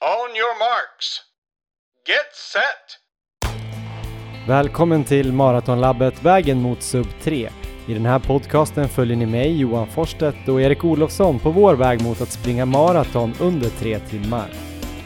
On 0.00 0.36
your 0.36 0.58
marks. 0.58 1.20
Get 2.06 2.34
set! 2.52 2.98
Välkommen 4.48 5.04
till 5.04 5.32
Maratonlabbet 5.32 6.22
Vägen 6.22 6.62
mot 6.62 6.82
Sub 6.82 7.06
3. 7.22 7.48
I 7.88 7.94
den 7.94 8.06
här 8.06 8.18
podcasten 8.18 8.88
följer 8.88 9.16
ni 9.16 9.26
mig, 9.26 9.60
Johan 9.60 9.86
Forsstedt 9.86 10.48
och 10.48 10.60
Erik 10.60 10.84
Olofsson 10.84 11.38
på 11.38 11.50
vår 11.50 11.74
väg 11.74 12.02
mot 12.02 12.20
att 12.20 12.32
springa 12.32 12.66
maraton 12.66 13.34
under 13.40 13.70
tre 13.70 13.98
timmar. 13.98 14.50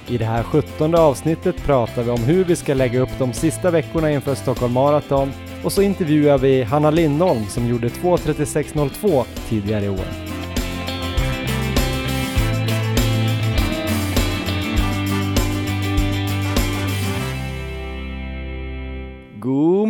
I 0.08 0.18
det 0.18 0.24
här 0.24 0.42
sjuttonde 0.42 1.00
avsnittet 1.00 1.64
pratar 1.64 2.02
vi 2.02 2.10
om 2.10 2.24
hur 2.24 2.44
vi 2.44 2.56
ska 2.56 2.74
lägga 2.74 3.00
upp 3.00 3.18
de 3.18 3.32
sista 3.32 3.70
veckorna 3.70 4.10
inför 4.10 4.34
Stockholm 4.34 4.72
Marathon 4.72 5.32
och 5.64 5.72
så 5.72 5.82
intervjuar 5.82 6.38
vi 6.38 6.62
Hanna 6.62 6.90
Lindholm 6.90 7.46
som 7.46 7.68
gjorde 7.68 7.88
2.36.02 7.88 9.24
tidigare 9.48 9.84
i 9.84 9.88
år. 9.88 10.31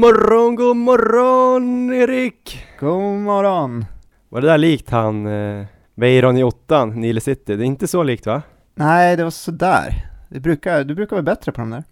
Morgon, 0.03 0.55
god 0.55 0.77
morgon 0.77 1.93
Erik! 1.93 2.67
God 2.81 3.21
morgon! 3.21 3.85
Var 4.29 4.41
det 4.41 4.47
där 4.47 4.59
likt 4.59 4.91
han 4.91 5.27
eh, 5.27 6.39
i 6.39 6.43
åttan, 6.43 7.01
Nile 7.01 7.21
City? 7.21 7.57
Det 7.57 7.65
är 7.65 7.67
inte 7.67 7.87
så 7.87 8.03
likt 8.03 8.27
va? 8.27 8.43
Nej, 8.75 9.17
det 9.17 9.25
var 9.25 9.31
sådär. 9.31 10.07
Det 10.29 10.41
brukar, 10.41 10.85
du 10.85 10.95
brukar 10.95 11.17
vara 11.17 11.23
bättre 11.23 11.53
på 11.53 11.61
de 11.61 11.71
där. 11.71 11.85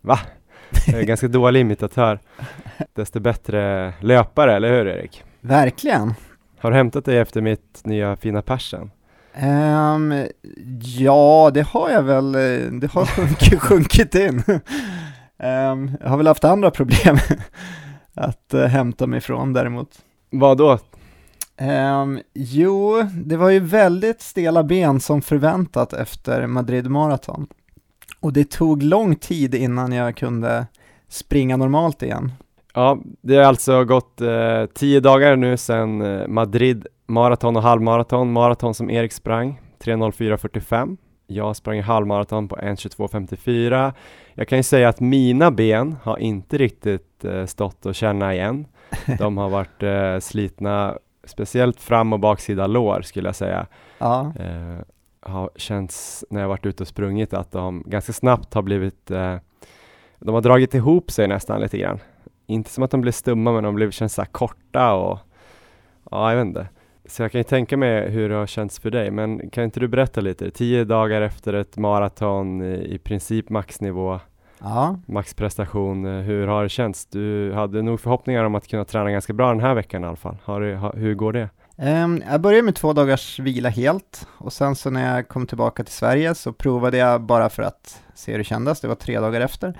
Va? 0.00 0.18
Jag 0.86 1.00
är 1.00 1.02
ganska 1.02 1.28
dålig 1.28 1.60
imitatör. 1.60 2.18
Desto 2.92 3.20
bättre 3.20 3.92
löpare, 4.00 4.56
eller 4.56 4.68
hur 4.68 4.86
Erik? 4.86 5.24
Verkligen. 5.40 6.14
Har 6.58 6.70
du 6.70 6.76
hämtat 6.76 7.04
dig 7.04 7.18
efter 7.18 7.40
mitt 7.40 7.80
nya 7.84 8.16
fina 8.16 8.42
persen? 8.42 8.90
Um, 9.42 10.26
ja, 10.80 11.50
det 11.54 11.62
har 11.62 11.90
jag 11.90 12.02
väl. 12.02 12.34
Eh, 12.34 12.70
det 12.72 12.92
har 12.92 13.06
sjunkit, 13.06 13.60
sjunkit 13.60 14.14
in. 14.14 14.42
Um, 15.38 15.96
jag 16.00 16.08
har 16.08 16.16
väl 16.16 16.26
haft 16.26 16.44
andra 16.44 16.70
problem 16.70 17.16
att 18.14 18.54
uh, 18.54 18.64
hämta 18.64 19.06
mig 19.06 19.18
ifrån 19.18 19.52
däremot. 19.52 19.88
Vad 20.30 20.58
då? 20.58 20.78
Um, 21.60 22.20
jo, 22.34 23.02
det 23.24 23.36
var 23.36 23.50
ju 23.50 23.60
väldigt 23.60 24.20
stela 24.20 24.62
ben 24.62 25.00
som 25.00 25.22
förväntat 25.22 25.92
efter 25.92 26.46
Madrid 26.46 26.90
Marathon. 26.90 27.46
Och 28.20 28.32
det 28.32 28.50
tog 28.50 28.82
lång 28.82 29.16
tid 29.16 29.54
innan 29.54 29.92
jag 29.92 30.16
kunde 30.16 30.66
springa 31.08 31.56
normalt 31.56 32.02
igen. 32.02 32.32
Ja, 32.74 32.98
det 33.20 33.36
har 33.36 33.44
alltså 33.44 33.84
gått 33.84 34.20
eh, 34.20 34.66
tio 34.74 35.00
dagar 35.00 35.36
nu 35.36 35.56
sedan 35.56 36.00
eh, 36.02 36.28
Madrid 36.28 36.86
maraton 37.06 37.56
och 37.56 37.62
halvmaraton. 37.62 38.32
Maraton 38.32 38.74
som 38.74 38.90
Erik 38.90 39.12
sprang, 39.12 39.60
3.04.45. 39.84 40.96
Jag 41.26 41.56
sprang 41.56 41.80
halvmaraton 41.80 42.48
på 42.48 42.56
1.22.54. 42.56 43.92
Jag 44.34 44.48
kan 44.48 44.58
ju 44.58 44.62
säga 44.62 44.88
att 44.88 45.00
mina 45.00 45.50
ben 45.50 45.96
har 46.02 46.18
inte 46.18 46.58
riktigt 46.58 47.24
eh, 47.24 47.46
stått 47.46 47.86
och 47.86 47.94
känna 47.94 48.34
igen. 48.34 48.66
De 49.18 49.38
har 49.38 49.48
varit 49.48 49.82
eh, 49.82 50.18
slitna, 50.18 50.98
speciellt 51.24 51.80
fram 51.80 52.12
och 52.12 52.20
baksida 52.20 52.66
lår 52.66 53.02
skulle 53.02 53.28
jag 53.28 53.36
säga. 53.36 53.66
Ja. 53.98 54.32
Eh, 54.38 54.84
har 55.20 55.50
känts 55.56 56.24
när 56.30 56.40
jag 56.40 56.48
varit 56.48 56.66
ute 56.66 56.82
och 56.82 56.88
sprungit 56.88 57.34
att 57.34 57.52
de 57.52 57.82
ganska 57.86 58.12
snabbt 58.12 58.54
har 58.54 58.62
blivit, 58.62 59.10
eh, 59.10 59.36
de 60.18 60.34
har 60.34 60.42
dragit 60.42 60.74
ihop 60.74 61.10
sig 61.10 61.28
nästan 61.28 61.60
lite 61.60 61.78
grann. 61.78 61.98
Inte 62.46 62.70
som 62.70 62.84
att 62.84 62.90
de 62.90 63.00
blev 63.00 63.12
stumma 63.12 63.52
men 63.52 63.64
de 63.64 63.74
blev, 63.74 63.90
känns 63.90 64.14
så 64.14 64.24
korta 64.24 64.92
och 64.92 65.18
ja, 66.10 66.30
jag 66.30 66.36
vet 66.36 66.46
inte. 66.46 66.68
Så 67.06 67.22
jag 67.22 67.32
kan 67.32 67.38
ju 67.38 67.44
tänka 67.44 67.76
mig 67.76 68.10
hur 68.10 68.28
det 68.28 68.34
har 68.34 68.46
känts 68.46 68.78
för 68.78 68.90
dig, 68.90 69.10
men 69.10 69.50
kan 69.50 69.64
inte 69.64 69.80
du 69.80 69.88
berätta 69.88 70.20
lite? 70.20 70.50
Tio 70.50 70.84
dagar 70.84 71.20
efter 71.20 71.52
ett 71.52 71.76
maraton, 71.76 72.62
i 72.62 72.98
princip 72.98 73.50
maxnivå, 73.50 74.20
ja. 74.58 74.98
maxprestation. 75.06 76.04
Hur 76.04 76.46
har 76.46 76.62
det 76.62 76.68
känts? 76.68 77.06
Du 77.06 77.52
hade 77.52 77.82
nog 77.82 78.00
förhoppningar 78.00 78.44
om 78.44 78.54
att 78.54 78.68
kunna 78.68 78.84
träna 78.84 79.10
ganska 79.10 79.32
bra 79.32 79.48
den 79.48 79.60
här 79.60 79.74
veckan 79.74 80.04
i 80.04 80.06
alla 80.06 80.16
fall. 80.16 80.36
Har 80.44 80.60
det, 80.60 81.00
hur 81.00 81.14
går 81.14 81.32
det? 81.32 81.48
Um, 81.76 82.22
jag 82.30 82.40
började 82.40 82.62
med 82.62 82.74
två 82.74 82.92
dagars 82.92 83.38
vila 83.38 83.68
helt 83.68 84.26
och 84.38 84.52
sen 84.52 84.76
så 84.76 84.90
när 84.90 85.16
jag 85.16 85.28
kom 85.28 85.46
tillbaka 85.46 85.84
till 85.84 85.94
Sverige 85.94 86.34
så 86.34 86.52
provade 86.52 86.96
jag 86.96 87.22
bara 87.22 87.48
för 87.48 87.62
att 87.62 88.02
se 88.14 88.32
hur 88.32 88.38
det 88.38 88.44
kändes. 88.44 88.80
Det 88.80 88.88
var 88.88 88.94
tre 88.94 89.20
dagar 89.20 89.40
efter. 89.40 89.78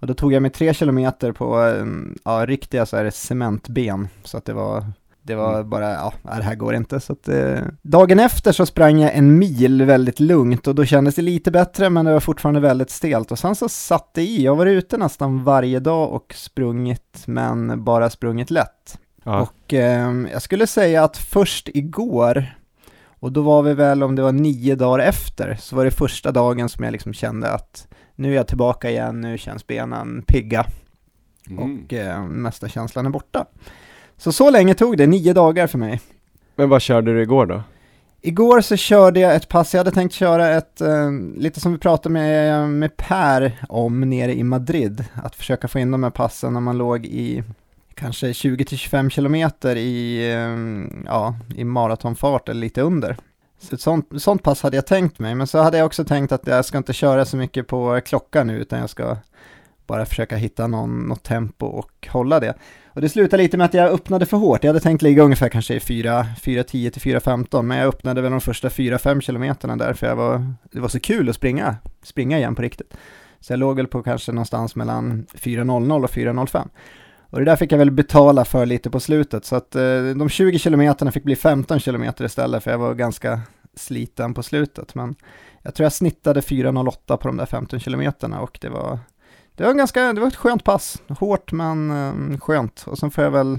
Och 0.00 0.06
då 0.06 0.14
tog 0.14 0.32
jag 0.32 0.42
mig 0.42 0.50
tre 0.50 0.74
kilometer 0.74 1.32
på 1.32 1.58
um, 1.58 2.18
ja, 2.24 2.46
riktiga 2.46 2.86
så 2.86 2.96
här 2.96 3.10
cementben 3.10 4.08
så 4.24 4.38
att 4.38 4.44
det 4.44 4.52
var 4.52 4.84
det 5.22 5.34
var 5.34 5.54
mm. 5.54 5.70
bara, 5.70 5.92
ja, 5.92 6.12
det 6.22 6.42
här 6.42 6.54
går 6.54 6.74
inte. 6.74 7.00
Så 7.00 7.12
att, 7.12 7.28
eh, 7.28 7.60
dagen 7.82 8.20
efter 8.20 8.52
så 8.52 8.66
sprang 8.66 9.00
jag 9.00 9.14
en 9.14 9.38
mil 9.38 9.84
väldigt 9.84 10.20
lugnt 10.20 10.66
och 10.66 10.74
då 10.74 10.84
kändes 10.84 11.14
det 11.14 11.22
lite 11.22 11.50
bättre 11.50 11.90
men 11.90 12.04
det 12.04 12.12
var 12.12 12.20
fortfarande 12.20 12.60
väldigt 12.60 12.90
stelt. 12.90 13.32
Och 13.32 13.38
sen 13.38 13.54
så 13.54 13.68
satt 13.68 14.14
det 14.14 14.22
i, 14.22 14.44
jag 14.44 14.56
var 14.56 14.66
ute 14.66 14.96
nästan 14.96 15.44
varje 15.44 15.80
dag 15.80 16.12
och 16.12 16.34
sprungit 16.36 17.22
men 17.26 17.84
bara 17.84 18.10
sprungit 18.10 18.50
lätt. 18.50 18.98
Ja. 19.24 19.40
Och 19.40 19.74
eh, 19.74 20.12
jag 20.32 20.42
skulle 20.42 20.66
säga 20.66 21.04
att 21.04 21.16
först 21.16 21.68
igår, 21.74 22.56
och 23.20 23.32
då 23.32 23.42
var 23.42 23.62
vi 23.62 23.74
väl 23.74 24.02
om 24.02 24.16
det 24.16 24.22
var 24.22 24.32
nio 24.32 24.74
dagar 24.74 25.04
efter, 25.04 25.56
så 25.60 25.76
var 25.76 25.84
det 25.84 25.90
första 25.90 26.32
dagen 26.32 26.68
som 26.68 26.84
jag 26.84 26.92
liksom 26.92 27.12
kände 27.12 27.50
att 27.50 27.88
nu 28.14 28.32
är 28.32 28.36
jag 28.36 28.48
tillbaka 28.48 28.90
igen, 28.90 29.20
nu 29.20 29.38
känns 29.38 29.66
benen 29.66 30.22
pigga. 30.26 30.66
Mm. 31.50 31.62
Och 31.84 31.92
eh, 31.92 32.24
mesta 32.24 32.68
känslan 32.68 33.06
är 33.06 33.10
borta. 33.10 33.46
Så 34.22 34.32
så 34.32 34.50
länge 34.50 34.74
tog 34.74 34.96
det, 34.96 35.06
nio 35.06 35.32
dagar 35.32 35.66
för 35.66 35.78
mig. 35.78 36.00
Men 36.56 36.68
vad 36.68 36.82
körde 36.82 37.14
du 37.14 37.22
igår 37.22 37.46
då? 37.46 37.62
Igår 38.20 38.60
så 38.60 38.76
körde 38.76 39.20
jag 39.20 39.34
ett 39.34 39.48
pass, 39.48 39.74
jag 39.74 39.80
hade 39.80 39.90
tänkt 39.90 40.12
köra 40.12 40.48
ett, 40.48 40.80
eh, 40.80 41.10
lite 41.36 41.60
som 41.60 41.72
vi 41.72 41.78
pratade 41.78 42.12
med, 42.12 42.68
med 42.68 42.96
Per 42.96 43.64
om 43.68 44.00
nere 44.00 44.34
i 44.34 44.44
Madrid, 44.44 45.04
att 45.14 45.36
försöka 45.36 45.68
få 45.68 45.78
in 45.78 45.90
de 45.90 46.02
här 46.02 46.10
passen 46.10 46.52
när 46.52 46.60
man 46.60 46.78
låg 46.78 47.06
i 47.06 47.42
kanske 47.94 48.32
20-25 48.32 49.10
kilometer 49.10 49.76
i, 49.76 50.30
eh, 50.32 51.04
ja, 51.06 51.36
i 51.56 51.64
maratonfart 51.64 52.48
eller 52.48 52.60
lite 52.60 52.82
under. 52.82 53.16
Så 53.60 53.74
ett 53.74 53.80
sånt, 53.80 54.08
sånt 54.16 54.42
pass 54.42 54.62
hade 54.62 54.76
jag 54.76 54.86
tänkt 54.86 55.18
mig, 55.18 55.34
men 55.34 55.46
så 55.46 55.58
hade 55.58 55.78
jag 55.78 55.86
också 55.86 56.04
tänkt 56.04 56.32
att 56.32 56.46
jag 56.46 56.64
ska 56.64 56.78
inte 56.78 56.92
köra 56.92 57.24
så 57.24 57.36
mycket 57.36 57.66
på 57.66 58.00
klockan 58.04 58.46
nu, 58.46 58.58
utan 58.58 58.78
jag 58.78 58.90
ska 58.90 59.16
bara 59.92 60.06
försöka 60.06 60.36
hitta 60.36 60.66
någon, 60.66 61.08
något 61.08 61.22
tempo 61.22 61.66
och 61.66 62.08
hålla 62.10 62.40
det. 62.40 62.54
Och 62.86 63.00
det 63.00 63.08
slutade 63.08 63.42
lite 63.42 63.56
med 63.56 63.64
att 63.64 63.74
jag 63.74 63.90
öppnade 63.90 64.26
för 64.26 64.36
hårt. 64.36 64.64
Jag 64.64 64.68
hade 64.68 64.80
tänkt 64.80 65.02
ligga 65.02 65.22
ungefär 65.22 65.48
kanske 65.48 65.74
i 65.74 65.78
4.10 65.78 66.64
till 66.64 67.02
4.15, 67.02 67.62
men 67.62 67.78
jag 67.78 67.88
öppnade 67.88 68.22
väl 68.22 68.30
de 68.30 68.40
första 68.40 68.68
4-5 68.68 69.20
kilometerna 69.20 69.76
där, 69.76 69.92
för 69.94 70.06
jag 70.06 70.16
var, 70.16 70.54
det 70.72 70.80
var 70.80 70.88
så 70.88 71.00
kul 71.00 71.28
att 71.28 71.36
springa, 71.36 71.76
springa 72.02 72.38
igen 72.38 72.54
på 72.54 72.62
riktigt. 72.62 72.94
Så 73.40 73.52
jag 73.52 73.60
låg 73.60 73.76
väl 73.76 73.86
på 73.86 74.02
kanske 74.02 74.32
någonstans 74.32 74.76
mellan 74.76 75.26
4.00 75.34 76.04
och 76.04 76.10
4.05. 76.10 76.68
Och 77.30 77.38
det 77.38 77.44
där 77.44 77.56
fick 77.56 77.72
jag 77.72 77.78
väl 77.78 77.90
betala 77.90 78.44
för 78.44 78.66
lite 78.66 78.90
på 78.90 79.00
slutet, 79.00 79.44
så 79.44 79.56
att 79.56 79.76
eh, 79.76 80.04
de 80.16 80.28
20 80.28 80.58
kilometerna 80.58 81.12
fick 81.12 81.24
bli 81.24 81.36
15 81.36 81.80
kilometer 81.80 82.24
istället, 82.24 82.62
för 82.62 82.70
jag 82.70 82.78
var 82.78 82.94
ganska 82.94 83.40
sliten 83.76 84.34
på 84.34 84.42
slutet. 84.42 84.94
Men 84.94 85.14
jag 85.62 85.74
tror 85.74 85.84
jag 85.84 85.92
snittade 85.92 86.40
4.08 86.40 87.16
på 87.16 87.28
de 87.28 87.36
där 87.36 87.46
15 87.46 87.80
kilometerna 87.80 88.40
och 88.40 88.58
det 88.60 88.68
var 88.68 88.98
det 89.56 89.64
var, 89.64 89.74
ganska, 89.74 90.12
det 90.12 90.20
var 90.20 90.28
ett 90.28 90.36
skönt 90.36 90.64
pass. 90.64 91.02
Hårt 91.08 91.52
men 91.52 91.90
um, 91.90 92.40
skönt. 92.40 92.84
Och 92.86 92.98
sen 92.98 93.10
får 93.10 93.24
jag 93.24 93.30
väl 93.30 93.58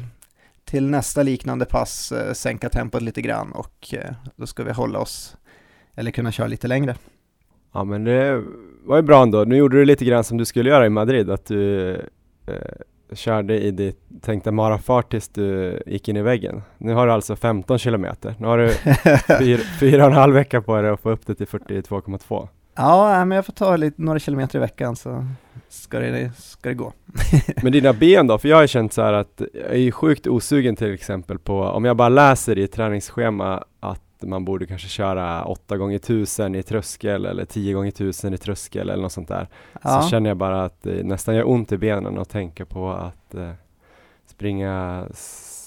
till 0.65 0.89
nästa 0.89 1.23
liknande 1.23 1.65
pass 1.65 2.11
uh, 2.11 2.33
sänka 2.33 2.69
tempot 2.69 3.01
lite 3.01 3.21
grann 3.21 3.51
och 3.51 3.93
uh, 3.93 3.99
då 4.35 4.47
ska 4.47 4.63
vi 4.63 4.71
hålla 4.71 4.99
oss, 4.99 5.37
eller 5.95 6.11
kunna 6.11 6.31
köra 6.31 6.47
lite 6.47 6.67
längre. 6.67 6.95
Ja 7.73 7.83
men 7.83 8.03
det 8.03 8.43
var 8.83 8.95
ju 8.95 9.01
bra 9.01 9.23
ändå. 9.23 9.43
Nu 9.43 9.55
gjorde 9.55 9.77
du 9.77 9.85
lite 9.85 10.05
grann 10.05 10.23
som 10.23 10.37
du 10.37 10.45
skulle 10.45 10.69
göra 10.69 10.85
i 10.85 10.89
Madrid, 10.89 11.29
att 11.29 11.45
du 11.45 11.91
uh, 12.49 13.15
körde 13.15 13.59
i 13.59 13.71
ditt 13.71 13.99
tänkta 14.21 14.51
marafart 14.51 15.11
tills 15.11 15.29
du 15.29 15.79
gick 15.85 16.09
in 16.09 16.17
i 16.17 16.21
väggen. 16.21 16.61
Nu 16.77 16.93
har 16.93 17.07
du 17.07 17.13
alltså 17.13 17.35
15 17.35 17.77
kilometer. 17.77 18.35
Nu 18.39 18.47
har 18.47 18.57
du 18.57 18.69
fyra, 19.39 19.61
fyra 19.79 20.05
och 20.05 20.11
en 20.11 20.17
halv 20.17 20.33
vecka 20.33 20.61
på 20.61 20.81
dig 20.81 20.91
att 20.91 20.99
få 20.99 21.09
upp 21.09 21.25
det 21.25 21.35
till 21.35 21.47
42,2. 21.47 22.47
Ja, 22.75 23.25
men 23.25 23.35
jag 23.35 23.45
får 23.45 23.53
ta 23.53 23.75
lite, 23.75 24.01
några 24.01 24.19
kilometer 24.19 24.57
i 24.57 24.59
veckan 24.59 24.95
så 24.95 25.25
ska 25.69 25.99
det, 25.99 26.31
ska 26.37 26.69
det 26.69 26.75
gå. 26.75 26.93
men 27.63 27.71
dina 27.71 27.93
ben 27.93 28.27
då? 28.27 28.37
För 28.37 28.49
jag 28.49 28.57
har 28.57 28.67
känt 28.67 28.93
så 28.93 29.01
här 29.01 29.13
att 29.13 29.41
jag 29.53 29.75
är 29.75 29.91
sjukt 29.91 30.27
osugen 30.27 30.75
till 30.75 30.93
exempel 30.93 31.39
på, 31.39 31.61
om 31.63 31.85
jag 31.85 31.97
bara 31.97 32.09
läser 32.09 32.57
i 32.57 32.63
ett 32.63 32.71
träningsschema 32.71 33.63
att 33.79 34.01
man 34.21 34.45
borde 34.45 34.65
kanske 34.65 34.87
köra 34.87 35.45
8 35.45 35.77
gånger 35.77 35.95
1000 35.95 36.55
i 36.55 36.63
tröskel 36.63 37.25
eller 37.25 37.45
10 37.45 37.73
gånger 37.73 37.89
1000 37.89 38.33
i 38.33 38.37
tröskel 38.37 38.89
eller 38.89 39.03
något 39.03 39.11
sånt 39.11 39.27
där. 39.27 39.47
Ja. 39.81 40.01
Så 40.01 40.09
känner 40.09 40.29
jag 40.29 40.37
bara 40.37 40.63
att 40.63 40.83
det 40.83 41.03
nästan 41.03 41.35
gör 41.35 41.49
ont 41.49 41.71
i 41.71 41.77
benen 41.77 42.19
att 42.19 42.29
tänka 42.29 42.65
på 42.65 42.91
att 42.91 43.35
eh, 43.35 43.51
springa 44.25 45.05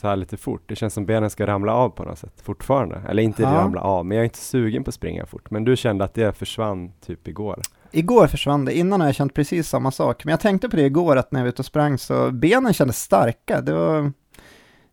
så 0.06 0.10
här 0.10 0.16
lite 0.16 0.36
fort. 0.36 0.62
Det 0.66 0.76
känns 0.76 0.94
som 0.94 1.06
benen 1.06 1.30
ska 1.30 1.46
ramla 1.46 1.74
av 1.74 1.88
på 1.88 2.04
något 2.04 2.18
sätt 2.18 2.40
fortfarande. 2.42 3.02
Eller 3.08 3.22
inte 3.22 3.42
ja. 3.42 3.48
ramla 3.48 3.80
av, 3.80 4.06
men 4.06 4.16
jag 4.16 4.22
är 4.22 4.24
inte 4.24 4.38
sugen 4.38 4.84
på 4.84 4.88
att 4.88 4.94
springa 4.94 5.26
fort. 5.26 5.50
Men 5.50 5.64
du 5.64 5.76
kände 5.76 6.04
att 6.04 6.14
det 6.14 6.32
försvann 6.38 6.92
typ 7.06 7.28
igår? 7.28 7.60
Igår 7.90 8.26
försvann 8.26 8.64
det, 8.64 8.78
innan 8.78 9.00
har 9.00 9.08
jag 9.08 9.14
känt 9.14 9.34
precis 9.34 9.68
samma 9.68 9.90
sak. 9.90 10.24
Men 10.24 10.30
jag 10.30 10.40
tänkte 10.40 10.68
på 10.68 10.76
det 10.76 10.82
igår, 10.82 11.16
att 11.16 11.32
när 11.32 11.40
jag 11.40 11.44
var 11.44 11.48
ute 11.48 11.62
och 11.62 11.66
sprang 11.66 11.98
så 11.98 12.30
benen 12.30 12.72
kändes 12.72 13.02
starka. 13.02 13.60
Det 13.60 13.72
var, 13.72 14.12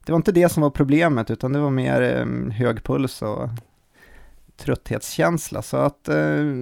det 0.06 0.12
var 0.12 0.18
inte 0.18 0.32
det 0.32 0.50
som 0.50 0.64
var 0.64 0.70
problemet, 0.70 1.32
utan 1.32 1.54
det 1.54 1.60
var 1.60 1.70
mer 1.70 2.22
um, 2.22 2.52
hög 2.52 2.84
puls 2.84 3.22
och 3.22 3.50
trötthetskänsla. 4.58 5.62
Så 5.62 5.78
att, 5.78 6.10
eh, 6.10 6.16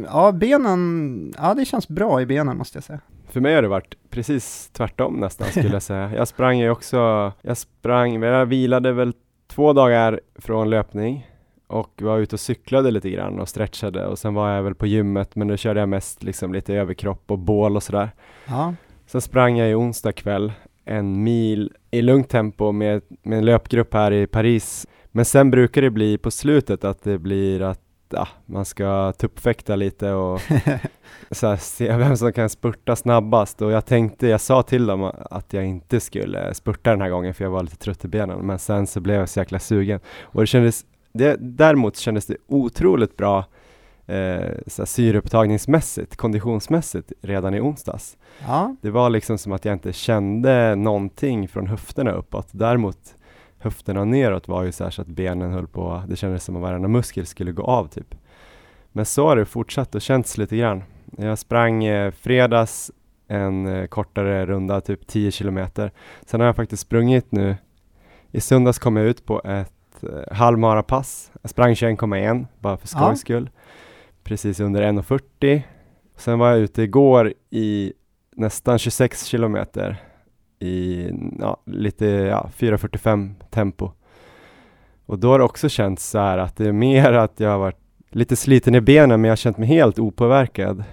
ja, 0.05 0.31
benen, 0.31 1.33
ja 1.37 1.53
det 1.53 1.65
känns 1.65 1.87
bra 1.87 2.21
i 2.21 2.25
benen 2.25 2.57
måste 2.57 2.77
jag 2.77 2.83
säga. 2.83 2.99
För 3.31 3.39
mig 3.39 3.55
har 3.55 3.61
det 3.61 3.67
varit 3.67 3.95
precis 4.09 4.69
tvärtom 4.73 5.19
nästan 5.19 5.47
skulle 5.47 5.69
jag 5.69 5.81
säga. 5.81 6.11
Jag 6.15 6.27
sprang 6.27 6.59
ju 6.59 6.69
också, 6.69 7.31
jag 7.41 7.57
sprang, 7.57 8.23
jag 8.23 8.45
vilade 8.45 8.91
väl 8.91 9.13
två 9.47 9.73
dagar 9.73 10.19
från 10.35 10.69
löpning 10.69 11.27
och 11.67 12.01
var 12.01 12.17
ute 12.17 12.35
och 12.35 12.39
cyklade 12.39 12.91
lite 12.91 13.09
grann 13.09 13.39
och 13.39 13.49
stretchade 13.49 14.05
och 14.05 14.19
sen 14.19 14.33
var 14.33 14.49
jag 14.49 14.63
väl 14.63 14.75
på 14.75 14.87
gymmet 14.87 15.35
men 15.35 15.47
då 15.47 15.57
körde 15.57 15.79
jag 15.79 15.89
mest 15.89 16.23
liksom 16.23 16.53
lite 16.53 16.73
överkropp 16.73 17.31
och 17.31 17.39
bål 17.39 17.75
och 17.75 17.83
sådär. 17.83 18.09
Ja. 18.47 18.73
Sen 19.05 19.21
sprang 19.21 19.57
jag 19.57 19.69
i 19.69 19.73
onsdag 19.73 20.11
kväll 20.11 20.51
en 20.85 21.23
mil 21.23 21.73
i 21.91 22.01
lugnt 22.01 22.29
tempo 22.29 22.71
med, 22.71 23.01
med 23.23 23.37
en 23.37 23.45
löpgrupp 23.45 23.93
här 23.93 24.11
i 24.11 24.27
Paris. 24.27 24.87
Men 25.11 25.25
sen 25.25 25.51
brukar 25.51 25.81
det 25.81 25.89
bli 25.89 26.17
på 26.17 26.31
slutet 26.31 26.83
att 26.83 27.03
det 27.03 27.17
blir 27.17 27.61
att 27.61 27.81
ja, 28.13 28.27
man 28.45 28.65
ska 28.65 29.11
tuppfäkta 29.11 29.75
lite 29.75 30.11
och 30.11 30.41
så 31.31 31.47
här, 31.47 31.57
se 31.57 31.97
vem 31.97 32.17
som 32.17 32.33
kan 32.33 32.49
spurta 32.49 32.95
snabbast 32.95 33.61
och 33.61 33.71
jag 33.71 33.85
tänkte, 33.85 34.27
jag 34.27 34.41
sa 34.41 34.63
till 34.63 34.85
dem 34.85 35.11
att 35.29 35.53
jag 35.53 35.65
inte 35.65 35.99
skulle 35.99 36.53
spurta 36.53 36.89
den 36.89 37.01
här 37.01 37.09
gången 37.09 37.33
för 37.33 37.43
jag 37.43 37.51
var 37.51 37.63
lite 37.63 37.77
trött 37.77 38.05
i 38.05 38.07
benen 38.07 38.39
men 38.39 38.59
sen 38.59 38.87
så 38.87 38.99
blev 38.99 39.19
jag 39.19 39.29
så 39.29 39.39
jäkla 39.39 39.59
sugen 39.59 39.99
och 40.21 40.41
det 40.41 40.47
kändes, 40.47 40.85
det, 41.13 41.37
däremot 41.39 41.97
kändes 41.97 42.25
det 42.25 42.37
otroligt 42.47 43.17
bra 43.17 43.45
eh, 44.05 44.49
så 44.67 44.81
här, 44.81 44.85
syreupptagningsmässigt, 44.85 46.15
konditionsmässigt 46.15 47.11
redan 47.21 47.53
i 47.53 47.61
onsdags. 47.61 48.17
Ja. 48.47 48.75
Det 48.81 48.89
var 48.89 49.09
liksom 49.09 49.37
som 49.37 49.51
att 49.51 49.65
jag 49.65 49.73
inte 49.73 49.93
kände 49.93 50.75
någonting 50.75 51.47
från 51.47 51.67
höfterna 51.67 52.11
uppåt. 52.11 52.47
Däremot 52.51 53.15
höfterna 53.61 54.05
neråt 54.05 54.47
var 54.47 54.63
ju 54.63 54.71
så, 54.71 54.83
här 54.83 54.91
så 54.91 55.01
att 55.01 55.07
benen 55.07 55.51
höll 55.51 55.67
på, 55.67 56.03
det 56.07 56.15
kändes 56.15 56.43
som 56.43 56.55
att 56.55 56.61
varenda 56.61 56.87
muskel 56.87 57.25
skulle 57.25 57.51
gå 57.51 57.63
av 57.63 57.87
typ. 57.87 58.15
Men 58.91 59.05
så 59.05 59.27
har 59.27 59.35
det 59.35 59.45
fortsatt 59.45 59.95
och 59.95 60.01
känts 60.01 60.37
lite 60.37 60.57
grann. 60.57 60.83
Jag 61.17 61.39
sprang 61.39 61.83
eh, 61.83 62.11
fredags 62.11 62.91
en 63.27 63.67
eh, 63.67 63.85
kortare 63.87 64.45
runda, 64.45 64.81
typ 64.81 65.07
10 65.07 65.31
kilometer. 65.31 65.91
Sen 66.25 66.39
har 66.39 66.47
jag 66.47 66.55
faktiskt 66.55 66.81
sprungit 66.81 67.31
nu. 67.31 67.55
I 68.31 68.41
söndags 68.41 68.79
kom 68.79 68.95
jag 68.97 69.05
ut 69.05 69.25
på 69.25 69.41
ett 69.45 70.03
eh, 70.03 70.35
halvmarapass. 70.37 71.31
Jag 71.41 71.49
sprang 71.49 71.73
21,1 71.73 72.45
bara 72.59 72.77
för 72.77 72.87
skojs 72.87 73.01
Ja. 73.09 73.15
skull. 73.15 73.49
Precis 74.23 74.59
under 74.59 74.81
1,40. 74.81 75.61
Sen 76.15 76.39
var 76.39 76.49
jag 76.49 76.59
ute 76.59 76.81
igår 76.81 77.33
i 77.49 77.93
nästan 78.35 78.79
26 78.79 79.25
kilometer 79.25 79.97
i 80.61 81.09
ja, 81.39 81.57
lite 81.65 82.05
ja, 82.05 82.49
4.45 82.57 83.33
tempo. 83.49 83.91
Och 85.05 85.19
då 85.19 85.31
har 85.31 85.39
det 85.39 85.45
också 85.45 85.69
känts 85.69 86.09
så 86.09 86.19
här 86.19 86.37
att 86.37 86.57
det 86.57 86.67
är 86.67 86.71
mer 86.71 87.13
att 87.13 87.39
jag 87.39 87.49
har 87.49 87.57
varit 87.57 87.79
lite 88.09 88.35
sliten 88.35 88.75
i 88.75 88.81
benen 88.81 89.21
men 89.21 89.27
jag 89.27 89.31
har 89.31 89.37
känt 89.37 89.57
mig 89.57 89.67
helt 89.67 89.99
opåverkad 89.99 90.83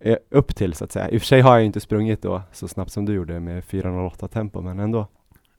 eh, 0.00 0.16
upp 0.30 0.56
till 0.56 0.74
så 0.74 0.84
att 0.84 0.92
säga. 0.92 1.08
I 1.08 1.16
och 1.16 1.20
för 1.20 1.26
sig 1.26 1.40
har 1.40 1.56
jag 1.56 1.66
inte 1.66 1.80
sprungit 1.80 2.22
då 2.22 2.42
så 2.52 2.68
snabbt 2.68 2.92
som 2.92 3.04
du 3.04 3.14
gjorde 3.14 3.40
med 3.40 3.64
4.08 3.64 4.28
tempo 4.28 4.60
men 4.60 4.78
ändå. 4.78 5.06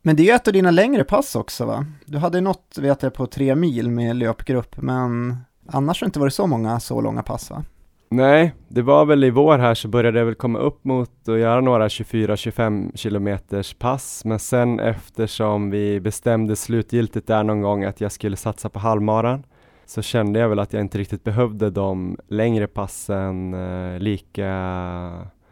Men 0.01 0.15
det 0.15 0.23
är 0.23 0.25
ju 0.25 0.31
ett 0.31 0.47
av 0.47 0.53
dina 0.53 0.71
längre 0.71 1.03
pass 1.03 1.35
också 1.35 1.65
va? 1.65 1.85
Du 2.05 2.17
hade 2.17 2.41
något, 2.41 2.77
vet 2.77 3.03
jag, 3.03 3.13
på 3.13 3.27
tre 3.27 3.55
mil 3.55 3.89
med 3.89 4.15
löpgrupp, 4.15 4.81
men 4.81 5.37
annars 5.67 6.01
har 6.01 6.05
det 6.05 6.09
inte 6.09 6.19
varit 6.19 6.33
så 6.33 6.47
många 6.47 6.79
så 6.79 7.01
långa 7.01 7.23
pass 7.23 7.49
va? 7.49 7.63
Nej, 8.09 8.53
det 8.67 8.81
var 8.81 9.05
väl 9.05 9.23
i 9.23 9.29
vår 9.29 9.57
här 9.57 9.73
så 9.73 9.87
började 9.87 10.19
jag 10.19 10.25
väl 10.25 10.35
komma 10.35 10.59
upp 10.59 10.85
mot 10.85 11.29
att 11.29 11.39
göra 11.39 11.61
några 11.61 11.87
24-25 11.87 12.97
kilometers 12.97 13.73
pass. 13.73 14.25
Men 14.25 14.39
sen 14.39 14.79
eftersom 14.79 15.69
vi 15.69 15.99
bestämde 15.99 16.55
slutgiltigt 16.55 17.27
där 17.27 17.43
någon 17.43 17.61
gång 17.61 17.83
att 17.83 18.01
jag 18.01 18.11
skulle 18.11 18.37
satsa 18.37 18.69
på 18.69 18.79
halvmaran 18.79 19.43
så 19.85 20.01
kände 20.01 20.39
jag 20.39 20.49
väl 20.49 20.59
att 20.59 20.73
jag 20.73 20.81
inte 20.81 20.97
riktigt 20.97 21.23
behövde 21.23 21.69
de 21.69 22.17
längre 22.27 22.67
passen 22.67 23.53
eh, 23.53 23.99
lika 23.99 24.47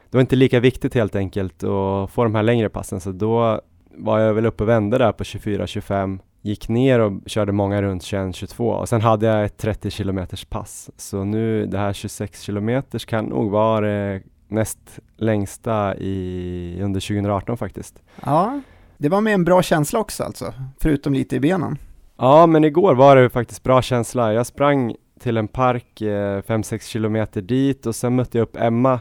det 0.10 0.18
var 0.18 0.22
inte 0.22 0.36
lika 0.36 0.60
viktigt 0.60 0.94
helt 0.94 1.16
enkelt 1.16 1.63
att 1.63 2.12
få 2.12 2.24
de 2.24 2.36
här 2.36 2.44
längre 2.44 2.69
passen. 2.69 3.00
Så 3.00 3.12
då 3.12 3.62
var 3.90 4.19
jag 4.19 4.34
väl 4.34 4.46
uppe 4.46 4.63
och 4.63 4.69
vände 4.69 4.98
där 4.98 5.12
på 5.12 5.24
24-25 5.24 6.19
gick 6.45 6.69
ner 6.69 7.00
och 7.00 7.13
körde 7.25 7.51
många 7.51 7.81
runt 7.81 8.03
21-22 8.03 8.74
och 8.74 8.89
sen 8.89 9.01
hade 9.01 9.25
jag 9.25 9.45
ett 9.45 9.57
30 9.57 9.89
kilometers 9.89 10.45
pass. 10.45 10.89
Så 10.97 11.24
nu 11.24 11.65
det 11.65 11.77
här 11.77 11.94
26 11.94 12.42
kilometers 12.42 13.06
kan 13.06 13.25
nog 13.25 13.51
vara 13.51 13.88
det 13.88 14.21
näst 14.47 15.00
längsta 15.18 15.95
i, 15.95 16.80
under 16.81 17.00
2018 17.00 17.57
faktiskt. 17.57 18.03
Ja, 18.25 18.62
det 18.97 19.09
var 19.09 19.21
med 19.21 19.33
en 19.33 19.44
bra 19.44 19.62
känsla 19.62 20.00
också 20.00 20.24
alltså, 20.24 20.53
förutom 20.81 21.13
lite 21.13 21.36
i 21.36 21.39
benen. 21.39 21.77
Ja, 22.18 22.48
men 22.48 22.63
igår 22.63 22.95
var 22.95 23.15
det 23.15 23.30
faktiskt 23.30 23.63
bra 23.63 23.81
känsla. 23.81 24.33
Jag 24.33 24.45
sprang 24.45 24.95
till 25.19 25.38
en 25.38 25.48
park 25.48 26.01
5-6 26.01 26.89
kilometer 26.89 27.41
dit 27.41 27.86
och 27.86 27.95
sen 27.95 28.15
mötte 28.15 28.38
jag 28.38 28.44
upp 28.44 28.57
Emma 28.57 29.00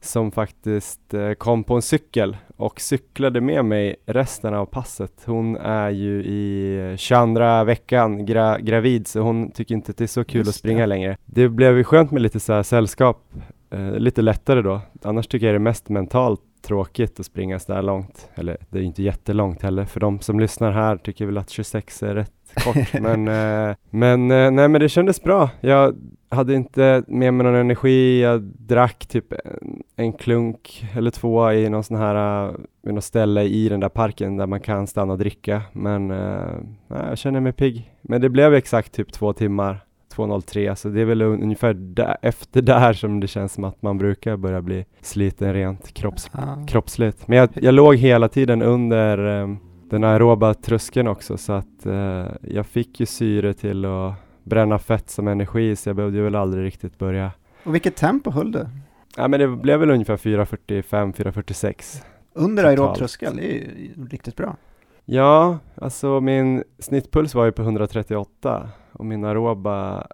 som 0.00 0.30
faktiskt 0.32 1.14
eh, 1.14 1.32
kom 1.32 1.64
på 1.64 1.74
en 1.74 1.82
cykel 1.82 2.36
och 2.56 2.80
cyklade 2.80 3.40
med 3.40 3.64
mig 3.64 3.96
resten 4.06 4.54
av 4.54 4.66
passet. 4.66 5.12
Hon 5.26 5.56
är 5.56 5.90
ju 5.90 6.22
i 6.24 6.94
22 6.98 7.64
veckan 7.64 8.26
gra 8.26 8.58
gravid 8.58 9.06
så 9.06 9.20
hon 9.20 9.50
tycker 9.50 9.74
inte 9.74 9.90
att 9.90 9.96
det 9.96 10.04
är 10.04 10.08
så 10.08 10.24
kul 10.24 10.38
Just 10.38 10.48
att 10.48 10.54
springa 10.54 10.80
det. 10.80 10.86
längre. 10.86 11.16
Det 11.24 11.48
blev 11.48 11.76
ju 11.76 11.84
skönt 11.84 12.10
med 12.10 12.22
lite 12.22 12.40
så 12.40 12.52
här 12.52 12.62
sällskap, 12.62 13.32
eh, 13.70 13.90
lite 13.92 14.22
lättare 14.22 14.62
då. 14.62 14.80
Annars 15.02 15.26
tycker 15.26 15.46
jag 15.46 15.54
det 15.54 15.56
är 15.56 15.58
mest 15.58 15.88
mentalt 15.88 16.40
tråkigt 16.62 17.20
att 17.20 17.26
springa 17.26 17.58
så 17.58 17.72
där 17.72 17.82
långt. 17.82 18.28
Eller 18.34 18.56
det 18.70 18.78
är 18.78 18.80
ju 18.80 18.86
inte 18.86 19.02
jättelångt 19.02 19.62
heller. 19.62 19.84
För 19.84 20.00
de 20.00 20.20
som 20.20 20.40
lyssnar 20.40 20.72
här 20.72 20.96
tycker 20.96 21.26
väl 21.26 21.38
att 21.38 21.50
26 21.50 22.02
är 22.02 22.14
rätt 22.14 22.32
kort. 22.54 22.92
men 23.00 23.28
eh, 23.28 23.76
men 23.90 24.30
eh, 24.30 24.50
nej 24.50 24.68
men 24.68 24.80
det 24.80 24.88
kändes 24.88 25.22
bra. 25.22 25.50
Jag 25.60 25.96
hade 26.28 26.54
inte 26.54 27.02
med 27.06 27.34
mig 27.34 27.44
någon 27.46 27.54
energi. 27.54 28.22
Jag 28.22 28.42
drack 28.42 29.06
typ 29.06 29.32
en, 29.32 29.82
en 29.96 30.12
klunk 30.12 30.86
eller 30.96 31.10
två 31.10 31.52
i 31.52 31.68
någon 31.68 31.84
sån 31.84 31.96
här, 31.96 32.50
vid 32.82 32.94
något 32.94 33.04
ställe 33.04 33.42
i 33.42 33.68
den 33.68 33.80
där 33.80 33.88
parken 33.88 34.36
där 34.36 34.46
man 34.46 34.60
kan 34.60 34.86
stanna 34.86 35.12
och 35.12 35.18
dricka. 35.18 35.62
Men 35.72 36.10
eh, 36.10 36.54
nej, 36.88 37.02
jag 37.08 37.18
känner 37.18 37.40
mig 37.40 37.52
pigg. 37.52 37.90
Men 38.02 38.20
det 38.20 38.28
blev 38.28 38.54
exakt 38.54 38.92
typ 38.92 39.12
två 39.12 39.32
timmar. 39.32 39.84
2.03 40.14 40.74
så 40.74 40.88
det 40.88 41.00
är 41.00 41.04
väl 41.04 41.22
un- 41.22 41.42
ungefär 41.42 41.74
där, 41.74 42.16
efter 42.22 42.62
där 42.62 42.92
som 42.92 43.20
det 43.20 43.26
känns 43.26 43.52
som 43.52 43.64
att 43.64 43.82
man 43.82 43.98
brukar 43.98 44.36
börja 44.36 44.62
bli 44.62 44.84
sliten 45.00 45.52
rent 45.52 45.94
kropps, 45.94 46.30
kroppsligt. 46.68 47.28
Men 47.28 47.38
jag, 47.38 47.48
jag 47.54 47.74
låg 47.74 47.96
hela 47.96 48.28
tiden 48.28 48.62
under 48.62 49.40
eh, 49.40 49.48
den 49.90 50.04
aeroba 50.04 50.54
tröskeln 50.54 51.08
också 51.08 51.36
så 51.36 51.52
att 51.52 51.86
eh, 51.86 52.26
jag 52.42 52.66
fick 52.66 53.00
ju 53.00 53.06
syre 53.06 53.54
till 53.54 53.84
att 53.84 54.14
bränna 54.44 54.78
fett 54.78 55.10
som 55.10 55.28
energi 55.28 55.76
så 55.76 55.88
jag 55.88 55.96
behövde 55.96 56.22
väl 56.22 56.34
aldrig 56.34 56.64
riktigt 56.64 56.98
börja. 56.98 57.32
Och 57.64 57.74
vilket 57.74 57.96
tempo 57.96 58.30
höll 58.30 58.52
du? 58.52 58.66
Ja 59.16 59.28
men 59.28 59.40
det 59.40 59.48
blev 59.48 59.80
väl 59.80 59.90
ungefär 59.90 60.16
4.45-4.46. 60.16 62.02
Under 62.32 62.64
aerob 62.64 62.96
tröskel, 62.96 63.36
det 63.36 63.42
är 63.42 63.54
ju 63.54 64.06
riktigt 64.10 64.36
bra. 64.36 64.56
Ja, 65.04 65.58
alltså 65.74 66.20
min 66.20 66.64
snittpuls 66.78 67.34
var 67.34 67.44
ju 67.44 67.52
på 67.52 67.62
138 67.62 68.68
och 68.92 69.06
min 69.06 69.24
aeroba 69.24 70.06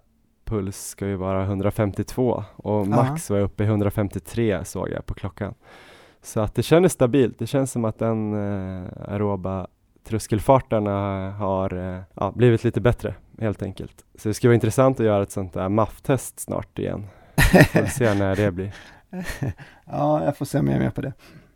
puls 0.45 0.87
ska 0.87 1.07
ju 1.07 1.15
vara 1.15 1.43
152 1.43 2.43
och 2.55 2.87
max 2.87 3.29
var 3.29 3.37
jag 3.37 3.45
uppe 3.45 3.63
i 3.63 3.67
153 3.67 4.65
såg 4.65 4.89
jag 4.89 5.05
på 5.05 5.13
klockan. 5.13 5.53
Så 6.21 6.39
att 6.39 6.55
det 6.55 6.63
kändes 6.63 6.93
stabilt. 6.93 7.39
Det 7.39 7.47
känns 7.47 7.71
som 7.71 7.85
att 7.85 7.99
den 7.99 8.33
eh, 8.33 8.87
aeroba 9.07 9.67
tröskelfarterna 10.07 11.31
har 11.31 11.93
eh, 11.95 12.01
ja, 12.13 12.31
blivit 12.35 12.63
lite 12.63 12.81
bättre 12.81 13.15
helt 13.39 13.63
enkelt. 13.63 14.05
Så 14.15 14.27
det 14.27 14.33
ska 14.33 14.47
vara 14.47 14.55
intressant 14.55 14.99
att 14.99 15.05
göra 15.05 15.23
ett 15.23 15.31
sånt 15.31 15.53
där 15.53 15.69
MAF-test 15.69 16.39
snart 16.39 16.79
igen. 16.79 17.07
Får 17.71 17.85
se 17.85 18.13
när 18.13 18.35
det 18.35 18.51
blir. 18.51 18.73
ja, 19.85 20.25
jag 20.25 20.37
får 20.37 20.45
se 20.45 20.59
om 20.59 20.67
jag 20.67 20.75
är 20.75 20.79
med 20.79 20.95
på 20.95 21.01
det. 21.01 21.13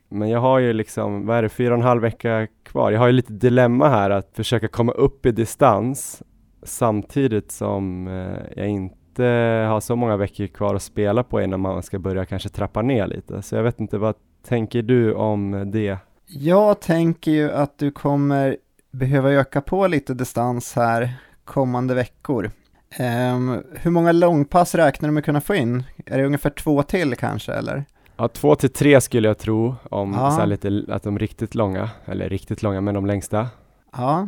Men 0.10 0.30
jag 0.30 0.40
har 0.40 0.60
ju 0.60 0.74
liksom, 0.74 1.26
vad 1.26 1.38
är 1.38 1.42
det, 1.42 1.50
fyra 1.50 1.74
och 1.74 1.80
en 1.80 1.86
halv 1.86 2.02
vecka 2.02 2.48
kvar. 2.64 2.92
Jag 2.92 3.00
har 3.00 3.08
ju 3.08 3.14
lite 3.14 3.34
dilemma 3.34 3.90
här 3.90 4.10
att 4.10 4.32
försöka 4.34 4.68
komma 4.68 4.92
upp 4.92 5.26
i 5.26 5.32
distans 5.32 6.24
samtidigt 6.64 7.52
som 7.52 8.08
eh, 8.08 8.42
jag 8.56 8.68
inte 8.68 9.24
har 9.70 9.80
så 9.80 9.96
många 9.96 10.18
veckor 10.18 10.48
kvar 10.48 10.76
att 10.76 10.82
spela 10.82 11.24
på 11.24 11.42
innan 11.42 11.60
man 11.60 11.84
ska 11.84 12.00
börja 12.00 12.26
kanske 12.26 12.50
trappa 12.50 12.82
ner 12.82 13.08
lite. 13.08 13.42
Så 13.42 13.56
jag 13.56 13.64
vet 13.64 13.80
inte, 13.80 13.98
vad 13.98 14.16
tänker 14.44 14.82
du 14.82 15.14
om 15.14 15.72
det? 15.72 15.98
Jag 16.34 16.80
tänker 16.80 17.32
ju 17.32 17.52
att 17.52 17.78
du 17.78 17.92
kommer 17.92 18.58
behöva 18.92 19.32
öka 19.32 19.62
på 19.62 19.88
lite 19.88 20.14
distans 20.14 20.74
här 20.76 21.14
kommande 21.46 21.94
veckor. 21.96 22.52
Ehm, 22.96 23.64
hur 23.76 23.92
många 23.92 24.12
långpass 24.12 24.76
räknar 24.76 25.10
du 25.10 25.14
med 25.14 25.22
att 25.22 25.26
kunna 25.26 25.42
få 25.42 25.56
in? 25.56 25.84
Är 26.06 26.18
det 26.18 26.26
ungefär 26.26 26.50
två 26.50 26.84
till 26.84 27.16
kanske 27.16 27.54
eller? 27.54 27.86
Ja, 28.18 28.28
två 28.28 28.56
till 28.56 28.70
tre 28.74 29.02
skulle 29.02 29.28
jag 29.28 29.38
tro 29.38 29.76
om 29.90 30.14
Ja. 30.14 30.32
så 30.32 30.46
lite, 30.46 30.86
att 30.90 31.04
de 31.04 31.20
riktigt 31.20 31.56
långa, 31.56 31.90
eller 32.06 32.30
riktigt 32.30 32.64
långa, 32.64 32.82
men 32.82 32.94
de 32.96 33.06
längsta. 33.06 33.50
Ja, 33.98 34.28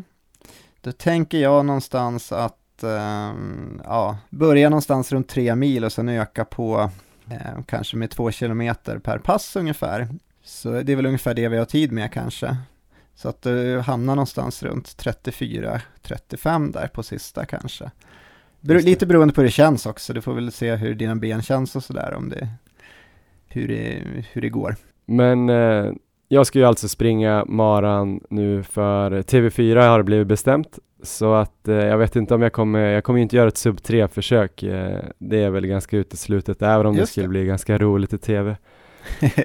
då 0.81 0.91
tänker 0.91 1.37
jag 1.37 1.65
någonstans 1.65 2.31
att 2.31 2.83
ehm, 2.83 3.81
ja, 3.83 4.17
börja 4.29 4.69
någonstans 4.69 5.11
runt 5.11 5.27
tre 5.29 5.55
mil 5.55 5.83
och 5.85 5.91
sen 5.91 6.09
öka 6.09 6.45
på 6.45 6.89
ehm, 7.29 7.63
kanske 7.63 7.97
med 7.97 8.09
två 8.11 8.31
kilometer 8.31 8.99
per 8.99 9.17
pass 9.17 9.55
ungefär. 9.55 10.07
Så 10.43 10.81
det 10.81 10.91
är 10.91 10.95
väl 10.95 11.05
ungefär 11.05 11.33
det 11.33 11.47
vi 11.47 11.57
har 11.57 11.65
tid 11.65 11.91
med 11.91 12.11
kanske. 12.11 12.57
Så 13.15 13.29
att 13.29 13.41
du 13.41 13.79
hamnar 13.79 14.15
någonstans 14.15 14.63
runt 14.63 14.87
34-35 14.87 16.73
där 16.73 16.87
på 16.87 17.03
sista 17.03 17.45
kanske. 17.45 17.91
Bero, 18.59 18.77
det. 18.77 18.83
lite 18.85 19.05
beroende 19.05 19.33
på 19.33 19.41
hur 19.41 19.47
det 19.47 19.51
känns 19.51 19.85
också. 19.85 20.13
Du 20.13 20.21
får 20.21 20.33
väl 20.33 20.51
se 20.51 20.75
hur 20.75 20.95
dina 20.95 21.15
ben 21.15 21.41
känns 21.41 21.75
och 21.75 21.83
sådär 21.83 22.13
om 22.17 22.29
det, 22.29 22.47
hur 23.47 23.67
det, 23.67 24.03
hur 24.31 24.41
det 24.41 24.49
går. 24.49 24.75
Men 25.05 25.49
eh, 25.49 25.91
jag 26.27 26.47
ska 26.47 26.59
ju 26.59 26.65
alltså 26.65 26.87
springa 26.87 27.45
maran 27.45 28.21
nu 28.29 28.63
för 28.63 29.11
TV4 29.21 29.87
har 29.89 29.97
det 29.97 30.03
blivit 30.03 30.27
bestämt. 30.27 30.79
Så 31.03 31.33
att 31.33 31.67
eh, 31.67 31.75
jag 31.75 31.97
vet 31.97 32.15
inte 32.15 32.35
om 32.35 32.41
jag 32.41 32.53
kommer, 32.53 32.79
jag 32.79 33.03
kommer 33.03 33.19
ju 33.19 33.23
inte 33.23 33.35
göra 33.35 33.47
ett 33.47 33.57
sub 33.57 33.83
3 33.83 34.07
försök. 34.07 34.63
Eh, 34.63 34.99
det 35.17 35.43
är 35.43 35.49
väl 35.49 35.67
ganska 35.67 35.97
uteslutet, 35.97 36.61
även 36.61 36.85
om 36.85 36.93
det 36.93 36.99
Just 36.99 37.11
skulle 37.11 37.25
det. 37.25 37.29
bli 37.29 37.45
ganska 37.45 37.77
roligt 37.77 38.13
i 38.13 38.17
TV. 38.17 38.55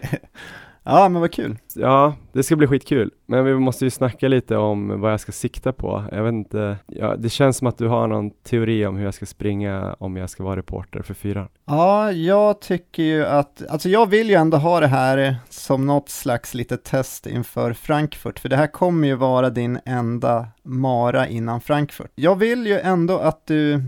ja, 0.89 1.09
men 1.09 1.21
vad 1.21 1.33
kul. 1.33 1.57
Ja, 1.75 2.15
det 2.33 2.43
ska 2.43 2.57
bli 2.57 2.67
skitkul. 2.67 3.11
Men 3.27 3.45
vi 3.45 3.55
måste 3.55 3.85
ju 3.85 3.91
snacka 3.91 4.29
lite 4.29 4.57
om 4.57 5.01
vad 5.01 5.13
jag 5.13 5.21
ska 5.21 5.33
sikta 5.33 5.73
på. 5.73 6.05
Jag 6.13 6.23
vet 6.23 6.33
inte, 6.33 6.77
ja, 6.87 7.17
det 7.17 7.29
känns 7.29 7.57
som 7.57 7.67
att 7.67 7.79
du 7.79 7.87
har 7.89 8.07
någon 8.07 8.31
teori 8.31 8.87
om 8.87 8.97
hur 8.97 9.05
jag 9.05 9.15
ska 9.15 9.27
springa 9.27 9.97
om 9.99 10.17
jag 10.17 10.31
ska 10.31 10.45
vara 10.45 10.57
reporter 10.57 11.03
för 11.03 11.15
fyran. 11.15 11.49
Ja, 11.65 12.13
jag 12.13 12.61
tycker 12.61 13.03
ju 13.03 13.27
att, 13.27 13.63
alltså 13.71 13.89
jag 13.89 14.07
vill 14.07 14.29
ju 14.31 14.35
ändå 14.35 14.57
ha 14.57 14.81
det 14.81 14.87
här 14.87 15.37
som 15.49 15.87
något 15.87 16.09
slags 16.09 16.55
litet 16.55 16.85
test 16.85 17.27
inför 17.27 17.73
Frankfurt, 17.73 18.39
för 18.39 18.49
det 18.49 18.57
här 18.57 18.67
kommer 18.67 19.09
ju 19.09 19.15
vara 19.15 19.51
din 19.51 19.79
enda 19.85 20.47
mara 20.63 21.29
innan 21.29 21.61
Frankfurt. 21.61 22.11
Jag 22.15 22.37
vill 22.37 22.67
ju 22.67 22.79
ändå 22.79 23.19
att 23.19 23.47
du, 23.47 23.83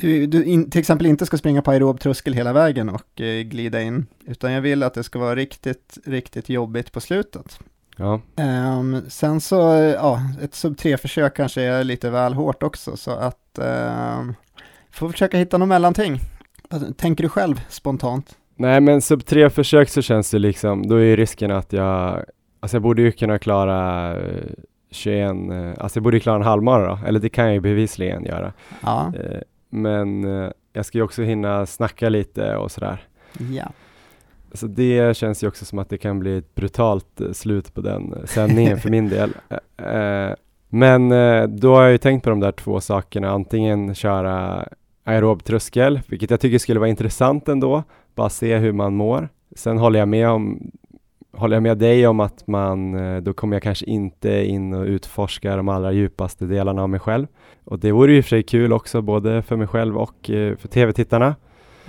du, 0.00 0.26
du 0.26 0.44
in, 0.44 0.70
till 0.70 0.78
exempel 0.80 1.06
inte 1.06 1.26
ska 1.26 1.36
springa 1.36 1.62
på 1.62 1.70
aerob 1.70 2.00
tröskel 2.00 2.34
hela 2.34 2.52
vägen 2.52 2.88
och 2.88 3.20
eh, 3.20 3.42
glida 3.42 3.82
in, 3.82 4.06
utan 4.26 4.52
jag 4.52 4.60
vill 4.60 4.82
att 4.82 4.94
det 4.94 5.02
ska 5.04 5.18
vara 5.18 5.34
riktigt, 5.34 5.98
riktigt 6.04 6.48
jobbigt 6.48 6.92
på 6.92 7.00
slutet. 7.00 7.58
Ja, 7.96 8.20
Ehm, 8.36 9.02
sen 9.08 9.40
så, 9.40 9.72
eh, 9.72 9.82
ja, 9.82 10.20
ett 10.42 10.54
sub 10.54 10.76
3-försök 10.76 11.36
kanske 11.36 11.62
är 11.62 11.84
lite 11.84 12.10
väl 12.10 12.34
hårt 12.34 12.62
också, 12.62 12.96
så 12.96 13.10
att 13.10 13.58
um, 13.58 14.34
får 14.90 15.08
försöka 15.08 15.38
hitta 15.38 15.58
något 15.58 15.68
mellanting. 15.68 16.20
Vad 16.70 16.96
Tänker 16.96 17.22
du 17.22 17.28
själv 17.28 17.60
spontant? 17.68 18.36
Nej 18.56 18.80
men 18.80 19.02
sub 19.02 19.26
3 19.26 19.50
försök 19.50 19.88
så 19.88 20.02
känns 20.02 20.30
det 20.30 20.38
liksom, 20.38 20.88
då 20.88 20.96
är 20.96 21.04
ju 21.04 21.16
risken 21.16 21.50
att 21.50 21.72
jag, 21.72 22.24
alltså 22.60 22.74
jag 22.74 22.82
borde 22.82 23.02
ju 23.02 23.12
kunna 23.12 23.38
klara 23.38 24.12
eh, 24.18 24.46
21, 24.90 25.30
eh, 25.30 25.72
alltså 25.78 25.96
jag 25.96 26.02
borde 26.02 26.16
ju 26.16 26.20
klara 26.20 26.36
en 26.36 26.42
halvmara 26.42 26.88
då, 26.88 26.98
eller 27.06 27.20
det 27.20 27.28
kan 27.28 27.44
jag 27.44 27.54
ju 27.54 27.60
bevisligen 27.60 28.24
göra. 28.24 28.52
Ja, 28.80 29.12
Eh, 29.16 29.40
Men 29.70 30.24
eh, 30.24 30.50
jag 30.72 30.86
ska 30.86 30.98
ju 30.98 31.04
också 31.04 31.22
hinna 31.22 31.66
snacka 31.66 32.08
lite 32.08 32.56
och 32.56 32.70
sådär. 32.70 33.06
ja. 33.52 33.72
Så 34.52 34.66
det 34.66 35.16
känns 35.16 35.44
ju 35.44 35.48
också 35.48 35.64
som 35.64 35.78
att 35.78 35.88
det 35.88 35.98
kan 35.98 36.18
bli 36.18 36.36
ett 36.36 36.54
brutalt 36.54 37.20
eh, 37.20 37.32
slut 37.32 37.74
på 37.74 37.80
den 37.80 38.12
eh, 38.12 38.24
sändningen 38.24 38.78
för 38.78 38.90
min 38.90 39.08
del. 39.08 39.32
Men 40.72 41.08
då 41.60 41.74
har 41.74 41.82
jag 41.82 41.92
ju 41.92 41.98
tänkt 41.98 42.24
på 42.24 42.30
de 42.30 42.40
där 42.40 42.52
två 42.52 42.80
sakerna, 42.80 43.30
antingen 43.30 43.94
köra 43.94 44.68
aerob 45.04 45.44
tröskel, 45.44 46.00
vilket 46.06 46.30
jag 46.30 46.40
tycker 46.40 46.58
skulle 46.58 46.80
vara 46.80 46.90
intressant 46.90 47.48
ändå, 47.48 47.82
bara 48.14 48.28
se 48.28 48.56
hur 48.56 48.72
man 48.72 48.94
mår. 48.94 49.28
Sen 49.56 49.78
håller 49.78 49.98
jag 49.98 50.08
med 50.08 50.28
om 50.28 50.70
Håller 51.32 51.56
jag 51.56 51.62
med 51.62 51.78
dig 51.78 52.06
om 52.06 52.20
att 52.20 52.46
man, 52.46 52.94
eh, 52.94 53.22
då 53.22 53.32
kommer 53.32 53.56
jag 53.56 53.62
kanske 53.62 53.86
inte 53.86 54.44
in 54.46 54.74
och 54.74 54.84
utforska 54.84 55.56
de 55.56 55.68
allra 55.68 55.92
djupaste 55.92 56.44
delarna 56.44 56.82
av 56.82 56.88
mig 56.88 57.00
själv. 57.00 57.26
Och 57.64 57.78
det 57.78 57.92
vore 57.92 58.12
ju 58.12 58.18
i 58.18 58.20
och 58.20 58.24
för 58.24 58.28
sig 58.28 58.42
kul 58.42 58.72
också, 58.72 59.02
både 59.02 59.42
för 59.42 59.56
mig 59.56 59.66
själv 59.66 59.98
och 59.98 60.30
eh, 60.30 60.56
för 60.56 60.68
tv-tittarna 60.68 61.34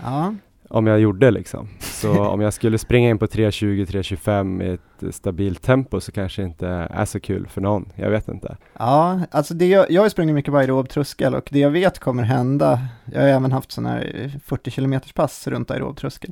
ja. 0.03 0.35
om 0.69 0.87
jag 0.87 0.99
gjorde 0.99 1.31
liksom. 1.31 1.67
Så 1.79 2.25
om 2.25 2.41
jag 2.41 2.53
skulle 2.53 2.77
springa 2.77 3.09
in 3.09 3.17
på 3.17 3.25
3.20-3.25 3.25 4.63
i 4.63 4.73
ett 4.73 5.15
stabilt 5.15 5.61
tempo 5.61 5.99
så 5.99 6.11
kanske 6.11 6.43
inte 6.43 6.67
är 6.91 7.05
så 7.05 7.19
kul 7.19 7.47
för 7.47 7.61
någon. 7.61 7.91
Jag 7.95 8.09
vet 8.09 8.27
inte. 8.27 8.57
Ja, 8.79 9.19
alltså 9.31 9.53
det 9.53 9.67
jag, 9.67 9.91
jag 9.91 10.01
har 10.01 10.09
sprungit 10.09 10.35
mycket 10.35 10.51
på 10.51 10.57
aerob 10.57 10.89
tröskel 10.89 11.35
och 11.35 11.49
det 11.51 11.59
jag 11.59 11.71
vet 11.71 11.99
kommer 11.99 12.23
hända, 12.23 12.79
jag 13.13 13.21
har 13.21 13.27
även 13.27 13.51
haft 13.51 13.71
sådana 13.71 13.89
här 13.89 14.31
40 14.45 14.71
km 14.71 14.99
pass 15.15 15.47
runt 15.47 15.71
aerob 15.71 15.97
tröskel. 15.97 16.31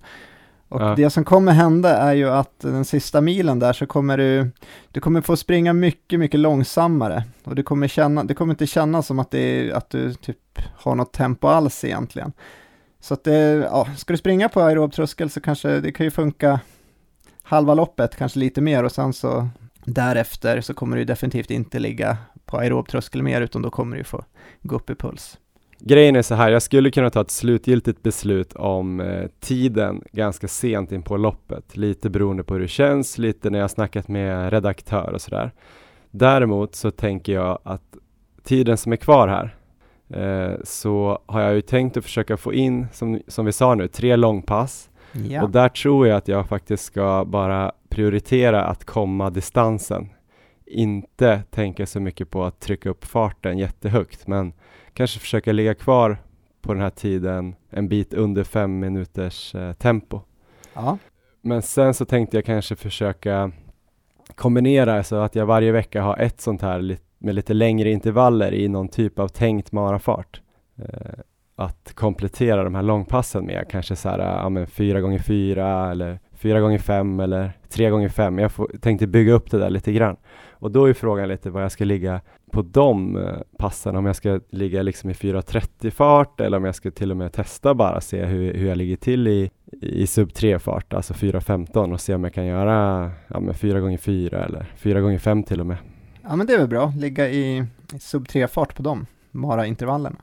Och 0.69 0.81
Ja. 0.81 0.95
det 0.95 1.09
som 1.09 1.23
kommer 1.23 1.51
hända 1.51 1.97
är 1.97 2.13
ju 2.13 2.29
att 2.29 2.59
den 2.59 2.85
sista 2.85 3.21
milen 3.21 3.59
där 3.59 3.73
så 3.73 3.85
kommer 3.85 4.17
du, 4.17 4.51
du 4.91 4.99
kommer 5.01 5.21
få 5.21 5.37
springa 5.37 5.73
mycket, 5.73 6.19
mycket 6.19 6.39
långsammare. 6.39 7.23
Och 7.43 7.55
du 7.55 7.63
kommer 7.63 7.87
känna, 7.87 8.23
det 8.23 8.33
kommer 8.33 8.53
inte 8.53 8.67
kännas 8.67 9.07
som 9.07 9.19
att, 9.19 9.31
det 9.31 9.39
är, 9.39 9.73
att 9.73 9.89
du 9.89 10.13
typ 10.13 10.37
har 10.75 10.95
något 10.95 11.13
tempo 11.13 11.47
alls 11.47 11.83
egentligen. 11.83 12.33
Så 12.99 13.13
att 13.13 13.23
det, 13.23 13.39
ja, 13.71 13.87
ska 13.97 14.13
du 14.13 14.17
springa 14.17 14.49
på 14.49 14.61
aerob 14.61 14.93
tröskel 14.93 15.29
så 15.29 15.41
kanske 15.41 15.79
det 15.79 15.91
kan 15.91 16.03
ju 16.03 16.11
funka 16.11 16.59
halva 17.43 17.73
loppet, 17.73 18.15
kanske 18.15 18.39
lite 18.39 18.61
mer 18.61 18.83
och 18.83 18.91
sen 18.91 19.13
så 19.13 19.49
därefter 19.85 20.61
så 20.61 20.73
kommer 20.73 20.97
du 20.97 21.05
definitivt 21.05 21.51
inte 21.51 21.79
ligga 21.79 22.17
på 22.45 22.57
aerob 22.57 22.87
tröskel 22.89 23.23
mer 23.23 23.41
utan 23.41 23.61
då 23.61 23.69
kommer 23.69 23.97
du 23.97 24.03
få 24.03 24.23
gå 24.61 24.75
upp 24.75 24.89
i 24.89 24.95
puls. 24.95 25.37
Grejen 25.79 26.15
är 26.15 26.21
så 26.21 26.35
här, 26.35 26.51
jag 26.51 26.61
skulle 26.61 26.91
kunna 26.91 27.09
ta 27.09 27.21
ett 27.21 27.31
slutgiltigt 27.31 28.03
beslut 28.03 28.53
om 28.53 28.99
eh, 28.99 29.25
tiden 29.39 30.03
ganska 30.11 30.47
sent 30.47 30.91
in 30.91 31.01
på 31.01 31.17
loppet. 31.17 31.77
Lite 31.77 32.09
beroende 32.09 32.43
på 32.43 32.53
hur 32.53 32.61
det 32.61 32.67
känns, 32.67 33.17
lite 33.17 33.49
när 33.49 33.59
jag 33.59 33.71
snackat 33.71 34.07
med 34.07 34.53
redaktör 34.53 35.11
och 35.13 35.21
sådär. 35.21 35.51
Däremot 36.11 36.75
så 36.75 36.91
tänker 36.91 37.33
jag 37.33 37.59
att 37.63 37.97
tiden 38.43 38.77
som 38.77 38.91
är 38.91 38.97
kvar 38.97 39.27
här 39.27 39.55
eh, 40.09 40.57
så 40.63 41.19
har 41.25 41.41
jag 41.41 41.53
ju 41.53 41.61
tänkt 41.61 41.97
att 41.97 42.03
försöka 42.03 42.37
få 42.37 42.53
in, 42.53 42.87
som, 42.93 43.21
som 43.27 43.45
vi 43.45 43.51
sa 43.51 43.75
nu, 43.75 43.87
tre 43.87 44.15
långpass 44.15 44.89
Ja, 45.11 45.43
Och 45.43 45.49
där 45.49 45.69
tror 45.69 46.07
jag 46.07 46.17
att 46.17 46.27
jag 46.27 46.47
faktiskt 46.47 46.83
ska 46.83 47.25
bara 47.25 47.71
prioritera 47.89 48.63
att 48.63 48.85
komma 48.85 49.29
distansen. 49.29 50.09
Inte 50.65 51.41
tänka 51.49 51.85
så 51.85 51.99
mycket 51.99 52.29
på 52.29 52.43
att 52.43 52.59
trycka 52.59 52.89
upp 52.89 53.05
farten 53.05 53.57
jättehögt, 53.57 54.27
men 54.27 54.53
kanske 54.99 55.19
försöka 55.19 55.51
ligga 55.51 55.75
kvar 55.75 56.17
på 56.61 56.73
den 56.73 56.81
här 56.81 56.89
tiden 56.89 57.55
en 57.69 57.87
bit 57.87 58.13
under 58.13 58.43
fem 58.43 58.79
minuters 58.79 59.55
eh, 59.55 59.73
tempo. 59.73 60.21
ja, 60.73 60.97
Men 61.41 61.61
sen 61.61 61.93
så 61.93 62.05
tänkte 62.05 62.37
jag 62.37 62.45
kanske 62.45 62.75
försöka 62.75 63.51
kombinera 64.35 65.03
så 65.03 65.15
att 65.15 65.35
jag 65.35 65.45
varje 65.45 65.71
vecka 65.71 66.01
har 66.01 66.17
ett 66.17 66.41
sånt 66.41 66.61
här 66.61 66.97
med 67.17 67.35
lite 67.35 67.53
längre 67.53 67.91
intervaller 67.91 68.53
i 68.53 68.67
någon 68.67 68.87
typ 68.87 69.19
av 69.19 69.27
tänkt 69.27 69.71
marafart. 69.71 70.41
Eh, 70.77 71.19
att 71.55 71.93
komplettera 71.95 72.63
de 72.63 72.75
här 72.75 72.83
långpassen 72.83 73.45
med 73.45 73.65
kanske 73.69 73.95
så 73.95 74.09
här, 74.09 74.19
ja 74.19 74.49
men 74.49 74.67
fyra 74.67 75.01
gånger 75.01 75.19
fyra 75.19 75.91
eller 75.91 76.19
fyra 76.33 76.59
gånger 76.59 76.79
fem 76.79 77.19
eller 77.19 77.51
tre 77.69 77.89
gånger 77.89 78.09
fem. 78.09 78.39
Jag 78.39 78.51
får, 78.51 78.71
tänkte 78.81 79.07
bygga 79.07 79.33
upp 79.33 79.51
det 79.51 79.59
där 79.59 79.69
lite 79.69 79.91
grann. 79.91 80.17
Och 80.59 80.71
då 80.71 80.85
är 80.85 80.93
frågan 80.93 81.27
lite 81.27 81.49
vad 81.49 81.63
jag 81.63 81.71
ska 81.71 81.85
ligga 81.85 82.21
på 82.51 82.61
de 82.61 83.17
eh, 83.17 83.37
passen, 83.57 83.95
om 83.95 84.05
jag 84.05 84.15
ska 84.15 84.39
ligga 84.49 84.81
liksom 84.81 85.09
i 85.09 85.13
4.30 85.13 85.89
fart 85.89 86.41
eller 86.41 86.57
om 86.57 86.65
jag 86.65 86.75
ska 86.75 86.91
till 86.91 87.11
och 87.11 87.17
med 87.17 87.33
testa 87.33 87.73
bara 87.73 88.01
se 88.01 88.25
hur, 88.25 88.53
hur 88.53 88.67
jag 88.67 88.77
ligger 88.77 88.95
till 88.95 89.27
i, 89.27 89.51
i 89.81 90.07
sub 90.07 90.33
3 90.33 90.59
fart, 90.59 90.93
alltså 90.93 91.13
4.15 91.13 91.93
och 91.93 92.01
se 92.01 92.15
om 92.15 92.23
jag 92.23 92.33
kan 92.33 92.45
göra 92.45 93.11
ja, 93.27 93.39
men 93.39 93.53
4 93.53 93.79
gånger 93.79 93.97
4 93.97 94.45
eller 94.45 94.65
4 94.75 95.01
gånger 95.01 95.19
5 95.19 95.43
till 95.43 95.59
och 95.59 95.65
med. 95.65 95.77
ja 96.23 96.35
men 96.35 96.47
det 96.47 96.53
är 96.53 96.57
väl 96.57 96.67
bra, 96.67 96.93
ligga 96.97 97.29
i, 97.29 97.65
i 97.93 97.99
sub 97.99 98.25
3-fart 98.27 98.75
på 98.75 98.83
dem, 98.83 99.05
bara 99.31 99.65
intervallerna. 99.65 100.17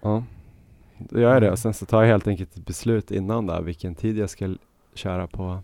Ja, 0.00 0.24
då 0.98 1.20
gör 1.20 1.32
jag 1.32 1.42
det 1.42 1.50
och 1.50 1.58
sen 1.58 1.74
så 1.74 1.86
tar 1.86 2.02
jag 2.02 2.08
helt 2.08 2.28
enkelt 2.28 2.56
ett 2.56 2.66
beslut 2.66 3.10
innan 3.10 3.46
där 3.46 3.62
vilken 3.62 3.94
tid 3.94 4.18
jag 4.18 4.30
ska 4.30 4.54
köra 4.94 5.26
på, 5.26 5.58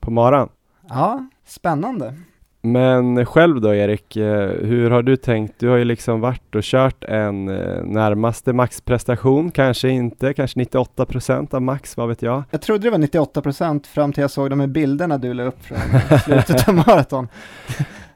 på 0.00 0.10
maran. 0.10 0.48
Ja, 0.88 1.26
spännande. 1.44 2.14
Men 2.64 3.26
själv 3.26 3.60
då 3.60 3.74
Erik, 3.74 4.16
eh, 4.16 4.48
hur 4.48 4.90
har 4.90 5.02
du 5.02 5.16
tänkt? 5.16 5.54
Du 5.58 5.68
har 5.68 5.76
ju 5.76 5.84
liksom 5.84 6.20
varit 6.20 6.54
och 6.54 6.62
kört 6.62 7.04
en 7.04 7.48
eh, 7.48 7.84
närmaste 7.84 8.52
maxprestation, 8.52 9.50
kanske 9.50 9.88
inte, 9.88 10.34
kanske 10.34 10.58
98 10.58 11.06
procent 11.06 11.54
av 11.54 11.62
max, 11.62 11.96
vad 11.96 12.08
vet 12.08 12.22
jag? 12.22 12.42
Jag 12.50 12.62
trodde 12.62 12.82
det 12.82 12.90
var 12.90 12.98
98% 12.98 13.86
fram 13.86 14.12
till 14.12 14.20
jag 14.20 14.30
såg 14.30 14.50
de 14.50 14.60
här 14.60 14.66
bilderna 14.66 15.18
du 15.18 15.34
la 15.34 15.42
upp 15.42 15.64
från 15.64 15.78
slutet 16.18 16.68
av 16.68 16.74
maraton. 16.86 17.28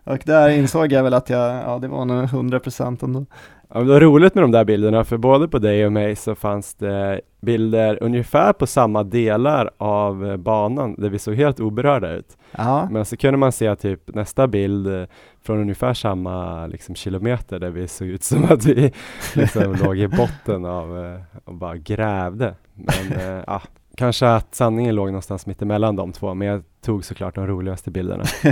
Och 0.04 0.18
där 0.24 0.48
insåg 0.48 0.92
jag 0.92 1.02
väl 1.02 1.14
att 1.14 1.30
jag, 1.30 1.54
ja 1.54 1.78
det 1.78 1.88
var 1.88 2.04
nog 2.04 2.24
100% 2.24 3.04
ändå. 3.04 3.26
Ja, 3.74 3.80
det 3.80 3.86
var 3.86 4.00
roligt 4.00 4.34
med 4.34 4.44
de 4.44 4.50
där 4.50 4.64
bilderna, 4.64 5.04
för 5.04 5.16
både 5.16 5.48
på 5.48 5.58
dig 5.58 5.86
och 5.86 5.92
mig 5.92 6.16
så 6.16 6.34
fanns 6.34 6.74
det 6.74 7.20
bilder 7.40 7.98
ungefär 8.02 8.52
på 8.52 8.66
samma 8.66 9.02
delar 9.02 9.70
av 9.78 10.30
eh, 10.30 10.36
banan, 10.36 10.94
där 10.98 11.08
vi 11.08 11.18
såg 11.18 11.34
helt 11.34 11.60
oberörda 11.60 12.12
ut. 12.12 12.36
Ja, 12.50 12.88
Men 12.90 13.04
så 13.04 13.16
kunde 13.16 13.38
man 13.38 13.52
se 13.52 13.76
typ 13.76 14.14
nästa 14.14 14.46
bild 14.46 14.86
eh, 14.86 15.06
från 15.42 15.60
ungefär 15.60 15.94
samma 15.94 16.66
liksom, 16.66 16.94
kilometer 16.94 17.58
där 17.58 17.70
vi 17.70 17.88
såg 17.88 18.08
ut 18.08 18.22
som 18.22 18.44
att 18.44 18.64
vi 18.64 18.92
liksom 19.34 19.74
låg 19.74 19.98
i 19.98 20.08
botten 20.08 20.64
av 20.64 21.04
eh, 21.04 21.20
och 21.44 21.54
bara 21.54 21.76
grävde. 21.76 22.54
Men 22.74 23.42
ja, 23.46 23.62
kanske 23.96 24.28
att 24.28 24.54
sanningen 24.54 24.94
låg 24.94 25.06
någonstans 25.06 25.46
mitt 25.46 25.62
emellan 25.62 25.96
de 25.96 26.12
två, 26.12 26.34
men 26.34 26.48
jag 26.48 26.62
tog 26.80 27.04
såklart 27.04 27.34
de 27.34 27.46
roligaste 27.46 27.90
bilderna. 27.90 28.24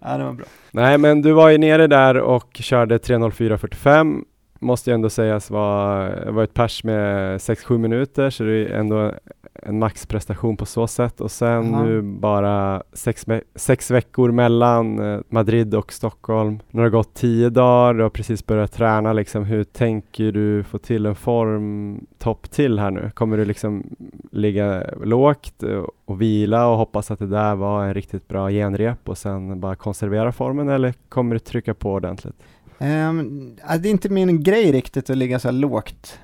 ja 0.00 0.16
det 0.18 0.24
var 0.24 0.32
bra. 0.32 0.46
Nej, 0.70 0.98
men 0.98 1.22
du 1.22 1.32
var 1.32 1.48
ju 1.48 1.58
nere 1.58 1.86
där 1.86 2.16
och 2.16 2.48
körde 2.54 2.98
3.04.45 2.98 4.24
måste 4.60 4.90
ju 4.90 4.94
ändå 4.94 5.10
sägas 5.10 5.50
vara, 5.50 6.30
var 6.30 6.44
ett 6.44 6.54
pers 6.54 6.84
med 6.84 7.36
6-7 7.36 7.78
minuter 7.78 8.30
så 8.30 8.42
det 8.44 8.52
är 8.52 8.78
ändå 8.78 9.12
en 9.62 9.78
maxprestation 9.78 10.56
på 10.56 10.66
så 10.66 10.86
sätt 10.86 11.20
och 11.20 11.30
sen 11.30 11.74
Aha. 11.74 11.84
nu 11.84 12.02
bara 12.02 12.82
sex, 12.92 13.26
sex 13.54 13.90
veckor 13.90 14.30
mellan 14.30 14.98
eh, 14.98 15.20
Madrid 15.28 15.74
och 15.74 15.92
Stockholm. 15.92 16.58
Nu 16.70 16.80
har 16.80 16.84
det 16.84 16.90
gått 16.90 17.14
tio 17.14 17.50
dagar, 17.50 17.94
du 17.94 18.02
har 18.02 18.10
precis 18.10 18.46
börjat 18.46 18.72
träna 18.72 19.12
liksom. 19.12 19.44
Hur 19.44 19.64
tänker 19.64 20.32
du 20.32 20.62
få 20.62 20.78
till 20.78 21.06
en 21.06 21.14
formtopp 21.14 22.50
till 22.50 22.78
här 22.78 22.90
nu? 22.90 23.10
Kommer 23.14 23.36
du 23.36 23.44
liksom 23.44 23.84
ligga 24.32 24.84
lågt 25.04 25.62
och, 25.62 25.90
och 26.04 26.22
vila 26.22 26.68
och 26.68 26.76
hoppas 26.76 27.10
att 27.10 27.18
det 27.18 27.26
där 27.26 27.54
var 27.54 27.84
en 27.84 27.94
riktigt 27.94 28.28
bra 28.28 28.50
genrep 28.50 29.08
och 29.08 29.18
sen 29.18 29.60
bara 29.60 29.76
konservera 29.76 30.32
formen 30.32 30.68
eller 30.68 30.94
kommer 31.08 31.34
du 31.34 31.38
trycka 31.38 31.74
på 31.74 31.92
ordentligt? 31.92 32.36
Ja, 32.78 33.76
det 33.78 33.88
är 33.88 33.90
inte 33.90 34.08
min 34.08 34.42
grej 34.42 34.72
riktigt 34.72 35.10
att 35.10 35.16
ligga 35.16 35.38
så 35.38 35.48
här 35.48 35.52
lågt. 35.52 36.18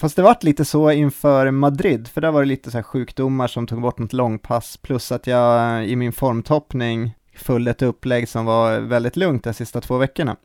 Fast 0.00 0.16
det 0.16 0.22
vart 0.22 0.42
lite 0.42 0.64
så 0.64 0.90
inför 0.90 1.50
Madrid, 1.50 2.08
för 2.08 2.20
där 2.20 2.30
var 2.30 2.40
det 2.40 2.46
lite 2.46 2.70
så 2.70 2.78
här 2.78 2.82
sjukdomar 2.82 3.46
som 3.46 3.66
tog 3.66 3.80
bort 3.80 3.98
något 3.98 4.12
långpass, 4.12 4.76
plus 4.76 5.12
att 5.12 5.26
jag 5.26 5.86
i 5.86 5.96
min 5.96 6.12
formtoppning 6.12 7.14
följde 7.36 7.70
ett 7.70 7.82
upplägg 7.82 8.28
som 8.28 8.44
var 8.44 8.78
väldigt 8.78 9.16
lugnt 9.16 9.44
de 9.44 9.54
sista 9.54 9.80
två 9.80 9.98
veckorna. 9.98 10.36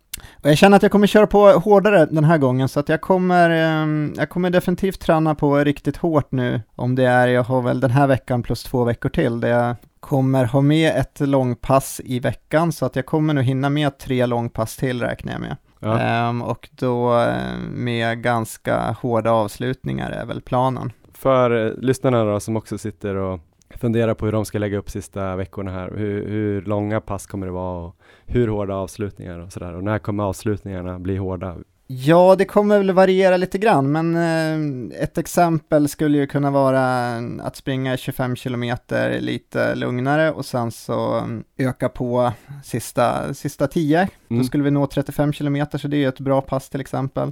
Och 0.44 0.50
jag 0.50 0.58
känner 0.58 0.78
att 0.78 0.84
jag 0.84 0.92
kommer 0.92 1.08
köra 1.08 1.28
på 1.28 1.50
hårdare 1.50 2.06
den 2.06 2.24
här 2.24 2.38
gången, 2.38 2.70
så 2.70 2.80
att 2.80 2.90
jag 2.90 3.02
kommer, 3.02 3.50
ehm, 3.50 4.14
jag 4.18 4.30
kommer 4.30 4.50
definitivt 4.50 5.00
träna 5.00 5.36
på 5.36 5.58
riktigt 5.58 5.98
hårt 5.98 6.32
nu, 6.32 6.62
om 6.76 6.96
det 6.96 7.06
är, 7.06 7.28
jag 7.28 7.44
har 7.44 7.62
väl 7.62 7.80
den 7.80 7.92
här 7.92 8.08
veckan 8.08 8.44
plus 8.44 8.64
två 8.64 8.84
veckor 8.84 9.10
till, 9.10 9.40
där 9.40 9.50
jag 9.50 9.76
kommer 10.00 10.46
ha 10.46 10.62
med 10.62 10.96
ett 10.96 11.20
långpass 11.20 12.02
i 12.06 12.20
veckan, 12.20 12.72
så 12.72 12.86
att 12.86 12.96
jag 12.96 13.06
kommer 13.06 13.34
nog 13.34 13.44
hinna 13.44 13.70
med 13.70 13.98
tre 13.98 14.26
långpass 14.26 14.76
till 14.76 15.02
räknar 15.02 15.32
jag 15.32 15.42
med. 15.42 15.58
Ja. 15.80 16.00
Ehm, 16.00 16.42
och 16.42 16.70
då 16.72 17.20
eh, 17.20 17.58
med 17.70 18.22
ganska 18.22 18.96
hårda 19.02 19.32
avslutningar 19.32 20.12
är 20.12 20.26
väl 20.26 20.42
planen. 20.42 20.92
För 21.14 21.66
eh, 21.66 21.74
lyssnarna 21.78 22.24
då 22.24 22.40
som 22.40 22.58
också 22.58 22.78
sitter 22.78 23.16
och 23.16 23.40
funderar 23.70 24.14
på 24.14 24.26
hur 24.26 24.32
de 24.32 24.46
ska 24.46 24.60
lägga 24.60 24.78
upp 24.78 24.90
sista 24.90 25.36
veckorna 25.36 25.72
här, 25.72 25.92
hur, 25.96 26.28
hur 26.28 26.62
långa 26.62 27.02
pass 27.02 27.28
kommer 27.28 27.46
det 27.46 27.54
vara 27.54 27.86
och 27.86 27.96
hur 28.26 28.48
hårda 28.48 28.76
avslutningar 28.76 29.40
och 29.40 29.52
sådär 29.52 29.74
och 29.74 29.84
när 29.84 30.00
kommer 30.00 30.24
avslutningarna 30.24 31.00
bli 31.00 31.18
hårda? 31.18 31.56
Ja, 31.88 32.36
det 32.38 32.46
kommer 32.46 32.78
väl 32.78 32.92
variera 32.92 33.38
lite 33.38 33.58
grann, 33.58 33.92
men 33.92 34.16
eh, 34.16 35.00
ett 35.04 35.18
exempel 35.18 35.90
skulle 35.90 36.18
ju 36.18 36.28
kunna 36.28 36.52
vara 36.52 37.16
att 37.42 37.56
springa 37.56 37.98
25 37.98 38.36
kilometer 38.36 39.22
lite 39.22 39.76
lugnare 39.76 40.32
och 40.32 40.46
sen 40.46 40.72
så 40.72 41.14
mm, 41.18 41.44
öka 41.58 41.90
på 41.90 42.32
sista, 42.64 43.34
sista 43.34 43.68
10. 43.68 44.08
Då 44.28 44.36
Mm. 44.36 44.46
skulle 44.48 44.64
vi 44.64 44.72
nå 44.72 44.88
35 44.88 45.34
kilometer, 45.34 45.78
så 45.78 45.88
det 45.88 45.98
är 45.98 46.00
ju 46.00 46.08
ett 46.08 46.20
bra 46.20 46.42
pass 46.42 46.70
till 46.70 46.82
exempel. 46.82 47.32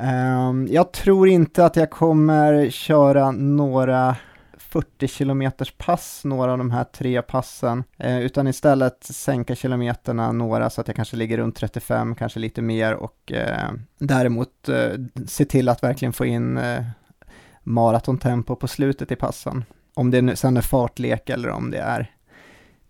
Ehm, 0.00 0.68
jag 0.70 0.92
tror 0.92 1.28
inte 1.28 1.64
att 1.64 1.76
jag 1.76 1.90
kommer 1.90 2.70
köra 2.70 3.30
några 3.30 4.16
40 4.76 5.08
kilometers 5.08 5.72
pass, 5.78 6.24
några 6.24 6.52
av 6.52 6.58
de 6.58 6.70
här 6.70 6.84
tre 6.84 7.22
passen, 7.22 7.84
eh, 7.98 8.20
utan 8.20 8.46
istället 8.46 9.04
sänka 9.04 9.54
kilometerna 9.54 10.32
några 10.32 10.70
så 10.70 10.80
att 10.80 10.88
jag 10.88 10.96
kanske 10.96 11.16
ligger 11.16 11.38
runt 11.38 11.56
35, 11.56 12.14
kanske 12.14 12.40
lite 12.40 12.62
mer 12.62 12.94
och 12.94 13.32
eh, 13.32 13.70
däremot 13.98 14.68
eh, 14.68 14.90
se 15.26 15.44
till 15.44 15.68
att 15.68 15.82
verkligen 15.82 16.12
få 16.12 16.26
in 16.26 16.56
eh, 16.56 16.84
maratontempo 17.62 18.56
på 18.56 18.68
slutet 18.68 19.10
i 19.10 19.16
passen. 19.16 19.64
Om 19.94 20.10
det 20.10 20.22
nu 20.22 20.36
sen 20.36 20.56
är 20.56 20.60
fartlek 20.60 21.30
eller 21.30 21.48
om 21.48 21.70
det 21.70 21.78
är 21.78 22.10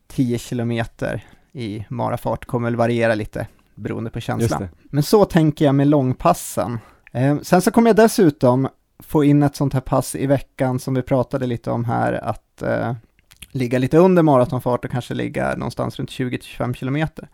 10 0.09 0.39
kilometer 0.39 1.25
i 1.53 1.85
marafart 1.89 2.45
kommer 2.45 2.67
väl 2.67 2.77
variera 2.77 3.15
lite 3.15 3.47
beroende 3.75 4.11
på 4.11 4.21
känslan. 4.21 4.69
Men 4.85 5.03
så 5.03 5.25
tänker 5.25 5.65
jag 5.65 5.75
med 5.75 5.87
långpassen. 5.87 6.79
Eh, 7.13 7.39
sen 7.43 7.63
så 7.63 7.71
kommer 7.71 7.89
jag 7.89 7.97
dessutom 7.97 8.69
få 8.99 9.25
in 9.25 9.43
ett 9.43 9.57
sånt 9.57 9.75
här 9.75 9.81
pass 9.81 10.15
i 10.15 10.27
veckan 10.27 10.79
som 10.79 10.95
vi 10.95 11.03
pratade 11.03 11.47
lite 11.47 11.71
om 11.71 11.85
här, 11.85 12.13
att 12.13 12.63
eh, 12.63 12.95
ligga 13.51 13.79
lite 13.79 13.99
under 13.99 14.23
maratonfart 14.23 14.85
och 14.85 14.91
kanske 14.91 15.15
ligga 15.15 15.55
någonstans 15.57 15.99
runt 15.99 16.11
20-25 16.11 16.75
kilometer. 16.75 17.29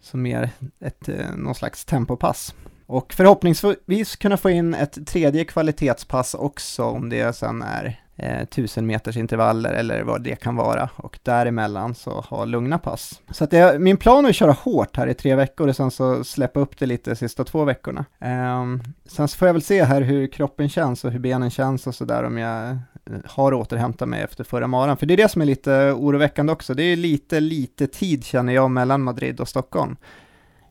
Så 0.00 0.16
mer 0.16 0.50
ett, 0.80 1.08
eh, 1.08 1.36
någon 1.36 1.54
slags 1.54 1.84
tempopass. 1.84 2.54
Och 2.86 3.12
förhoppningsvis 3.12 4.16
kunna 4.16 4.36
få 4.36 4.50
in 4.50 4.74
ett 4.74 5.06
tredje 5.06 5.44
kvalitetspass 5.44 6.34
också 6.34 6.84
om 6.84 7.08
det 7.08 7.36
sen 7.36 7.62
är 7.62 8.03
eh, 8.16 8.82
meters 8.82 9.16
intervaller 9.16 9.72
eller 9.72 10.02
vad 10.02 10.22
det 10.22 10.36
kan 10.36 10.56
vara 10.56 10.88
och 10.96 11.18
däremellan 11.22 11.94
så 11.94 12.10
ha 12.10 12.44
lugna 12.44 12.78
pass. 12.78 13.20
Så 13.30 13.44
att 13.44 13.50
det, 13.50 13.78
min 13.78 13.96
plan 13.96 14.24
är 14.24 14.28
att 14.28 14.36
köra 14.36 14.52
hårt 14.52 14.96
här 14.96 15.06
i 15.06 15.14
tre 15.14 15.34
veckor 15.34 15.68
och 15.68 15.76
sen 15.76 15.90
så 15.90 16.24
släppa 16.24 16.60
upp 16.60 16.78
det 16.78 16.86
lite 16.86 17.10
de 17.10 17.16
sista 17.16 17.44
två 17.44 17.64
veckorna. 17.64 18.04
Eh, 18.18 18.64
sen 19.06 19.28
så 19.28 19.36
får 19.36 19.48
jag 19.48 19.52
väl 19.52 19.62
se 19.62 19.84
här 19.84 20.00
hur 20.00 20.26
kroppen 20.26 20.68
känns 20.68 21.04
och 21.04 21.10
hur 21.10 21.18
benen 21.18 21.50
känns 21.50 21.86
och 21.86 21.94
sådär 21.94 22.24
om 22.24 22.38
jag 22.38 22.70
eh, 22.70 22.76
har 23.24 23.54
återhämtat 23.54 24.08
mig 24.08 24.22
efter 24.22 24.44
förra 24.44 24.66
maran. 24.66 24.96
För 24.96 25.06
det 25.06 25.14
är 25.14 25.16
det 25.16 25.28
som 25.28 25.42
är 25.42 25.46
lite 25.46 25.92
oroväckande 25.92 26.52
också. 26.52 26.74
Det 26.74 26.82
är 26.82 26.96
lite, 26.96 27.40
lite 27.40 27.86
tid 27.86 28.24
känner 28.24 28.52
jag 28.52 28.70
mellan 28.70 29.02
Madrid 29.02 29.40
och 29.40 29.48
Stockholm. 29.48 29.96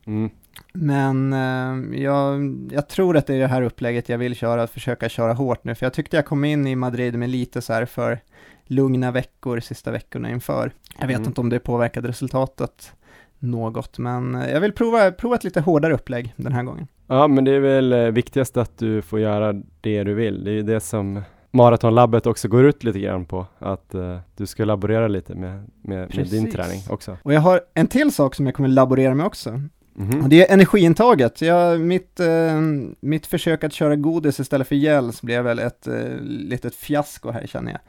Mm. 0.06 0.30
Men 0.72 1.32
eh, 1.32 2.00
jag, 2.02 2.56
jag 2.72 2.88
tror 2.88 3.16
att 3.16 3.26
det 3.26 3.34
är 3.34 3.38
det 3.38 3.46
här 3.46 3.62
upplägget 3.62 4.08
jag 4.08 4.18
vill 4.18 4.34
köra, 4.34 4.62
att 4.62 4.70
försöka 4.70 5.08
köra 5.08 5.32
hårt 5.32 5.64
nu, 5.64 5.74
för 5.74 5.86
jag 5.86 5.92
tyckte 5.92 6.16
jag 6.16 6.26
kom 6.26 6.44
in 6.44 6.66
i 6.66 6.76
Madrid 6.76 7.18
med 7.18 7.30
lite 7.30 7.62
så 7.62 7.72
här 7.72 7.84
för 7.86 8.18
lugna 8.64 9.10
veckor 9.10 9.60
sista 9.60 9.90
veckorna 9.90 10.30
inför. 10.30 10.72
Jag 10.98 11.06
vet 11.06 11.16
Mm. 11.16 11.28
inte 11.28 11.40
om 11.40 11.48
det 11.48 11.58
påverkade 11.58 12.08
resultatet 12.08 12.92
något, 13.38 13.98
men 13.98 14.34
eh, 14.34 14.50
jag 14.50 14.60
vill 14.60 14.72
prova, 14.72 15.10
prova 15.10 15.34
ett 15.34 15.44
lite 15.44 15.60
hårdare 15.60 15.94
upplägg 15.94 16.32
den 16.36 16.52
här 16.52 16.62
gången. 16.62 16.86
Ja, 17.06 17.28
men 17.28 17.44
det 17.44 17.50
är 17.52 17.60
väl 17.60 17.92
eh, 17.92 17.98
viktigast 17.98 18.56
att 18.56 18.78
du 18.78 19.02
får 19.02 19.20
göra 19.20 19.52
det 19.80 20.04
du 20.04 20.14
vill. 20.14 20.44
Det 20.44 20.50
är 20.50 20.54
ju 20.54 20.62
det 20.62 20.80
som 20.80 21.22
Maratonlabbet 21.50 22.26
också 22.26 22.48
går 22.48 22.64
ut 22.64 22.84
lite 22.84 22.98
grann 22.98 23.24
på, 23.24 23.46
att 23.58 23.94
eh, 23.94 24.18
du 24.36 24.46
ska 24.46 24.64
laborera 24.64 25.08
lite 25.08 25.34
med, 25.34 25.70
med, 25.82 26.16
med 26.16 26.26
din 26.26 26.50
träning 26.50 26.80
också. 26.90 27.16
Och 27.22 27.34
jag 27.34 27.40
har 27.40 27.60
en 27.74 27.86
till 27.86 28.12
sak 28.12 28.34
som 28.34 28.46
jag 28.46 28.54
kommer 28.54 28.68
laborera 28.68 29.14
med 29.14 29.26
också, 29.26 29.60
Mhm. 29.96 30.22
och 30.22 30.28
det 30.28 30.48
är 30.48 30.54
energiintaget. 30.54 31.40
Jag, 31.42 31.80
mitt, 31.80 32.20
eh, 32.20 32.60
mitt 33.00 33.26
försök 33.26 33.64
att 33.64 33.72
köra 33.72 33.96
godis 33.96 34.40
istället 34.40 34.68
för 34.68 34.74
gels 34.76 35.22
blev 35.22 35.44
väl 35.44 35.58
ett 35.58 35.86
eh, 35.86 35.94
litet 36.20 36.74
fiasko 36.74 37.30
här 37.30 37.46
känner 37.46 37.72
jag. 37.72 37.80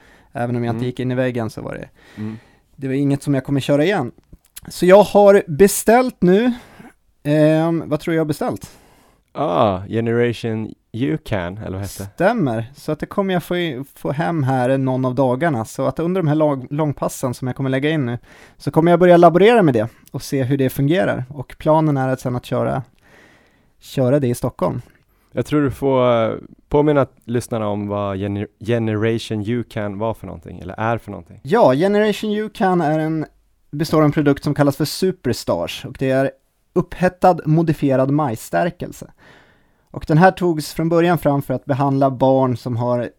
Även 0.44 0.56
om 0.56 0.64
jag 0.64 0.72
inte 0.72 0.78
Mm. 0.78 0.86
gick 0.86 1.00
in 1.00 1.12
i 1.12 1.16
väggen 1.16 1.50
så 1.50 1.62
var 1.62 1.74
det 1.74 1.90
Mm. 2.18 2.38
Det 2.76 2.88
var 2.88 2.94
inget 2.96 3.24
som 3.24 3.34
jag 3.34 3.44
kommer 3.44 3.60
köra 3.60 3.84
igen. 3.84 4.12
Så 4.68 4.86
jag 4.86 5.04
har 5.04 5.44
beställt 5.48 6.16
nu, 6.22 6.54
ehm, 7.24 7.84
vad 7.90 8.00
tror 8.00 8.16
jag 8.16 8.22
har 8.22 8.26
beställt? 8.26 8.72
Ah, 9.32 9.82
Generation 9.88 10.74
You 10.96 11.18
Can, 11.18 11.58
eller 11.58 11.72
vad 11.72 11.82
hette 11.82 12.04
det? 12.04 12.10
Stämmer, 12.16 12.72
så 12.76 12.92
att 12.92 13.00
det 13.00 13.06
kommer 13.06 13.34
jag 13.34 13.44
få, 13.44 13.56
få 13.96 14.12
hem 14.12 14.44
här 14.44 14.78
någon 14.78 15.06
av 15.06 15.16
dagarna. 15.16 15.66
Så 15.66 15.86
att 15.86 16.00
under 16.00 16.22
de 16.22 16.28
här 16.28 16.36
lag, 16.36 16.68
långpassen 16.70 17.34
som 17.34 17.48
jag 17.48 17.56
kommer 17.56 17.70
lägga 17.70 17.90
in 17.90 18.06
nu, 18.06 18.18
så 18.58 18.72
kommer 18.72 18.92
jag 18.92 19.00
börja 19.00 19.18
laborera 19.18 19.62
med 19.62 19.74
det 19.74 19.88
och 20.12 20.22
se 20.22 20.44
hur 20.44 20.58
det 20.58 20.70
fungerar. 20.70 21.26
Och 21.30 21.56
planen 21.60 21.98
är 21.98 22.10
att 22.10 22.20
sen 22.20 22.36
att 22.36 22.46
köra, 22.46 22.84
köra 23.80 24.20
det 24.20 24.28
i 24.28 24.36
Stockholm. 24.36 24.82
Jag 25.32 25.46
tror 25.46 25.62
du 25.62 25.72
får 25.72 26.24
eh, 26.32 26.36
påminna 26.70 27.08
lyssnarna 27.26 27.68
om 27.68 27.88
vad 27.88 28.18
Gener- 28.18 28.48
Generation 28.66 29.42
You 29.42 29.64
Can 29.64 29.98
var 29.98 30.14
för 30.14 30.28
någonting, 30.28 30.60
eller 30.60 30.74
är 30.80 30.98
för 30.98 31.12
någonting. 31.12 31.40
Ja, 31.44 31.74
Generation 31.74 32.32
U 32.32 32.50
Can 32.54 32.82
är 32.82 33.00
en, 33.00 33.26
består 33.72 33.98
av 33.98 34.06
en 34.06 34.12
produkt 34.12 34.44
som 34.44 34.54
kallas 34.54 34.78
för 34.78 34.86
Superstars 34.86 35.86
och 35.86 35.96
det 36.00 36.10
är 36.10 36.32
upphettad 36.74 37.38
modifierad 37.46 38.12
majsstärkelse. 38.12 39.12
Och 39.96 40.06
den 40.08 40.18
här 40.18 40.32
togs 40.32 40.74
från 40.74 40.90
början 40.90 41.18
fram 41.18 41.42
för 41.42 41.54
att 41.54 41.66
behandla 41.66 42.12
barn 42.12 42.58
som 42.58 42.78
har 42.78 43.10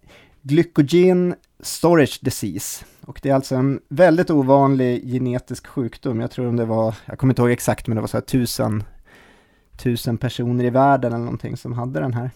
glycogen 0.42 1.34
storage 1.60 2.18
disease. 2.22 2.84
Och 3.06 3.20
det 3.22 3.30
är 3.30 3.34
alltså 3.34 3.54
en 3.54 3.80
väldigt 3.88 4.30
ovanlig 4.30 5.12
genetisk 5.12 5.66
sjukdom. 5.66 6.20
Jag 6.20 6.30
tror 6.30 6.46
om 6.46 6.56
det 6.56 6.64
var, 6.64 6.94
jag 7.06 7.18
kommer 7.18 7.30
inte 7.30 7.42
ihåg 7.42 7.50
exakt, 7.50 7.86
men 7.86 7.94
det 7.94 8.00
var 8.00 8.08
så 8.08 8.16
här 8.16 8.24
tusen, 8.24 8.84
tusen 9.76 10.18
personer 10.18 10.64
i 10.64 10.70
världen 10.70 11.12
eller 11.12 11.24
någonting 11.24 11.56
som 11.56 11.72
hade 11.72 12.00
den 12.00 12.14
här. 12.14 12.30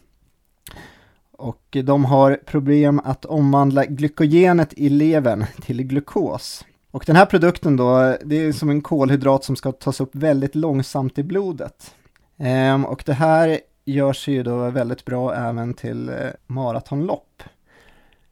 Och 1.33 1.77
de 1.85 2.05
har 2.05 2.39
problem 2.47 3.01
att 3.05 3.25
omvandla 3.25 3.85
glykogenet 3.85 4.73
i 4.77 4.89
levern 4.89 5.45
till 5.63 5.83
glukos. 5.83 6.65
Och 6.91 7.05
den 7.07 7.17
här 7.17 7.27
produkten 7.27 7.77
då, 7.77 8.17
det 8.25 8.37
är 8.37 8.53
som 8.53 8.71
en 8.71 8.83
kolhydrat 8.83 9.45
som 9.45 9.57
ska 9.57 9.73
tas 9.73 10.01
upp 10.01 10.15
väldigt 10.15 10.55
långsamt 10.55 11.19
i 11.19 11.23
blodet. 11.23 11.95
Ehm, 12.39 12.85
och 12.85 13.03
det 13.07 13.13
här 13.13 13.61
gör 13.85 14.13
sig 14.13 14.35
ju 14.35 14.43
då 14.43 14.71
väldigt 14.71 15.05
bra 15.05 15.35
även 15.35 15.75
till 15.75 16.09
eh, 16.09 16.17
maratonlopp. 16.47 17.43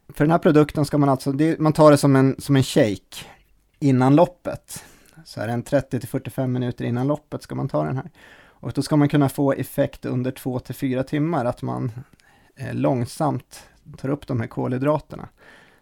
För 0.08 0.24
den 0.24 0.30
här 0.30 0.38
produkten 0.38 0.84
ska 0.84 0.98
man 0.98 1.08
alltså, 1.08 1.32
det, 1.32 1.58
man 1.58 1.72
tar 1.72 1.90
det 1.90 1.96
som 1.96 2.16
en, 2.16 2.36
som 2.38 2.56
en 2.56 2.62
shake 2.62 3.24
innan 3.78 4.16
loppet. 4.16 4.84
Så 5.24 5.40
här 5.40 5.48
en 5.48 5.64
30-45 5.64 6.46
minuter 6.46 6.84
innan 6.84 7.06
loppet 7.06 7.42
ska 7.42 7.54
man 7.54 7.68
ta 7.68 7.84
den 7.84 7.96
här. 7.96 8.10
Och 8.60 8.72
då 8.72 8.82
ska 8.82 8.96
man 8.96 9.08
kunna 9.08 9.28
få 9.28 9.52
effekt 9.52 10.04
under 10.04 10.30
2-4 10.30 11.02
timmar, 11.02 11.44
att 11.44 11.62
man 11.62 11.92
eh, 12.56 12.74
långsamt 12.74 13.68
tar 13.96 14.08
upp 14.08 14.26
de 14.26 14.40
här 14.40 14.46
kolhydraterna. 14.46 15.28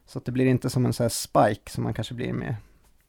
Så 0.06 0.18
att 0.18 0.24
det 0.24 0.32
blir 0.32 0.46
inte 0.46 0.70
som 0.70 0.86
en 0.86 0.92
sån 0.92 1.04
här 1.04 1.08
spike 1.08 1.70
som 1.70 1.84
man 1.84 1.94
kanske 1.94 2.14
blir 2.14 2.32
med 2.32 2.54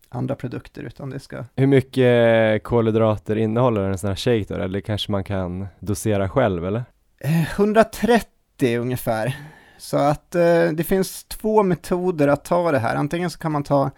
andra 0.10 0.36
produkter 0.36 0.84
utan 0.84 1.10
det 1.10 1.20
ska 1.20 1.46
Hur 1.56 1.68
mycket 1.68 2.64
kolhydrater 2.64 3.36
innehåller 3.36 3.82
en 3.84 3.98
sån 3.98 4.08
här 4.08 4.16
shake 4.16 4.54
då? 4.54 4.62
Eller 4.62 4.80
kanske 4.80 5.12
man 5.12 5.24
kan 5.24 5.68
dosera 5.80 6.30
själv 6.30 6.66
eller? 6.66 6.84
Eh, 7.20 7.60
130 7.60 8.78
ungefär. 8.80 9.36
Så 9.78 9.98
att 9.98 10.36
eh, 10.36 10.70
det 10.74 10.84
finns 10.88 11.24
två 11.24 11.64
metoder 11.64 12.28
att 12.28 12.46
ta 12.46 12.72
det 12.72 12.80
här. 12.80 12.96
Antingen 12.96 13.30
så 13.30 13.40
kan 13.40 13.52
man 13.52 13.64
ta 13.64 13.92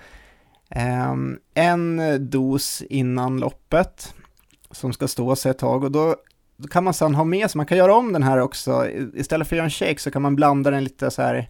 ehm, 0.70 1.38
en 1.54 2.02
dos 2.30 2.82
innan 2.82 3.40
loppet 3.40 4.14
som 4.72 4.94
ska 4.94 5.08
stå 5.08 5.36
sig 5.36 5.52
ett 5.52 5.58
tag 5.58 5.84
och 5.84 5.92
då, 5.92 6.16
då 6.58 6.68
kan 6.68 6.84
man 6.84 6.94
sedan 6.94 7.16
ha 7.16 7.24
med 7.24 7.52
sig, 7.52 7.58
man 7.60 7.66
kan 7.66 7.78
göra 7.78 7.96
om 7.96 8.14
den 8.14 8.24
här 8.24 8.38
också, 8.38 8.88
istället 9.14 9.48
för 9.48 9.56
att 9.56 9.58
göra 9.58 9.66
en 9.66 9.70
shake 9.70 10.00
så 10.00 10.12
kan 10.12 10.22
man 10.22 10.36
blanda 10.36 10.72
den 10.72 10.84
lite 10.84 11.12
så 11.12 11.22
här, 11.22 11.50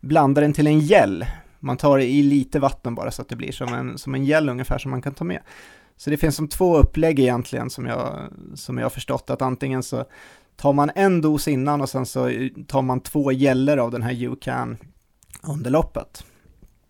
blanda 0.00 0.40
den 0.40 0.52
till 0.52 0.66
en 0.66 0.80
gel. 0.80 1.26
Man 1.64 1.76
tar 1.76 1.98
i 1.98 2.22
lite 2.22 2.60
vatten 2.60 2.94
bara 2.94 3.10
så 3.10 3.22
att 3.22 3.28
det 3.28 3.36
blir 3.36 3.52
som 3.52 3.74
en, 3.74 3.98
som 3.98 4.14
en 4.14 4.24
gel 4.24 4.48
ungefär 4.48 4.78
som 4.78 4.90
man 4.90 5.02
kan 5.02 5.14
ta 5.14 5.24
med. 5.24 5.40
Så 5.96 6.10
det 6.10 6.16
finns 6.16 6.36
som 6.36 6.48
två 6.48 6.76
upplägg 6.76 7.18
egentligen 7.18 7.70
som 7.70 7.86
jag, 7.86 8.18
som 8.54 8.78
jag 8.78 8.84
har 8.84 8.90
förstått 8.90 9.30
att 9.30 9.42
antingen 9.42 9.82
så 9.82 10.04
tar 10.56 10.72
man 10.72 10.90
en 10.94 11.20
dos 11.20 11.48
innan 11.48 11.80
och 11.80 11.88
sen 11.88 12.06
så 12.06 12.30
tar 12.66 12.82
man 12.82 13.00
två 13.00 13.32
gäller 13.32 13.76
av 13.76 13.90
den 13.90 14.02
här 14.02 14.24
UCAN 14.24 14.76
under 15.42 15.70
loppet. 15.70 16.24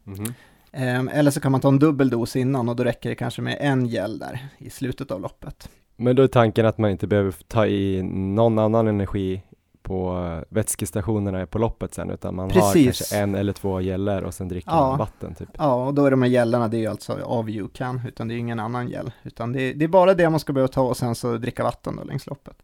Mhm. 0.05 0.35
Ehm, 0.73 1.09
Eller 1.09 1.31
så 1.31 1.41
kan 1.41 1.53
man 1.53 1.61
ta 1.61 1.69
en 1.69 1.79
dubbel 1.79 2.11
dos 2.11 2.37
innan 2.37 2.69
och 2.69 2.77
då 2.77 2.85
räcker 2.85 3.09
det 3.09 3.15
kanske 3.15 3.43
med 3.43 3.57
en 3.61 3.87
gel 3.87 4.19
där 4.19 4.49
i 4.59 4.71
slutet 4.71 5.11
av 5.11 5.21
loppet. 5.21 5.69
Men 5.97 6.17
då 6.17 6.23
är 6.23 6.27
tanken 6.27 6.67
att 6.67 6.79
man 6.79 6.91
inte 6.91 7.07
behöver 7.07 7.35
ta 7.49 7.67
i 7.67 8.03
någon 8.03 8.59
annan 8.59 8.89
energi 8.89 9.43
på 9.85 10.29
vätskestationerna 10.49 11.47
på 11.47 11.59
loppet 11.59 11.95
sen 11.95 12.11
utan 12.11 12.35
man 12.35 12.45
har 12.51 12.61
Precis. 12.61 12.85
kanske 12.99 13.17
en 13.19 13.35
eller 13.35 13.53
två 13.53 13.81
gäller 13.81 14.25
och 14.25 14.35
sen 14.35 14.49
dricker 14.49 14.71
Ja. 14.71 14.89
man 14.89 14.99
vatten 14.99 15.35
typ. 15.35 15.49
Ja, 15.59 15.87
och 15.87 15.95
då 15.95 16.05
är 16.07 16.11
de 16.11 16.23
här 16.23 16.29
gällerna, 16.29 16.69
det 16.69 16.77
är 16.77 16.81
ju 16.81 16.87
alltså 16.87 17.19
av 17.25 17.49
UCAN, 17.51 18.01
utan 18.09 18.29
det 18.29 18.35
är 18.35 18.37
ingen 18.37 18.61
annan 18.61 18.89
gel, 18.89 19.13
utan 19.23 19.53
det, 19.53 19.73
det 19.73 19.85
är 19.85 19.89
bara 19.89 20.15
det 20.15 20.31
man 20.31 20.41
ska 20.41 20.53
behöva 20.53 20.69
ta 20.69 20.83
och 20.83 20.97
sen 20.97 21.15
så 21.15 21.37
dricka 21.37 21.63
vatten 21.65 21.97
då 21.97 22.05
längs 22.05 22.27
loppet. 22.27 22.57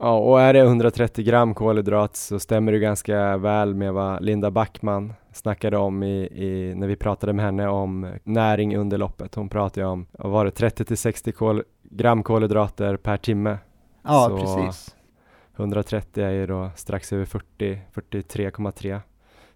Ja, 0.00 0.18
och 0.18 0.40
är 0.40 0.52
det 0.52 0.60
130 0.60 1.24
gram 1.24 1.54
kolhydrat 1.54 2.16
så 2.16 2.38
stämmer 2.38 2.72
det 2.72 2.78
ganska 2.78 3.36
väl 3.36 3.74
med 3.74 3.92
vad 3.92 4.24
Linda 4.24 4.50
Backman 4.50 5.12
snackade 5.32 5.76
om 5.78 6.02
i, 6.02 6.20
i, 6.20 6.74
när 6.76 6.86
vi 6.86 6.96
pratade 6.96 7.32
med 7.32 7.44
henne 7.44 7.68
om 7.68 8.12
näring 8.24 8.76
under 8.76 8.98
loppet. 8.98 9.34
Hon 9.34 9.48
pratade 9.48 9.86
om, 9.86 10.06
vad 10.12 10.32
var 10.32 10.44
det, 10.44 10.50
30 10.50 10.84
till 10.84 10.96
60 10.98 11.32
kol, 11.32 11.62
gram 11.82 12.22
kolhydrater 12.22 12.96
per 12.96 13.16
timme. 13.16 13.58
Ja, 14.04 14.26
Så- 14.30 14.38
precis. 14.38 14.94
130 15.58 16.24
är 16.24 16.30
ju 16.30 16.46
då 16.46 16.70
strax 16.76 17.12
över 17.12 17.24
40, 17.24 17.80
43,3. 17.94 19.00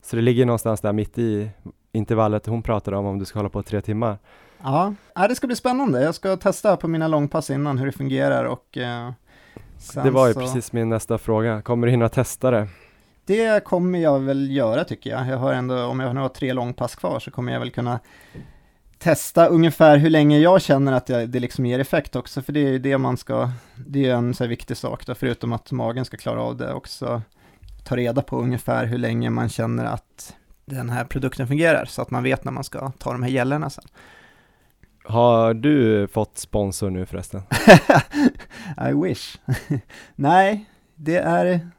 Så 0.03 0.17
det 0.17 0.23
ligger 0.23 0.47
någonstans 0.47 0.81
där 0.81 0.93
mitt 0.93 1.19
i 1.19 1.51
intervallet 1.93 2.47
hon 2.47 2.63
pratade 2.63 2.97
om, 2.97 3.07
om 3.07 3.19
du 3.19 3.25
ska 3.25 3.39
hålla 3.39 3.49
på 3.49 3.63
tre 3.63 3.81
timmar. 3.81 4.19
Ja, 4.63 4.95
ja, 5.15 5.29
det 5.29 5.35
ska 5.35 5.47
bli 5.47 5.57
spännande. 5.57 6.03
Jag 6.03 6.15
ska 6.15 6.37
testa 6.37 6.77
på 6.77 6.89
mina 6.89 7.09
långpass 7.09 7.51
innan 7.51 7.79
hur 7.79 7.87
det 7.87 7.93
fungerar 7.93 8.45
och 8.45 8.79
eh, 8.79 9.11
det 9.95 10.11
var 10.11 10.29
ju 10.29 10.35
så... 10.35 10.41
precis 10.41 10.73
min 10.73 10.89
nästa 10.89 11.19
fråga. 11.19 11.63
Kommer 11.63 11.87
du 11.87 11.91
hinna 11.91 12.09
testa 12.09 12.51
det? 12.51 12.69
Det 13.25 13.65
kommer 13.65 13.99
jag 13.99 14.21
väl 14.21 14.51
göra 14.51 14.85
tycker 14.85 15.11
jag. 15.11 15.29
Jag 15.29 15.39
har 15.39 15.53
ändå, 15.53 15.85
om 15.85 16.01
jag 16.01 16.15
nu 16.15 16.21
har 16.21 16.29
tre 16.29 16.53
långpass 16.53 16.95
kvar 16.95 17.21
så 17.21 17.31
kommer 17.31 17.53
jag 17.53 17.61
väl 17.61 17.71
kunna 17.71 18.01
testa 19.03 19.47
ungefär 19.47 19.97
hur 19.97 20.11
länge 20.11 20.39
jag 20.39 20.63
känner 20.63 20.93
att 20.93 21.09
jag, 21.09 21.29
det 21.29 21.41
liksom 21.41 21.67
ger 21.67 21.79
effekt 21.79 22.17
också, 22.17 22.43
för 22.43 22.53
det 22.53 22.61
är 22.61 22.71
ju 22.71 22.79
det 22.79 22.99
man 22.99 23.17
ska, 23.17 23.51
det 23.87 24.09
är 24.09 24.15
en 24.15 24.35
så 24.35 24.47
viktig 24.47 24.77
sak 24.77 25.07
då, 25.07 25.15
förutom 25.15 25.53
att 25.53 25.73
magen 25.73 26.05
ska 26.05 26.17
klara 26.17 26.43
av 26.43 26.57
det 26.57 26.73
också, 26.73 27.23
ta 27.85 27.97
reda 27.97 28.23
på 28.23 28.39
ungefär 28.39 28.87
hur 28.87 28.99
länge 28.99 29.31
man 29.31 29.49
känner 29.49 29.85
att 29.85 30.37
den 30.65 30.91
här 30.91 31.05
produkten 31.05 31.49
fungerar, 31.49 31.85
så 31.85 32.03
att 32.03 32.11
man 32.11 32.23
vet 32.23 32.45
när 32.45 32.53
man 32.53 32.65
ska 32.65 32.91
ta 32.91 33.13
de 33.13 33.23
här 33.23 33.31
gällerna 33.31 33.71
sen. 33.71 33.85
Har 35.05 35.55
du 35.55 36.09
fått 36.09 36.39
sponsor 36.39 36.91
nu 36.91 37.07
förresten? 37.07 37.43
I 38.91 38.93
wish. 38.93 39.39
Nej, 40.15 40.65
det 40.95 41.17
är, 41.17 41.71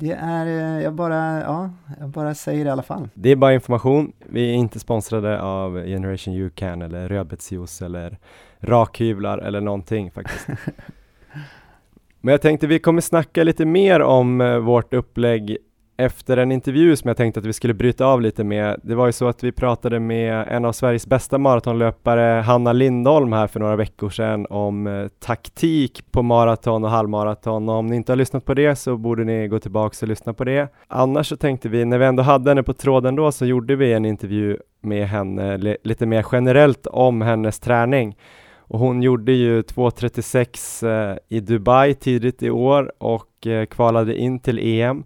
det 0.00 0.12
är, 0.12 0.46
eh, 0.46 0.82
jag 0.82 0.94
bara, 0.94 1.40
ja, 1.40 1.70
jag 2.00 2.08
bara 2.08 2.34
säger 2.34 2.64
det 2.64 2.68
i 2.68 2.72
alla 2.72 2.82
fall. 2.82 3.08
Det 3.14 3.30
är 3.30 3.36
bara 3.36 3.54
information. 3.54 4.12
Vi 4.18 4.50
är 4.50 4.54
inte 4.54 4.78
sponsrade 4.80 5.42
av 5.42 5.84
Generation 5.84 6.34
UCAN 6.34 6.82
eller 6.82 7.08
rödbetsjuice 7.08 7.82
eller 7.82 8.18
rakhyvlar 8.60 9.38
eller 9.38 9.60
någonting 9.60 10.10
faktiskt. 10.10 10.46
Men 12.20 12.32
jag 12.32 12.42
tänkte 12.42 12.66
vi 12.66 12.78
kommer 12.78 13.00
snacka 13.00 13.44
lite 13.44 13.64
mer 13.64 14.00
om 14.00 14.40
eh, 14.40 14.58
vårt 14.58 14.94
upplägg 14.94 15.56
efter 16.00 16.36
en 16.36 16.52
intervju 16.52 16.96
som 16.96 17.08
jag 17.08 17.16
tänkte 17.16 17.40
att 17.40 17.46
vi 17.46 17.52
skulle 17.52 17.74
bryta 17.74 18.06
av 18.06 18.20
lite 18.20 18.44
med. 18.44 18.80
Det 18.82 18.94
var 18.94 19.06
ju 19.06 19.12
så 19.12 19.28
att 19.28 19.44
vi 19.44 19.52
pratade 19.52 20.00
med 20.00 20.48
en 20.48 20.64
av 20.64 20.72
Sveriges 20.72 21.06
bästa 21.06 21.38
maratonlöpare, 21.38 22.40
Hanna 22.40 22.72
Lindholm 22.72 23.32
här 23.32 23.46
för 23.46 23.60
några 23.60 23.76
veckor 23.76 24.10
sedan 24.10 24.46
om 24.50 24.86
eh, 24.86 25.08
taktik 25.08 26.12
på 26.12 26.22
maraton 26.22 26.84
och 26.84 26.90
halvmaraton. 26.90 27.68
Och 27.68 27.74
om 27.74 27.86
ni 27.86 27.96
inte 27.96 28.12
har 28.12 28.16
lyssnat 28.16 28.44
på 28.44 28.54
det 28.54 28.76
så 28.76 28.96
borde 28.96 29.24
ni 29.24 29.48
gå 29.48 29.58
tillbaka 29.58 29.96
och 30.02 30.08
lyssna 30.08 30.34
på 30.34 30.44
det. 30.44 30.68
Annars 30.88 31.26
så 31.26 31.36
tänkte 31.36 31.68
vi, 31.68 31.84
när 31.84 31.98
vi 31.98 32.04
ändå 32.04 32.22
hade 32.22 32.50
henne 32.50 32.62
på 32.62 32.72
tråden 32.72 33.16
då, 33.16 33.32
så 33.32 33.46
gjorde 33.46 33.76
vi 33.76 33.92
en 33.92 34.04
intervju 34.04 34.56
med 34.82 35.08
henne 35.08 35.76
lite 35.82 36.06
mer 36.06 36.26
generellt 36.32 36.86
om 36.86 37.22
hennes 37.22 37.60
träning. 37.60 38.16
Och 38.58 38.78
hon 38.78 39.02
gjorde 39.02 39.32
ju 39.32 39.62
2.36 39.62 41.10
eh, 41.10 41.18
i 41.28 41.40
Dubai 41.40 41.94
tidigt 41.94 42.42
i 42.42 42.50
år 42.50 42.92
och 42.98 43.46
eh, 43.46 43.66
kvalade 43.66 44.16
in 44.16 44.40
till 44.40 44.58
EM. 44.58 45.04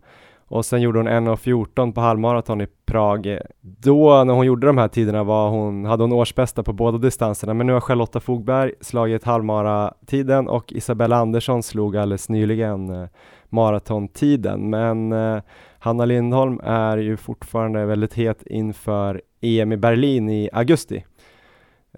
Och 0.49 0.65
sen 0.65 0.81
gjorde 0.83 0.99
hon 0.99 1.09
1.14 1.09 1.93
på 1.93 2.01
halvmaraton 2.01 2.61
i 2.61 2.67
Prag. 2.87 3.39
Då 3.61 4.25
när 4.25 4.35
hon 4.35 4.47
gjorde 4.47 4.67
de 4.67 4.79
här 4.79 4.89
tiderna 4.89 5.25
var 5.25 5.51
hon, 5.51 5.85
hade 5.85 6.03
hon 6.03 6.13
årsbästa 6.13 6.63
på 6.63 6.73
båda 6.73 6.99
distanserna 6.99 7.55
men 7.55 7.67
nu 7.67 7.73
har 7.73 7.81
Charlotta 7.81 8.21
Fogberg 8.21 8.73
slagit 8.81 9.25
halvmaratiden 9.25 10.49
och 10.49 10.73
Isabella 10.73 11.17
Andersson 11.17 11.63
slog 11.63 11.97
alldeles 11.97 12.29
nyligen 12.29 12.91
eh, 12.91 13.09
maratontiden. 13.49 14.71
Men 14.71 15.13
eh, 15.13 15.43
Hanna 15.79 16.05
Lindholm 16.05 16.61
är 16.65 16.97
ju 16.97 17.17
fortfarande 17.17 17.87
väldigt 17.87 18.15
het 18.15 18.43
inför 18.47 19.23
EM 19.41 19.73
i 19.73 19.77
Berlin 19.77 20.29
i 20.29 20.51
augusti. 20.53 21.05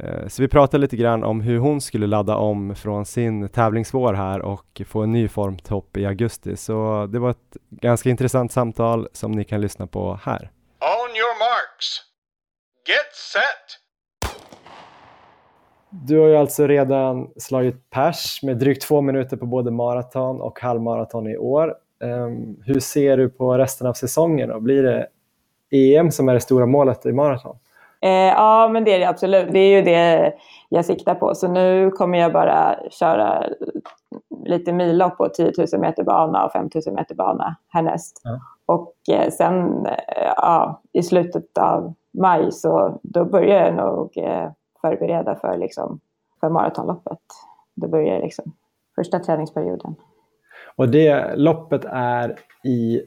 Eh, 0.01 0.29
Så 0.29 0.43
vi 0.43 0.49
pratade 0.49 0.81
lite 0.81 0.97
grann 0.97 1.25
om 1.25 1.41
hur 1.41 1.59
hon 1.59 1.81
skulle 1.81 2.07
ladda 2.07 2.37
om 2.37 2.75
från 2.75 3.07
sin 3.07 3.49
tävlingsvår 3.49 4.15
här 4.15 4.43
och 4.43 4.83
få 4.87 5.03
en 5.03 5.13
ny 5.13 5.29
formtopp 5.29 5.97
i 5.97 6.07
augusti. 6.07 6.57
Så 6.57 7.07
det 7.13 7.19
var 7.19 7.31
ett 7.31 7.57
ganska 7.71 8.11
intressant 8.11 8.53
samtal 8.53 9.09
som 9.13 9.33
ni 9.33 9.45
kan 9.45 9.61
lyssna 9.61 9.87
på 9.87 10.19
här. 10.23 10.51
On 10.81 11.11
your 11.17 11.39
marks. 11.39 12.03
Get 12.89 13.15
set. 13.33 13.83
Du 15.91 16.19
har 16.19 16.29
ju 16.29 16.37
alltså 16.37 16.67
redan 16.67 17.31
slagit 17.37 17.91
pers 17.91 18.43
med 18.43 18.59
drygt 18.59 18.83
två 18.83 19.01
minuter 19.01 19.37
på 19.37 19.47
både 19.47 19.71
maraton 19.71 20.41
och 20.41 20.61
halvmaraton 20.61 21.27
i 21.31 21.37
år. 21.37 21.75
Ehm, 22.05 22.57
hur 22.65 22.81
ser 22.81 23.17
du 23.17 23.29
på 23.29 23.59
resten 23.59 23.87
av 23.87 23.93
säsongen? 23.93 24.49
Då? 24.49 24.61
Blir 24.61 24.83
det 24.83 25.07
EM 25.71 26.11
som 26.11 26.29
är 26.29 26.35
det 26.35 26.41
stora 26.41 26.67
målet 26.67 27.07
i 27.07 27.13
maraton? 27.13 27.59
Eh, 28.01 28.11
ja, 28.11 28.69
men 28.73 28.85
det 28.85 28.95
är 28.95 28.99
det 28.99 29.09
absolut. 29.09 29.53
Det 29.53 29.59
är 29.59 29.77
ju 29.77 29.83
det 29.83 30.35
jag 30.69 30.85
siktar 30.85 31.15
på. 31.15 31.35
Så 31.35 31.49
nu 31.49 31.91
kommer 31.91 32.19
jag 32.19 32.33
bara 32.33 32.77
köra 32.91 33.45
lite 34.45 34.73
millopp 34.73 35.17
på 35.17 35.29
10 35.29 35.53
000 35.73 35.81
meter 35.81 36.05
bana 36.05 36.45
och 36.45 36.53
5 36.53 36.71
000 36.87 36.95
meter 36.95 37.15
bana 37.15 37.57
härnäst. 37.69 38.21
Ja. 38.25 38.41
Och 38.67 38.95
eh, 39.11 39.31
sen 39.31 39.87
eh, 39.87 40.33
ja, 40.37 40.81
i 40.93 41.03
slutet 41.03 41.59
av 41.59 41.95
maj 42.11 42.53
så 42.53 43.01
då 43.03 43.25
börjar 43.25 43.65
jag 43.65 43.75
nog 43.75 44.19
eh, 44.19 44.51
förbereda 44.81 45.37
för, 45.37 45.59
liksom, 45.59 46.01
för 46.41 46.49
maratonloppet. 46.49 47.19
Då 47.75 47.89
börjar 47.89 48.21
liksom 48.21 48.53
första 48.95 49.19
träningsperioden. 49.19 49.95
Och 50.77 50.89
det 50.89 51.37
loppet 51.37 51.85
är 51.91 52.39
i 52.65 53.03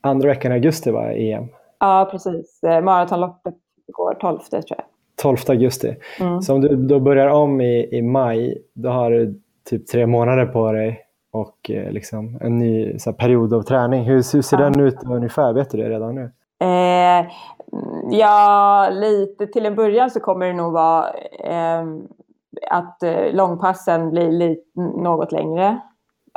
andra 0.00 0.28
veckan 0.28 0.52
i 0.52 0.54
augusti, 0.54 0.90
va? 0.90 1.12
EM? 1.12 1.48
Ja, 1.78 2.08
precis. 2.10 2.62
Eh, 2.62 2.80
Maratonloppet 2.82 3.54
går 3.92 4.14
12 4.14 4.38
tror 4.38 4.62
jag. 4.68 4.80
12 5.22 5.36
augusti. 5.48 5.96
Mm. 6.20 6.42
Så 6.42 6.54
om 6.54 6.60
du 6.60 6.76
då 6.76 7.00
börjar 7.00 7.28
om 7.28 7.60
i, 7.60 7.88
i 7.98 8.02
maj, 8.02 8.58
då 8.74 8.88
har 8.88 9.10
du 9.10 9.40
typ 9.70 9.86
tre 9.86 10.06
månader 10.06 10.46
på 10.46 10.72
dig 10.72 11.00
och 11.32 11.70
eh, 11.70 11.90
liksom 11.92 12.38
en 12.40 12.58
ny 12.58 12.98
så 12.98 13.10
här, 13.10 13.16
period 13.16 13.54
av 13.54 13.62
träning. 13.62 14.02
Hur, 14.04 14.14
hur 14.14 14.42
ser 14.42 14.58
Ja. 14.60 14.70
den 14.70 14.80
ut 14.80 14.96
ungefär? 15.06 15.52
Vet 15.52 15.70
du 15.70 15.78
det 15.78 15.88
redan 15.90 16.14
nu? 16.14 16.30
Eh, 16.62 17.26
ja, 18.10 18.88
lite 18.92 19.46
till 19.46 19.66
en 19.66 19.74
början 19.74 20.10
så 20.10 20.20
kommer 20.20 20.46
det 20.46 20.52
nog 20.52 20.72
vara 20.72 21.04
eh, 21.44 21.84
att 22.70 23.02
eh, 23.02 23.32
långpassen 23.32 24.10
blir 24.10 24.32
li- 24.32 24.62
något 25.02 25.32
längre 25.32 25.80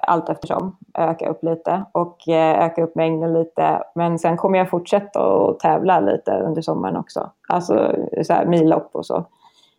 allt 0.08 0.30
eftersom. 0.30 0.78
Öka 0.98 1.30
upp 1.30 1.44
lite 1.44 1.86
och 1.92 2.28
eh, 2.30 2.66
öka 2.66 2.84
upp 2.84 2.96
mängden 2.96 3.34
lite. 3.34 3.84
Men 3.96 4.20
sen 4.20 4.38
kommer 4.38 4.58
jag 4.58 4.70
fortsätta 4.70 5.20
att 5.20 5.60
tävla 5.60 6.00
lite 6.00 6.32
under 6.32 6.62
sommaren 6.62 6.96
också. 6.96 7.30
Alltså 7.48 7.96
så 8.24 8.34
här, 8.34 8.46
millopp 8.46 8.89
och 8.92 9.06
så. 9.06 9.16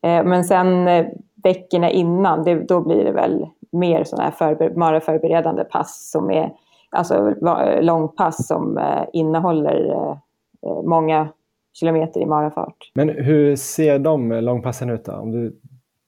Eh, 0.02 0.24
men 0.24 0.44
sen 0.44 0.88
eh, 0.88 1.06
veckorna 1.42 1.90
innan, 1.90 2.44
det, 2.44 2.54
då 2.54 2.80
blir 2.80 3.04
det 3.04 3.12
väl 3.12 3.46
mer 3.72 4.04
sådana 4.04 4.24
här 4.24 4.30
förber- 4.30 4.74
maraförberedande 4.74 5.64
pass 5.64 6.10
som 6.10 6.30
är 6.30 6.52
alltså 6.90 7.34
långpass 7.80 8.46
som 8.46 8.80
innehåller 9.12 10.18
många 10.84 11.28
kilometer 11.72 12.20
i 12.20 12.26
marafart. 12.26 12.90
Men 12.94 13.08
hur 13.08 13.56
ser 13.56 13.98
de 13.98 14.32
långpassen 14.32 14.90
ut 14.90 15.04
då? 15.04 15.12
Om 15.12 15.30
du 15.30 15.56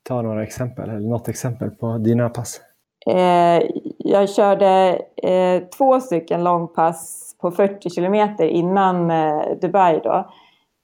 tar 0.03 0.23
några 0.23 0.43
exempel 0.43 0.91
eller 0.91 1.09
något 1.09 1.29
exempel 1.29 1.71
på 1.71 1.99
dina 1.99 2.29
pass? 2.29 2.61
Eh, 3.11 3.62
jag 3.99 4.29
körde 4.29 5.03
eh, 5.16 5.62
två 5.79 6.01
stycken 6.01 6.45
långpass 6.45 7.35
på 7.40 7.51
40 7.51 7.90
kilometer 7.90 8.45
innan 8.45 9.11
eh, 9.11 9.42
Dubai 9.61 10.01
då. 10.05 10.31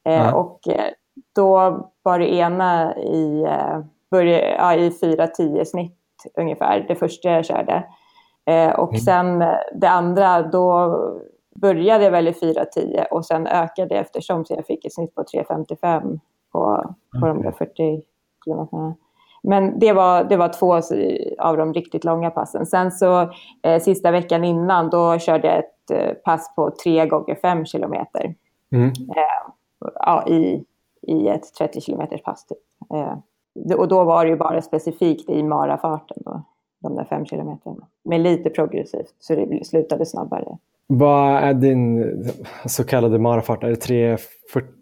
Ja. 0.02 0.34
Och 0.34 0.68
eh, 0.68 0.90
då 1.34 1.80
var 2.02 2.18
det 2.18 2.34
ena 2.34 2.96
i, 2.96 3.42
eh, 3.42 3.78
börja, 4.10 4.56
ja, 4.56 4.74
i 4.74 4.90
4-10 4.90 5.64
snitt 5.64 5.98
ungefär, 6.38 6.84
det 6.88 6.94
första 6.94 7.30
jag 7.30 7.44
körde. 7.44 7.84
och 8.76 8.88
mm. 8.88 9.00
sen 9.00 9.38
det 9.74 9.88
andra, 9.88 10.42
då 10.42 10.96
började 11.54 12.04
jag 12.04 12.10
väl 12.10 12.28
i 12.28 12.32
4-10 12.32 13.04
och 13.10 13.26
sen 13.26 13.46
ökade 13.46 13.94
eftersom 13.94 14.44
så 14.44 14.54
jag 14.54 14.66
fick 14.66 14.84
ett 14.84 14.94
snitt 14.94 15.14
på 15.14 15.22
3.55 15.22 16.20
på, 16.52 16.94
på 17.20 17.26
de 17.26 17.42
där 17.42 17.52
40 17.52 18.02
kilometerna. 18.44 18.94
Men 19.42 19.78
det 19.78 19.92
var, 19.92 20.24
det 20.24 20.36
var 20.36 20.48
två 20.48 20.74
av 21.38 21.56
de 21.56 21.74
riktigt 21.74 22.04
långa 22.04 22.30
passen. 22.30 22.66
Sen 22.66 22.92
så 22.92 23.30
eh, 23.62 23.80
sista 23.80 24.10
veckan 24.10 24.44
innan 24.44 24.90
då 24.90 25.18
körde 25.18 25.48
jag 25.48 25.58
ett 25.58 25.90
eh, 25.90 26.14
pass 26.14 26.54
på 26.54 26.70
3 26.84 27.06
gånger 27.06 27.34
5 27.34 27.64
kilometer. 27.64 28.34
Mm. 28.72 28.86
Eh, 28.88 29.52
ja, 29.94 30.26
i, 30.28 30.64
I 31.02 31.28
ett 31.28 31.54
30 31.58 31.80
kilometers 31.80 32.22
pass. 32.22 32.46
Typ. 32.46 32.58
Eh, 32.94 33.76
och 33.76 33.88
då 33.88 34.04
var 34.04 34.24
det 34.24 34.30
ju 34.30 34.36
bara 34.36 34.62
specifikt 34.62 35.30
i 35.30 35.42
marafarten 35.42 36.22
då, 36.24 36.42
de 36.78 36.96
där 36.96 37.04
5 37.04 37.26
kilometerna. 37.26 37.86
Men 38.04 38.22
lite 38.22 38.50
progressivt 38.50 39.14
så 39.18 39.34
det 39.34 39.66
slutade 39.66 40.06
snabbare. 40.06 40.58
Vad 40.86 41.42
är 41.42 41.54
din 41.54 42.04
så 42.66 42.84
kallade 42.84 43.18
marafart? 43.18 43.64
Är 43.64 43.68
det 43.68 43.86
3.40, 43.86 44.18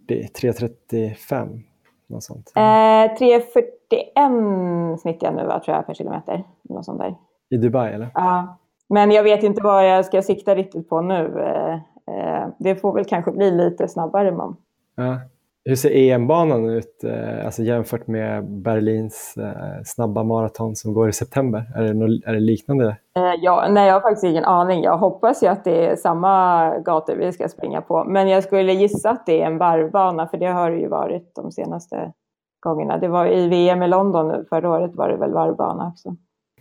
3.35? 0.08 1.62
Något 2.10 2.22
sånt? 2.22 2.52
Eh, 2.56 2.62
3.41 2.62 4.96
snittar 4.96 5.26
jag 5.26 5.34
nu 5.34 5.60
tror 5.64 5.76
jag 5.76 5.86
per 5.86 5.94
kilometer. 5.94 6.44
Något 6.62 6.84
sånt 6.84 6.98
där. 6.98 7.14
I 7.50 7.56
Dubai 7.56 7.92
eller? 7.92 8.10
Ja. 8.14 8.58
Men 8.88 9.10
jag 9.10 9.22
vet 9.22 9.42
inte 9.42 9.62
vad 9.62 9.88
jag 9.88 10.04
ska 10.04 10.22
sikta 10.22 10.54
riktigt 10.54 10.88
på 10.88 11.00
nu. 11.00 11.40
Eh, 11.40 11.74
eh, 12.14 12.48
det 12.58 12.76
får 12.76 12.94
väl 12.94 13.04
kanske 13.04 13.32
bli 13.32 13.50
lite 13.50 13.88
snabbare. 13.88 14.32
Man. 14.32 14.56
Ja. 14.94 15.20
Hur 15.64 15.76
ser 15.76 15.90
EM-banan 15.90 16.68
ut 16.68 17.04
eh, 17.04 17.44
alltså 17.44 17.62
jämfört 17.62 18.06
med 18.06 18.50
Berlins 18.62 19.36
eh, 19.36 19.82
snabba 19.84 20.24
maraton 20.24 20.76
som 20.76 20.94
går 20.94 21.08
i 21.08 21.12
september? 21.12 21.72
Är 21.76 21.82
det, 21.82 21.94
något, 21.94 22.24
är 22.24 22.32
det 22.32 22.40
liknande? 22.40 22.96
Eh, 23.16 23.34
ja, 23.40 23.66
nej, 23.70 23.86
jag 23.86 23.94
har 23.94 24.00
faktiskt 24.00 24.24
ingen 24.24 24.44
aning. 24.44 24.82
Jag 24.82 24.98
hoppas 24.98 25.42
ju 25.42 25.46
att 25.46 25.64
det 25.64 25.86
är 25.86 25.96
samma 25.96 26.78
gator 26.78 27.16
vi 27.16 27.32
ska 27.32 27.48
springa 27.48 27.80
på. 27.80 28.04
Men 28.04 28.28
jag 28.28 28.42
skulle 28.42 28.72
gissa 28.72 29.10
att 29.10 29.26
det 29.26 29.42
är 29.42 29.46
en 29.46 29.58
varvbana, 29.58 30.28
för 30.28 30.38
det 30.38 30.46
har 30.46 30.70
det 30.70 30.78
ju 30.78 30.88
varit 30.88 31.32
de 31.34 31.52
senaste 31.52 32.12
gångerna. 32.60 32.98
Det 32.98 33.08
var 33.08 33.26
i 33.26 33.48
VM 33.48 33.82
i 33.82 33.88
London 33.88 34.44
förra 34.48 34.70
året 34.70 34.94
var 34.94 35.08
det 35.08 35.16
väl 35.16 35.32
varvbana 35.32 35.88
också. 35.88 36.16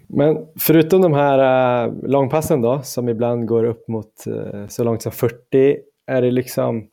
Men 0.09 0.38
förutom 0.59 1.01
de 1.01 1.13
här 1.13 1.91
långpassen 2.07 2.62
då, 2.62 2.79
som 2.83 3.09
ibland 3.09 3.47
går 3.47 3.63
upp 3.63 3.88
mot 3.88 4.13
så 4.67 4.83
långt 4.83 5.01
som 5.01 5.12
40, 5.12 5.77
är 6.07 6.21
det 6.21 6.31
liksom 6.31 6.88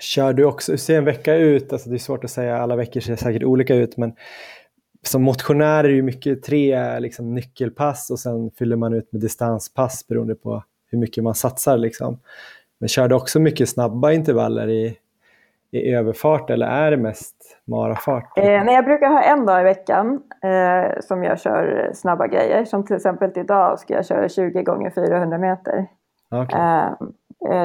Kör 0.00 0.32
du 0.32 0.44
också, 0.44 0.72
hur 0.72 0.76
ser 0.76 0.98
en 0.98 1.04
vecka 1.04 1.34
ut? 1.34 1.72
Alltså 1.72 1.90
det 1.90 1.96
är 1.96 1.98
svårt 1.98 2.24
att 2.24 2.30
säga, 2.30 2.58
alla 2.58 2.76
veckor 2.76 3.00
ser 3.00 3.16
säkert 3.16 3.42
olika 3.42 3.74
ut, 3.74 3.96
men 3.96 4.12
som 5.02 5.22
motionär 5.22 5.84
är 5.84 5.88
det 5.88 5.94
ju 5.94 6.02
mycket 6.02 6.42
tre 6.42 6.98
liksom, 7.00 7.34
nyckelpass 7.34 8.10
och 8.10 8.18
sen 8.18 8.50
fyller 8.58 8.76
man 8.76 8.92
ut 8.92 9.12
med 9.12 9.20
distanspass 9.20 10.06
beroende 10.06 10.34
på 10.34 10.62
hur 10.90 10.98
mycket 10.98 11.24
man 11.24 11.34
satsar. 11.34 11.78
Liksom. 11.78 12.18
Men 12.78 12.88
kör 12.88 13.08
du 13.08 13.14
också 13.14 13.40
mycket 13.40 13.68
snabba 13.68 14.12
intervaller 14.12 14.68
i, 14.68 14.96
i 15.70 15.94
överfart 15.94 16.50
eller 16.50 16.66
är 16.66 16.90
det 16.90 16.96
mest 16.96 17.36
marafart? 17.64 18.38
Eh, 18.38 18.44
nej, 18.44 18.74
jag 18.74 18.84
brukar 18.84 19.08
ha 19.08 19.22
en 19.22 19.46
dag 19.46 19.60
i 19.60 19.64
veckan 19.64 20.22
eh, 20.42 21.00
som 21.00 21.24
jag 21.24 21.40
kör 21.40 21.90
snabba 21.94 22.26
grejer. 22.26 22.64
Som 22.64 22.86
till 22.86 22.96
exempel 22.96 23.30
idag 23.34 23.78
ska 23.78 23.94
jag 23.94 24.06
köra 24.06 24.28
20 24.28 24.62
gånger 24.62 24.90
400 24.90 25.38
meter. 25.38 25.86
Okay. 26.30 26.60
Eh, 26.60 26.80
Eh, 26.80 26.92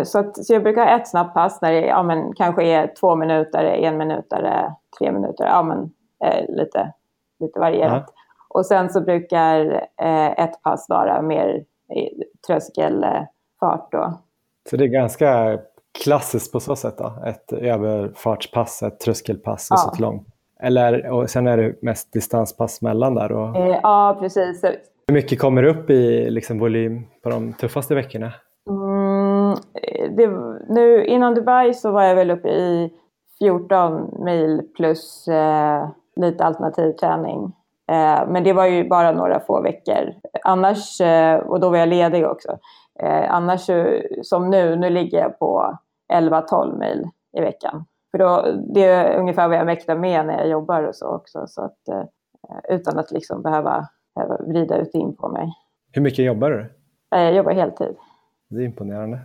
så, 0.04 0.20
att, 0.20 0.46
så 0.46 0.54
jag 0.54 0.64
brukar 0.64 0.86
ha 0.86 1.00
ett 1.00 1.08
snabbt 1.08 1.34
pass 1.34 1.62
när 1.62 1.72
det 1.72 1.82
ja, 1.82 2.04
men, 2.04 2.34
kanske 2.34 2.64
är 2.64 2.94
två 3.00 3.16
minuter, 3.16 3.64
en 3.64 3.98
minut, 3.98 4.30
tre 5.00 5.12
minuter. 5.12 5.46
Ja, 5.46 5.64
men, 5.64 5.92
eh, 6.26 6.56
lite, 6.56 6.94
lite 7.40 7.60
varierat. 7.60 8.04
Ja. 8.08 8.14
Och 8.50 8.66
sen 8.66 8.90
så 8.90 9.02
brukar 9.02 9.88
eh, 10.02 10.40
ett 10.40 10.62
pass 10.62 10.86
vara 10.90 11.22
mer 11.22 11.64
tröskelfart 12.48 13.92
då. 13.92 14.20
Så 14.70 14.78
det 14.78 14.84
är 14.84 14.88
ganska 14.88 15.60
klassiskt 16.04 16.52
på 16.52 16.60
så 16.60 16.76
sätt 16.76 16.98
då? 16.98 17.14
Ett 17.26 17.54
överfartspass, 17.54 18.84
ett 18.84 19.00
tröskelpass 19.00 19.72
och 19.72 19.76
ja. 19.76 19.78
så 19.78 19.92
ett 19.92 20.00
långt. 20.00 20.28
Eller, 20.60 21.10
och 21.10 21.30
sen 21.30 21.48
är 21.48 21.58
det 21.58 21.82
mest 21.82 22.14
distanspass 22.14 22.82
mellan 22.82 23.16
där? 23.16 23.32
Och... 23.32 23.56
Eh, 23.56 23.80
ja, 23.84 24.18
precis. 24.20 24.64
Hur 25.08 25.14
mycket 25.14 25.40
kommer 25.40 25.64
upp 25.64 25.90
i 25.90 26.30
liksom, 26.30 26.60
volym 26.60 27.04
på 27.24 27.30
de 27.30 27.54
tuffaste 27.54 27.96
veckorna? 27.96 28.34
Mm, 28.70 29.15
det, 30.10 30.28
nu, 30.70 31.06
innan 31.06 31.36
Dubai 31.36 31.74
så 31.74 31.92
var 31.92 32.04
jag 32.04 32.16
väl 32.16 32.32
uppe 32.32 32.50
i 32.50 32.94
14 33.40 34.24
mil 34.26 34.62
plus 34.76 35.28
eh, 35.28 35.90
lite 36.16 36.44
alternativ 36.44 36.92
träning. 36.92 37.54
Eh, 37.92 38.28
men 38.28 38.44
det 38.44 38.54
var 38.54 38.66
ju 38.66 38.90
bara 38.90 39.12
några 39.12 39.40
få 39.40 39.62
veckor. 39.62 40.14
Annars, 40.44 41.02
eh, 41.02 41.40
och 41.40 41.60
då 41.60 41.70
var 41.70 41.78
jag 41.78 41.90
ledig 41.90 42.28
också. 42.28 42.58
Eh, 43.00 43.34
annars 43.34 43.70
som 44.22 44.50
nu, 44.50 44.76
nu 44.76 44.90
ligger 44.90 45.20
jag 45.20 45.40
på 45.40 45.78
11-12 46.14 46.80
mil 46.80 47.10
i 47.38 47.42
veckan. 47.42 47.86
För 48.12 48.18
då, 48.20 48.46
det 48.74 48.84
är 48.84 49.20
ungefär 49.20 49.48
vad 49.48 49.58
jag 49.58 49.66
mäktar 49.66 49.96
med 49.96 50.26
när 50.26 50.38
jag 50.38 50.50
jobbar 50.50 50.84
och 50.84 50.96
så 50.96 51.16
också. 51.16 51.48
Så 51.48 51.62
att, 51.62 51.88
eh, 51.88 52.04
utan 52.70 53.00
att 53.00 53.12
liksom 53.12 53.42
behöva, 53.42 53.88
behöva 54.16 54.38
vrida 54.38 54.78
ut 54.78 54.94
in 54.94 55.16
på 55.16 55.30
mig. 55.30 55.54
Hur 55.92 56.02
mycket 56.02 56.26
jobbar 56.26 56.50
du? 56.50 56.60
Eh, 57.16 57.24
jag 57.24 57.34
jobbar 57.34 57.52
heltid. 57.52 57.96
Det 58.50 58.62
är 58.62 58.66
imponerande. 58.66 59.20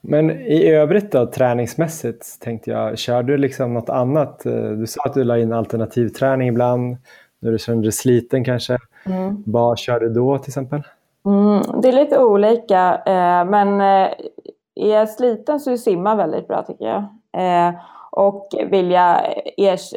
Men 0.00 0.30
i 0.30 0.70
övrigt 0.70 1.12
då, 1.12 1.26
träningsmässigt 1.26 2.40
tänkte 2.40 2.70
jag, 2.70 2.98
kör 2.98 3.22
du 3.22 3.36
liksom 3.36 3.74
något 3.74 3.90
annat? 3.90 4.46
Eh, 4.46 4.52
du 4.52 4.86
sa 4.86 5.02
att 5.04 5.14
du 5.14 5.24
la 5.24 5.38
in 5.38 5.52
alternativ 5.52 6.08
träning 6.08 6.48
ibland, 6.48 6.96
när 7.40 7.52
du 7.52 7.58
kände 7.58 7.82
dig 7.82 7.92
sliten 7.92 8.44
kanske. 8.44 8.78
Mm. 9.06 9.42
Vad 9.46 9.78
kör 9.78 10.00
du 10.00 10.08
då 10.08 10.38
till 10.38 10.50
exempel? 10.50 10.82
Mm, 11.26 11.62
det 11.82 11.88
är 11.88 11.92
lite 11.92 12.18
olika, 12.18 13.02
eh, 13.06 13.44
men 13.44 13.80
eh, 13.80 14.12
är 14.74 14.94
jag 14.94 15.08
sliten 15.08 15.60
så 15.60 15.76
simmar 15.76 16.16
väldigt 16.16 16.48
bra 16.48 16.62
tycker 16.62 16.84
jag. 16.84 17.04
och 18.10 18.48
vill 18.70 18.90
jag 18.90 19.20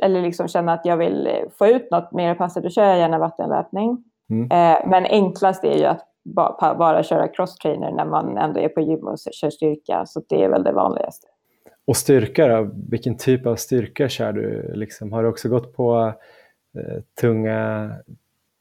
eller 0.01 0.21
liksom 0.21 0.47
känna 0.47 0.73
att 0.73 0.86
jag 0.86 0.97
vill 0.97 1.29
få 1.58 1.67
ut 1.67 1.91
något 1.91 2.12
mer 2.12 2.36
passet, 2.36 2.63
då 2.63 2.69
kör 2.69 2.84
jag 2.84 2.97
gärna 2.97 3.19
vattenlöpning. 3.19 4.03
Mm. 4.29 4.47
men 4.89 5.05
enklast 5.05 5.63
är 5.63 5.77
ju 5.77 5.86
att 5.86 6.08
bara, 6.23 6.75
bara 6.75 7.03
köra 7.03 7.27
crosstrainer 7.27 7.91
när 7.91 8.05
man 8.05 8.38
ändå 8.38 8.60
är 8.60 8.69
på 8.69 8.82
gym 8.82 9.08
och 9.08 9.17
kör 9.32 9.49
styrka. 9.49 10.05
Så 10.05 10.21
det 10.29 10.43
är 10.43 10.49
väl 10.49 10.63
det 10.63 10.71
vanligaste. 10.71 11.27
Och 11.88 11.97
styrka 11.97 12.47
då? 12.47 12.69
Vilken 12.89 13.17
typ 13.17 13.45
av 13.45 13.55
styrka 13.55 14.10
kör 14.10 14.34
du? 14.34 14.73
Liksom, 14.75 15.13
har 15.13 15.23
du 15.23 15.29
också 15.29 15.49
gått 15.49 15.75
på 15.75 16.13
eh, 16.77 17.03
tunga, 17.21 17.91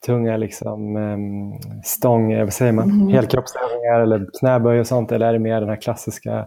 tunga 0.07 0.37
liksom, 0.37 0.97
eh, 0.97 1.81
stång, 1.85 2.39
vad 2.39 2.53
säger 2.53 2.73
man, 2.73 2.91
mm. 2.91 3.09
helkroppsövningar 3.09 4.01
eller 4.01 4.27
knäböj 4.41 4.81
och 4.81 4.87
sånt? 4.87 5.13
Eller 5.13 5.27
är 5.27 5.33
det 5.33 5.39
mer 5.39 5.61
den 5.61 5.69
här 5.69 5.77
klassiska? 5.77 6.47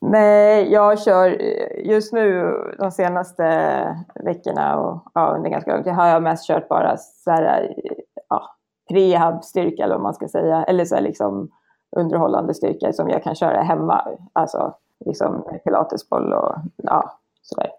Nej, 0.00 0.72
jag 0.72 1.02
kör 1.02 1.28
just 1.84 2.12
nu 2.12 2.54
de 2.78 2.90
senaste 2.90 3.44
veckorna 4.24 4.78
och 4.80 5.02
ja, 5.14 5.34
under 5.36 5.50
ganska 5.50 5.74
lång 5.74 5.84
tid 5.84 5.92
har 5.92 6.08
jag 6.08 6.22
mest 6.22 6.46
kört 6.46 6.68
bara 6.68 6.96
så 6.96 7.30
här, 7.30 7.74
ja, 8.28 8.57
rehabstyrka 8.90 9.84
eller 9.84 9.94
vad 9.94 10.02
man 10.02 10.14
ska 10.14 10.28
säga. 10.28 10.64
Eller 10.64 10.84
så 10.84 11.00
liksom 11.00 11.50
underhållande 11.96 12.54
styrka 12.54 12.92
som 12.92 13.08
jag 13.08 13.22
kan 13.22 13.34
köra 13.34 13.62
hemma. 13.62 14.04
Alltså 14.32 14.74
liksom 15.06 15.44
pilatesboll 15.64 16.32
och 16.32 16.54
ja, 16.76 17.12
sådär. 17.42 17.70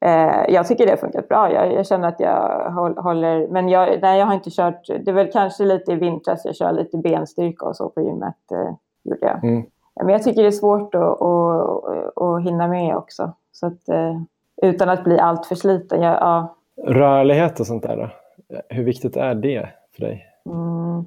Eh, 0.00 0.54
jag 0.54 0.66
tycker 0.66 0.84
det 0.84 0.92
har 0.92 0.96
funkat 0.96 1.28
bra. 1.28 1.52
Jag, 1.52 1.72
jag 1.72 1.86
känner 1.86 2.08
att 2.08 2.20
jag 2.20 2.70
håller... 3.02 3.48
Men 3.48 3.68
jag, 3.68 4.02
nej, 4.02 4.18
jag 4.18 4.26
har 4.26 4.34
inte 4.34 4.50
kört... 4.50 4.86
Det 4.86 5.08
är 5.08 5.12
väl 5.12 5.32
kanske 5.32 5.64
lite 5.64 5.92
i 5.92 5.94
vintras 5.94 6.44
jag 6.44 6.56
kör 6.56 6.72
lite 6.72 6.98
benstyrka 6.98 7.66
och 7.66 7.76
så 7.76 7.88
på 7.88 8.00
gymmet. 8.00 8.52
Eh, 8.52 8.74
gjorde 9.02 9.26
jag. 9.26 9.44
Mm. 9.44 9.66
Men 9.94 10.08
jag 10.08 10.22
tycker 10.22 10.42
det 10.42 10.48
är 10.48 10.52
svårt 10.52 10.94
att, 10.94 11.22
att, 11.22 12.22
att 12.22 12.42
hinna 12.42 12.68
med 12.68 12.96
också. 12.96 13.32
Så 13.52 13.66
att, 13.66 13.88
eh, 13.88 14.20
utan 14.62 14.88
att 14.88 15.04
bli 15.04 15.18
allt 15.18 15.46
för 15.46 15.54
sliten. 15.54 16.02
Jag, 16.02 16.14
ja. 16.14 16.54
Rörlighet 16.86 17.60
och 17.60 17.66
sånt 17.66 17.82
där 17.82 17.96
då? 17.96 18.08
Hur 18.68 18.84
viktigt 18.84 19.16
är 19.16 19.34
det 19.34 19.68
för 19.94 20.00
dig? 20.00 20.27
Mm. 20.50 21.04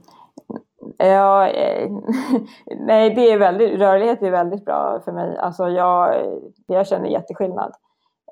Ja, 0.97 1.47
eh, 1.47 1.91
nej, 2.79 3.15
det 3.15 3.31
är 3.31 3.39
väldigt, 3.39 3.79
rörlighet 3.79 4.21
är 4.21 4.31
väldigt 4.31 4.65
bra 4.65 5.01
för 5.05 5.11
mig. 5.11 5.37
Alltså 5.37 5.69
jag, 5.69 6.25
jag 6.67 6.87
känner 6.87 7.09
jätteskillnad. 7.09 7.73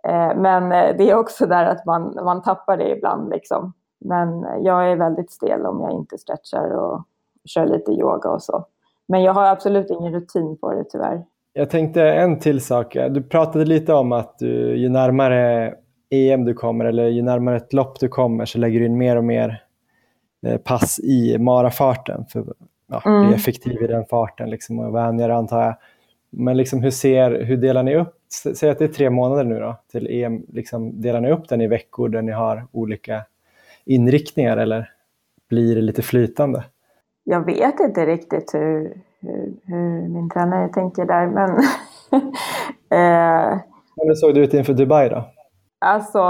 Eh, 0.08 0.36
men 0.36 0.72
eh, 0.72 0.98
det 0.98 1.10
är 1.10 1.16
också 1.16 1.46
där 1.46 1.66
att 1.66 1.86
man, 1.86 2.20
man 2.24 2.42
tappar 2.42 2.78
det 2.78 2.90
ibland. 2.90 3.30
Liksom. 3.30 3.74
Men 4.00 4.46
jag 4.64 4.92
är 4.92 4.96
väldigt 4.96 5.32
stel 5.32 5.66
om 5.66 5.82
jag 5.82 5.92
inte 5.92 6.18
stretchar 6.18 6.72
och 6.72 7.04
kör 7.46 7.66
lite 7.66 7.92
yoga 7.92 8.30
och 8.30 8.44
så. 8.44 8.66
Men 9.08 9.24
jag 9.24 9.34
har 9.34 9.46
absolut 9.46 9.90
ingen 9.90 10.14
rutin 10.14 10.58
på 10.58 10.74
det 10.74 10.84
tyvärr. 10.84 11.26
Jag 11.54 11.70
tänkte 11.70 12.04
en 12.04 12.40
till 12.40 12.62
sak. 12.62 12.98
Du 13.10 13.24
pratade 13.24 13.66
lite 13.66 13.94
om 13.94 14.12
att 14.12 14.40
du, 14.40 14.78
ju 14.78 14.90
närmare 14.90 15.74
EM 16.10 16.46
du 16.46 16.54
kommer 16.54 16.86
eller 16.86 17.08
ju 17.08 17.22
närmare 17.22 17.58
ett 17.58 17.74
lopp 17.74 18.00
du 18.00 18.08
kommer 18.08 18.46
så 18.46 18.58
lägger 18.58 18.80
du 18.80 18.86
in 18.86 18.98
mer 18.98 19.16
och 19.16 19.24
mer 19.24 19.64
pass 20.64 21.00
i 21.00 21.38
marafarten 21.38 22.26
för 22.26 22.46
ja, 22.88 23.02
Mm. 23.06 23.28
bli 23.28 23.36
effektiv 23.36 23.84
i 23.84 23.88
den 23.88 24.06
farten 24.06 24.50
liksom, 24.50 24.80
och 24.80 24.96
vänjare 24.96 25.36
antar 25.36 25.62
jag. 25.64 25.76
Men 26.30 26.58
liksom, 26.58 26.80
hur, 26.84 26.92
ser, 26.92 27.44
hur 27.44 27.58
delar 27.58 27.84
ni 27.84 27.96
upp, 27.96 28.16
säg 28.56 28.70
att 28.70 28.78
det 28.80 28.84
är 28.86 28.88
tre 28.88 29.10
månader 29.10 29.44
nu 29.44 29.60
då 29.60 29.76
till 29.92 30.08
EM, 30.24 30.46
liksom, 30.54 31.02
delar 31.02 31.22
ni 31.22 31.32
upp 31.32 31.50
den 31.50 31.62
i 31.62 31.68
veckor 31.68 32.10
där 32.10 32.22
ni 32.22 32.32
har 32.32 32.68
olika 32.72 33.22
inriktningar 33.86 34.58
eller 34.58 34.92
blir 35.50 35.76
det 35.76 35.82
lite 35.82 36.02
flytande? 36.02 36.64
Jag 37.24 37.46
vet 37.46 37.80
inte 37.80 38.06
riktigt 38.06 38.54
hur, 38.54 38.94
hur, 39.22 39.54
hur 39.66 40.08
min 40.08 40.30
tränare 40.30 40.70
tänker 40.70 41.06
där, 41.06 41.28
men 41.28 41.50
eh, 42.90 43.60
Hur 43.96 44.14
såg 44.16 44.34
det 44.36 44.40
ut 44.40 44.54
inför 44.54 44.74
Dubai 44.74 45.10
då? 45.10 45.24
alltså 45.82 46.24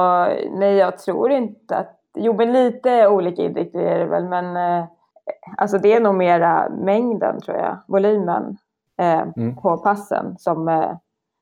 nej, 0.51 0.75
jag 0.75 0.97
tror 0.97 1.31
inte 1.31 1.75
att, 1.75 1.98
jo 2.17 2.33
men 2.33 2.53
lite 2.53 3.07
olika 3.07 3.41
inriktningar 3.41 3.87
är 3.91 3.99
det 3.99 4.05
väl, 4.05 4.25
men 4.27 4.57
eh, 4.57 4.85
alltså 5.57 5.77
det 5.77 5.93
är 5.93 5.99
nog 5.99 6.15
mera 6.15 6.69
mängden 6.69 7.41
tror 7.41 7.57
jag, 7.57 7.77
volymen 7.87 8.57
eh, 8.99 9.23
Mm. 9.37 9.55
på 9.55 9.77
passen 9.77 10.35
som, 10.37 10.67
eh, 10.67 10.91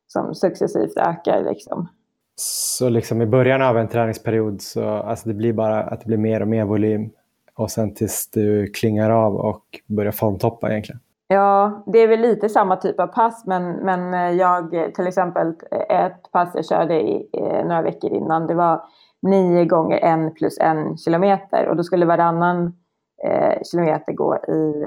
som 0.07 0.35
successivt 0.35 0.97
ökar 0.97 1.41
liksom. 1.43 1.87
Så 2.35 2.89
liksom 2.89 3.21
i 3.21 3.25
början 3.25 3.61
av 3.61 3.77
en 3.77 3.87
träningsperiod 3.87 4.61
så 4.61 4.89
alltså 4.89 5.27
det 5.29 5.33
blir 5.35 5.53
bara 5.53 5.83
att 5.83 5.99
det 5.99 6.05
blir 6.07 6.17
mer 6.17 6.41
och 6.41 6.47
mer 6.47 6.65
volym 6.65 7.09
och 7.55 7.71
sen 7.71 7.93
tills 7.93 8.29
du 8.31 8.67
klingar 8.67 9.09
av 9.09 9.35
och 9.35 9.63
börjar 9.87 10.11
formtoppa 10.11 10.69
egentligen. 10.71 10.99
Ja, 11.27 11.83
det 11.85 11.99
är 11.99 12.07
väl 12.07 12.19
lite 12.19 12.49
samma 12.49 12.75
typ 12.75 12.99
av 12.99 13.07
pass, 13.07 13.43
men, 13.45 13.71
men 13.71 14.13
eh, 14.13 14.31
jag 14.37 14.71
till 14.95 15.07
exempel 15.07 15.53
ett 15.89 16.31
pass 16.31 16.49
jag 16.53 16.65
körde 16.65 17.01
i, 17.01 17.29
eh, 17.33 17.65
några 17.65 17.81
veckor 17.81 18.11
innan, 18.13 18.47
det 18.47 18.53
var 18.55 18.81
nio 19.21 19.65
gånger 19.65 19.97
en 19.97 20.33
plus 20.33 20.57
en 20.59 20.97
kilometer 20.97 21.67
och 21.67 21.75
då 21.75 21.83
skulle 21.83 22.05
varannan 22.05 22.73
eh, 23.23 23.61
kilometer 23.71 24.13
gå 24.13 24.35
i 24.35 24.83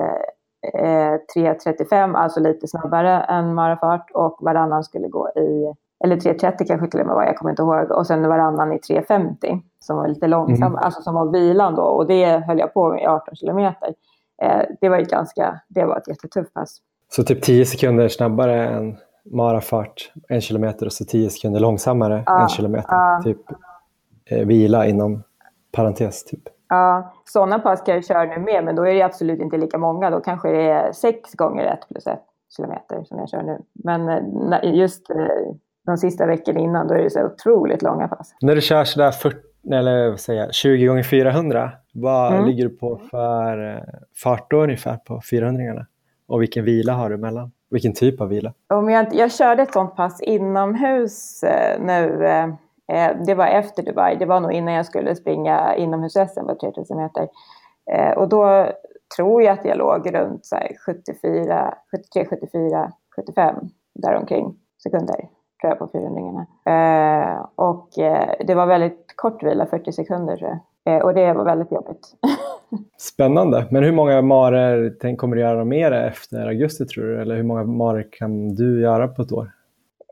eh, 0.75 1.15
3.35, 1.37 2.15
alltså 2.17 2.41
lite 2.41 2.69
snabbare 2.69 3.21
än 3.21 3.55
marafart 3.55 4.11
och 4.15 4.39
varannan 4.41 4.85
skulle 4.85 5.09
gå 5.09 5.29
i, 5.29 5.75
eller 6.05 6.17
3.30 6.17 6.65
kanske 6.67 6.87
till 6.91 7.01
och 7.01 7.07
med 7.07 7.15
var, 7.15 7.25
jag 7.25 7.37
kommer 7.37 7.51
inte 7.51 7.63
ihåg, 7.63 7.91
och 7.91 8.07
sen 8.07 8.29
varannan 8.29 8.73
i 8.73 8.77
3.50 8.77 9.61
som 9.81 9.97
var 9.97 10.09
lite 10.09 10.27
långsam, 10.27 10.73
Mm. 10.73 10.85
alltså 10.85 11.03
som 11.03 11.15
var 11.15 11.33
vilan 11.33 11.75
då 11.75 11.83
och 11.83 12.07
det 12.07 12.39
höll 12.47 12.59
jag 12.59 12.75
på 12.75 12.89
med 12.89 13.03
i 13.03 13.07
18 13.07 13.35
kilometer. 13.37 13.95
Eh, 14.43 14.63
det 14.81 14.89
var 14.89 14.99
ju 14.99 15.05
ganska, 15.05 15.61
det 15.69 15.85
var 15.85 15.97
ett 15.97 16.09
jättetufft 16.09 16.55
pass. 16.55 16.79
Så 17.09 17.23
typ 17.23 17.43
10 17.43 17.65
sekunder 17.67 18.09
snabbare 18.09 18.69
än 18.69 18.97
marafart 19.33 20.13
en 20.29 20.41
kilometer 20.41 20.87
och 20.87 20.93
så 20.93 21.05
10 21.05 21.31
sekunder 21.31 21.61
långsammare 21.61 22.23
Ja, 22.27 22.43
en 22.43 22.49
kilometer. 22.49 22.89
ja. 22.95 23.21
Typ 23.25 23.41
eh, 24.31 24.47
vila 24.47 24.87
inom 24.87 25.23
parentes. 25.73 26.25
Typ. 26.25 26.41
Ja, 26.69 27.13
sådana 27.25 27.59
pass 27.59 27.83
kan 27.83 27.95
jag 27.95 28.05
köra 28.05 28.25
nu 28.25 28.39
med, 28.39 28.65
men 28.65 28.77
då 28.77 28.83
är 28.87 28.95
det 28.95 29.03
absolut 29.03 29.41
inte 29.41 29.57
lika 29.57 29.79
många. 29.79 30.11
Då 30.11 30.21
kanske 30.21 30.53
det 30.53 30.63
är 30.71 30.93
sex 30.93 31.35
gånger 31.35 31.65
ett 31.65 31.89
plus 31.89 32.07
ett 32.07 32.23
kilometer 32.57 33.05
som 33.05 33.19
jag 33.19 33.29
kör 33.29 33.43
nu. 33.43 33.59
Men 33.73 34.09
eh, 34.53 34.75
just 34.75 35.11
eh, 35.11 35.17
de 35.87 35.97
sista 35.97 36.27
veckorna 36.27 36.61
innan, 36.61 36.89
då 36.89 36.95
är 36.95 37.03
det 37.03 37.11
så 37.11 37.25
otroligt 37.25 37.83
långa 37.83 38.09
pass. 38.09 38.35
När 38.41 38.55
du 38.55 38.61
kör 38.61 38.85
sådär 38.85 39.11
40, 39.11 39.37
eller 39.73 40.11
vad 40.11 40.21
säger 40.21 40.41
jag, 40.41 40.55
20 40.55 40.87
gånger 40.87 41.03
400 41.03 41.71
vad 41.95 42.33
Mm. 42.33 42.45
ligger 42.47 42.65
du 42.65 42.71
på 42.77 43.01
för 43.11 43.75
eh, 43.77 43.83
fart 44.23 44.51
då 44.51 44.63
ungefär 44.63 44.97
på 44.97 45.21
400 45.31 45.87
Och 46.29 46.43
vilken 46.43 46.65
vila 46.65 46.93
har 46.93 47.11
du 47.11 47.17
mellan? 47.17 47.53
Vilken 47.71 47.93
typ 47.95 48.21
av 48.21 48.29
vila? 48.29 48.53
Om 48.69 48.91
jag, 48.91 49.07
jag 49.15 49.33
körde 49.33 49.63
ett 49.63 49.73
sånt 49.73 49.97
pass 49.97 50.21
inomhus 50.23 51.45
nu. 51.81 52.27
Eh, 52.91 53.17
det 53.27 53.35
var 53.35 53.47
efter 53.47 53.83
Dubai. 53.83 54.17
Det 54.17 54.27
var 54.27 54.41
nog 54.41 54.53
innan 54.53 54.75
jag 54.75 54.87
skulle 54.87 55.17
springa 55.17 55.75
inomhus-SM 55.77 56.47
på 56.47 56.55
3000 56.55 56.97
meter. 56.97 57.29
Eh, 57.93 58.13
och 58.19 58.29
då 58.29 58.67
tror 59.17 59.43
jag 59.43 59.53
att 59.53 59.65
jag 59.65 59.79
låg 59.79 60.15
runt 60.15 60.47
så 60.47 60.57
här 60.57 60.69
74, 60.87 61.75
73, 61.91 62.27
74, 62.31 62.93
75 63.17 63.55
däromkring 63.95 64.55
sekunder. 64.83 65.17
Tror 65.61 65.71
jag 65.71 65.79
på 65.79 65.89
400 65.93 66.47
eh, 66.67 67.47
Och 67.55 67.99
eh, 67.99 68.35
det 68.47 68.55
var 68.55 68.67
väldigt 68.67 69.15
kort 69.17 69.43
vila, 69.43 69.67
40 69.67 69.93
sekunder 69.93 70.37
tror 70.37 70.51
jag. 70.51 70.97
Eh, 70.97 71.03
och 71.03 71.15
det 71.15 71.33
var 71.33 71.45
väldigt 71.45 71.73
jobbigt. 71.73 72.09
Spännande. 72.99 73.67
Men 73.71 73.85
hur 73.85 73.93
många 73.93 74.23
marer 74.23 74.97
tänk, 75.01 75.21
kommer 75.21 75.37
du 75.37 75.43
göra 75.43 75.65
mer 75.65 75.93
efter 75.93 76.47
augusti 76.47 76.87
tror 76.87 77.05
du? 77.05 77.21
Eller 77.21 77.37
hur 77.37 77.43
många 77.43 77.65
marer 77.65 78.07
kan 78.13 78.55
du 78.55 78.81
göra 78.81 79.09
på 79.09 79.23
ett 79.23 79.33
år? 79.33 79.51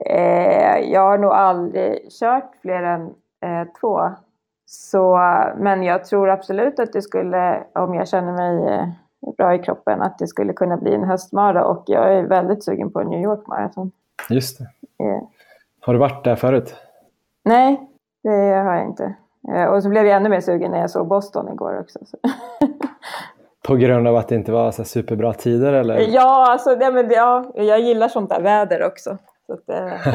Eh, 0.07 0.79
jag 0.79 1.01
har 1.01 1.19
nog 1.19 1.31
aldrig 1.31 2.13
kört 2.21 2.51
fler 2.63 2.83
än 2.83 3.03
eh, 3.43 3.69
två. 3.81 4.01
Så, 4.67 5.17
men 5.57 5.83
jag 5.83 6.05
tror 6.05 6.31
absolut 6.31 6.79
att 6.79 6.93
det 6.93 7.03
skulle, 7.03 7.63
om 7.73 7.95
jag 7.95 8.09
känner 8.09 8.33
mig 8.33 8.75
eh, 8.75 8.89
bra 9.37 9.55
i 9.55 9.59
kroppen, 9.59 10.03
att 10.03 10.19
det 10.19 10.27
skulle 10.27 10.53
kunna 10.53 10.77
bli 10.77 10.95
en 10.95 11.05
höstmara. 11.05 11.65
Och 11.65 11.85
jag 11.87 12.15
är 12.15 12.23
väldigt 12.23 12.65
sugen 12.65 12.93
på 12.93 13.03
New 13.03 13.23
York 13.23 13.47
Marathon. 13.47 13.91
Just 14.31 14.59
det. 14.59 14.65
Eh, 15.05 15.23
Har 15.81 15.93
du 15.93 15.99
varit 15.99 16.25
där 16.25 16.37
förut? 16.37 16.75
nej, 17.45 17.91
det 18.23 18.55
har 18.55 18.75
jag 18.75 18.85
inte. 18.85 19.15
Eh, 19.55 19.65
och 19.65 19.83
så 19.83 19.89
blev 19.89 20.07
jag 20.07 20.17
ännu 20.17 20.29
mer 20.29 20.41
sugen 20.41 20.71
när 20.71 20.81
jag 20.81 20.91
såg 20.91 21.07
Boston 21.07 21.49
igår 21.53 21.81
också. 21.81 21.99
Så. 22.07 22.17
På 23.69 23.77
grund 23.77 24.09
av 24.09 24.17
att 24.17 24.29
det 24.29 24.35
inte 24.35 24.53
var 24.53 24.71
så 24.71 24.85
superbra 24.85 25.33
tider 25.33 25.73
eller? 25.73 25.99
ja, 25.99 26.51
alltså, 26.51 26.77
det, 26.77 26.91
men, 26.91 27.11
ja, 27.11 27.45
jag 27.55 27.81
gillar 27.81 28.09
sånt 28.09 28.31
där 28.31 28.41
väder 28.41 28.87
också. 28.87 29.19
Så 29.49 29.55
att, 29.55 29.69
eh, 29.69 30.15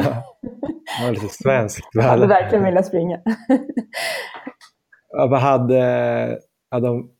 Det 0.98 1.04
var 1.04 1.10
lite 1.10 1.28
svenskt 1.28 1.88
jag 1.92 2.02
hade 2.02 2.26
verkligen 2.26 2.64
velat 2.64 2.86
springa. 2.86 3.20
Ja, 5.10 5.26
vad 5.26 5.40
hade, 5.40 5.78
ja, 6.70 6.80
de, 6.80 7.10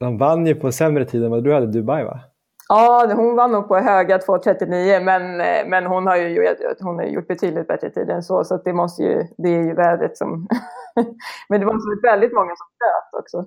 de 0.00 0.18
vann 0.18 0.46
ju 0.46 0.54
på 0.54 0.72
sämre 0.72 1.04
tid 1.04 1.24
än 1.24 1.30
vad 1.30 1.44
du 1.44 1.54
hade 1.54 1.66
i 1.66 1.68
Dubai 1.68 2.04
va? 2.04 2.20
Ja, 2.68 3.12
hon 3.16 3.36
var 3.36 3.48
nog 3.48 3.68
på 3.68 3.76
höga 3.76 4.18
2.39 4.18 5.04
men, 5.04 5.40
eh, 5.40 5.68
men 5.68 5.86
hon 5.86 6.06
har 6.06 6.16
ju 6.16 6.56
hon 6.80 6.96
har 6.96 7.04
gjort 7.04 7.28
betydligt 7.28 7.68
bättre 7.68 7.90
tider 7.90 8.14
än 8.14 8.22
så. 8.22 8.44
Så 8.44 8.56
det, 8.56 8.72
måste 8.72 9.02
ju, 9.02 9.26
det 9.38 9.48
är 9.48 9.62
ju 9.62 9.74
vädret 9.74 10.16
som... 10.16 10.48
men 11.48 11.60
det 11.60 11.66
var 11.66 11.72
så 11.72 12.00
väldigt 12.02 12.32
många 12.32 12.52
som 12.56 12.66
bröt 12.78 13.22
också. 13.22 13.44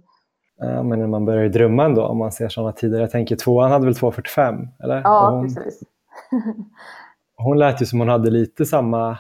Ja, 0.57 0.83
men 0.83 1.09
man 1.09 1.25
börjar 1.25 1.43
ju 1.43 1.49
drömma 1.49 1.85
ändå 1.85 2.05
om 2.05 2.17
man 2.17 2.31
ser 2.31 2.49
sådana 2.49 2.71
tider. 2.71 2.99
Jag 2.99 3.11
tänker 3.11 3.35
tvåan 3.35 3.71
hade 3.71 3.85
väl 3.85 3.93
2.45 3.93 4.67
eller? 4.83 5.01
Ja, 5.03 5.29
hon, 5.29 5.43
precis. 5.43 5.83
hon 7.37 7.57
lät 7.59 7.81
ju 7.81 7.85
som 7.85 7.99
hon 7.99 8.09
hade 8.09 8.29
lite 8.29 8.65
samma, 8.65 9.17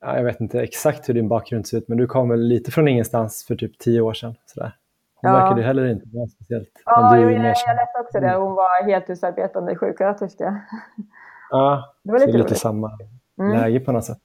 ja, 0.00 0.16
jag 0.16 0.24
vet 0.24 0.40
inte 0.40 0.60
exakt 0.60 1.08
hur 1.08 1.14
din 1.14 1.28
bakgrund 1.28 1.66
ser 1.66 1.78
ut, 1.78 1.88
men 1.88 1.98
du 1.98 2.06
kom 2.06 2.28
väl 2.28 2.40
lite 2.40 2.70
från 2.70 2.88
ingenstans 2.88 3.44
för 3.48 3.54
typ 3.56 3.78
tio 3.78 4.00
år 4.00 4.12
sedan. 4.14 4.34
Sådär. 4.46 4.72
Hon 5.14 5.30
Ja. 5.30 5.36
verkade 5.38 5.62
heller 5.62 5.86
inte 5.86 6.06
vara 6.12 6.26
speciellt. 6.28 6.68
Ja, 6.84 7.16
jo, 7.16 7.22
du 7.22 7.28
är 7.28 7.30
jag, 7.30 7.44
jag 7.66 7.76
läste 7.76 7.98
också 8.00 8.20
det. 8.20 8.34
Hon 8.36 8.54
var 8.54 8.84
heltidsarbetande 8.86 9.76
sjuksköterska. 9.76 10.60
Ja, 11.50 11.94
Det 12.02 12.12
var 12.12 12.18
lite 12.18 12.38
lite 12.38 12.54
samma 12.54 12.90
Mm. 13.40 13.52
läge 13.60 13.80
på 13.80 13.92
något 13.92 14.04
sätt. 14.04 14.18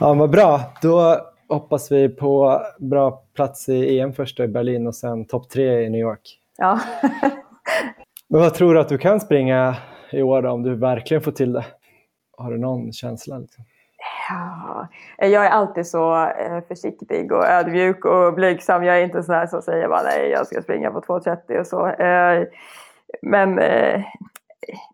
Ja, 0.00 0.14
vad 0.14 0.30
bra. 0.30 0.60
Då 0.82 1.16
hoppas 1.48 1.92
vi 1.92 2.08
på 2.08 2.60
bra 2.78 3.22
plats 3.34 3.68
i 3.68 3.98
EM 4.00 4.12
först 4.12 4.40
i 4.40 4.48
Berlin 4.48 4.86
och 4.86 4.94
sen 4.94 5.24
topp 5.24 5.48
tre 5.48 5.82
i 5.84 5.90
New 5.90 6.00
York. 6.00 6.40
Ja. 6.58 6.80
Men 8.28 8.40
vad 8.40 8.54
tror 8.54 8.74
du 8.74 8.80
att 8.80 8.88
du 8.88 8.98
kan 8.98 9.20
springa 9.20 9.76
i 10.10 10.22
år 10.22 10.42
då, 10.42 10.50
om 10.50 10.62
du 10.62 10.74
verkligen 10.74 11.22
får 11.22 11.32
till 11.32 11.52
det? 11.52 11.64
Har 12.38 12.50
du 12.50 12.58
någon 12.58 12.92
känsla? 12.92 13.38
Liksom? 13.38 13.64
Ja, 14.28 14.88
jag 15.18 15.46
är 15.46 15.50
alltid 15.50 15.86
så 15.86 16.24
eh, 16.26 16.60
försiktig 16.68 17.32
och 17.32 17.46
ödmjuk 17.46 18.04
och 18.04 18.34
blygsam. 18.34 18.84
Jag 18.84 18.98
är 18.98 19.04
inte 19.04 19.22
sån 19.22 19.34
här 19.34 19.46
som 19.46 19.62
säger 19.62 19.88
bara 19.88 20.02
nej, 20.02 20.30
jag 20.30 20.46
ska 20.46 20.62
springa 20.62 20.90
på 20.90 21.00
2.30 21.00 21.60
och 21.60 21.66
så. 21.66 21.86
Eh, 21.88 22.46
Men, 23.22 23.58
eh, 23.58 24.02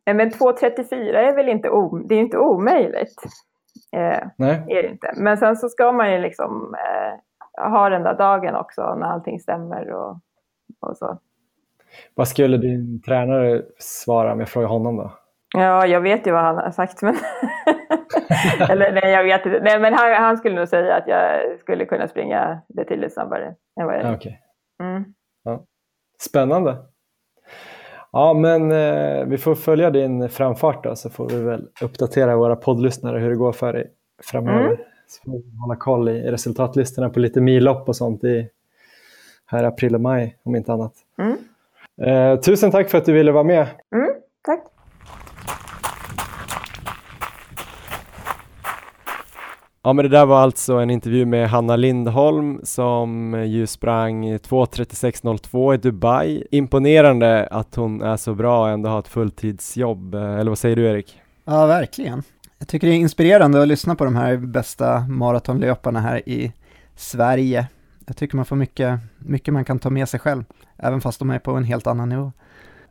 men 0.07 0.31
2.34 0.31 1.13
är 1.15 1.37
väl 1.37 1.49
inte, 1.49 1.71
o, 1.71 1.99
det 1.99 2.15
är 2.15 2.21
inte 2.21 2.39
omöjligt. 2.39 3.23
Nej? 4.37 4.65
är 4.69 4.83
det 4.83 4.89
inte. 4.89 5.13
Men 5.17 5.39
sen 5.39 5.57
så 5.57 5.69
ska 5.69 5.93
man 5.93 6.13
ju 6.13 6.19
liksom 6.19 6.75
ha 7.57 7.89
den 7.89 8.03
där 8.03 8.15
dagen 8.15 8.55
också 8.55 8.95
när 8.95 9.07
allting 9.07 9.41
stämmer 9.41 9.91
och, 9.91 10.19
och 10.81 10.97
så. 10.97 11.19
Vad 12.15 12.29
skulle 12.29 12.57
din 12.57 13.03
tränare 13.03 13.63
svara 13.79 14.33
om 14.33 14.41
jag 14.41 14.49
frågar 14.49 14.69
honom 14.69 14.97
då? 14.97 15.13
Ja, 15.55 15.87
jag 15.87 16.01
vet 16.01 16.27
ju 16.27 16.33
vad 16.33 16.43
han 16.43 16.57
har 16.57 16.71
sagt. 16.71 17.03
Men 17.03 17.15
Eller 18.71 18.93
nej, 18.93 19.13
jag 19.13 19.25
vet 19.25 19.47
inte. 19.47 19.61
Nej, 19.61 19.81
men 19.81 19.95
han, 19.95 20.15
han 20.15 20.37
skulle 20.37 20.55
nog 20.55 20.69
säga 20.69 20.97
att 20.97 21.09
jag 21.09 21.59
skulle 21.61 21.85
kunna 21.85 22.09
springa 22.09 22.61
betydligt 22.69 23.15
snabbare 23.15 23.55
än 23.81 23.87
vad 23.87 23.95
jag 23.95 24.03
Ja, 24.03 24.07
gör. 24.07 24.17
Okej. 24.17 24.41
Mm. 24.81 25.05
Spännande. 26.21 26.77
Ja, 28.13 28.35
men 28.35 28.73
eh, 28.73 29.25
vi 29.25 29.39
får 29.39 29.55
följa 29.55 29.91
din 29.91 30.29
framfart 30.29 30.85
då, 30.85 30.97
så 30.97 31.11
får 31.11 31.29
vi 31.29 31.43
väl 31.43 31.69
uppdatera 31.81 32.37
våra 32.37 32.57
poddlyssnare 32.57 33.19
hur 33.19 33.31
det 33.31 33.37
går 33.37 33.53
för 33.53 33.73
dig 33.73 33.91
framöver. 34.23 34.67
Mm. 34.67 34.77
Så 35.07 35.23
får 35.25 35.33
vi 35.33 35.59
hålla 35.61 35.77
koll 35.77 36.09
i 36.09 36.31
resultatlistorna 36.31 37.11
på 37.11 37.19
lite 37.19 37.41
millopp 37.41 37.89
och 37.89 37.97
sånt 37.97 38.25
i 38.25 38.49
här 39.47 39.65
april 39.65 39.95
och 39.95 40.01
maj, 40.01 40.37
om 40.43 40.57
inte 40.57 40.73
annat. 40.73 40.93
Mm. 41.19 41.37
Eh, 42.03 42.41
tusen 42.41 42.71
tack 42.71 42.91
för 42.91 42.99
att 42.99 43.05
du 43.05 43.13
ville 43.13 43.33
vara 43.33 43.45
med. 43.45 43.67
Mm, 43.95 44.11
tack. 44.43 44.65
Ja 49.87 49.93
men 49.93 50.03
det 50.03 50.09
där 50.09 50.27
var 50.27 50.41
alltså 50.41 50.75
en 50.75 50.91
intervju 50.91 51.27
med 51.27 51.49
Hanna 51.49 51.77
Lindholm 51.77 52.61
som 52.63 53.43
ju 53.47 53.67
sprang 53.67 54.37
2.36.02 54.37 55.75
i 55.75 55.77
Dubai. 55.77 56.45
Imponerande 56.51 57.47
att 57.51 57.75
hon 57.75 58.03
är 58.03 58.17
så 58.17 58.35
bra 58.35 58.63
och 58.63 58.69
ändå 58.69 58.89
har 58.89 58.99
ett 58.99 59.09
fulltidsjobb, 59.09 60.15
eller 60.15 60.49
vad 60.49 60.59
säger 60.59 60.77
du 60.77 60.85
Erik? 60.85 61.21
Ja, 61.45 61.67
verkligen. 61.67 62.23
Jag 62.59 62.69
tycker 62.69 62.87
det 62.87 62.93
är 62.93 62.97
inspirerande 62.97 63.63
att 63.63 63.69
lyssna 63.69 63.95
på 63.95 64.05
de 64.05 64.17
här 64.17 64.37
bästa 64.37 65.01
maratonlöparna 65.01 66.01
här 66.01 66.29
i 66.29 66.53
Sverige. 66.97 67.67
Jag 68.07 68.17
tycker 68.17 68.37
man 68.37 68.45
får 68.45 68.57
mycket, 68.57 69.01
mycket 69.19 69.55
man 69.55 69.65
kan 69.65 69.79
ta 69.79 69.91
med 69.91 70.09
sig 70.09 70.21
själv, 70.21 70.45
även 70.77 71.01
fast 71.01 71.19
de 71.19 71.31
är 71.31 71.39
på 71.39 71.51
en 71.51 71.65
helt 71.65 71.87
annan 71.87 72.09
nivå. 72.09 72.33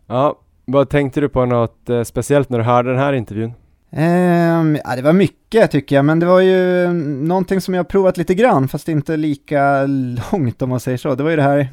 Ja, 0.08 0.40
vad 0.66 0.90
tänkte 0.90 1.22
du 1.22 1.30
på 1.30 1.46
något 1.46 1.90
eh, 1.90 2.04
speciellt 2.04 2.50
när 2.50 2.58
du 2.58 2.64
hörde 2.64 2.90
den 2.90 3.00
här 3.00 3.14
intervjun? 3.14 3.54
Um, 3.98 4.78
ja, 4.84 4.96
det 4.96 5.02
var 5.02 5.14
mycket 5.14 5.72
tycker 5.72 5.96
jag, 5.96 6.06
men 6.06 6.20
det 6.20 6.26
var 6.26 6.40
ju 6.40 6.94
någonting 7.04 7.62
som 7.62 7.74
jag 7.74 7.88
provat 7.88 8.18
lite 8.18 8.36
grann, 8.36 8.68
fast 8.68 8.90
inte 8.90 9.18
lika 9.18 9.86
långt 9.86 10.62
om 10.62 10.70
man 10.70 10.80
säger 10.80 10.98
så. 10.98 11.16
Det 11.16 11.24
var 11.24 11.30
ju 11.30 11.36
det 11.36 11.44
här 11.44 11.70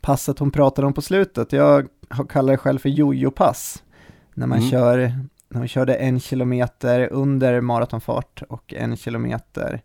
passet 0.00 0.38
hon 0.38 0.50
pratade 0.50 0.86
om 0.86 0.92
på 0.92 1.02
slutet. 1.02 1.52
Jag 1.52 1.88
kallar 2.28 2.52
det 2.52 2.56
själv 2.56 2.78
för 2.78 2.88
jojo-pass. 2.88 3.82
När 4.34 4.46
man 4.46 4.58
mm. 4.58 4.70
kör, 4.70 4.98
när 5.48 5.58
man 5.58 5.68
körde 5.68 5.94
en 5.94 6.20
kilometer 6.20 7.08
under 7.12 7.60
maratonfart 7.60 8.42
och 8.48 8.74
en 8.74 8.96
kilometer 8.96 9.82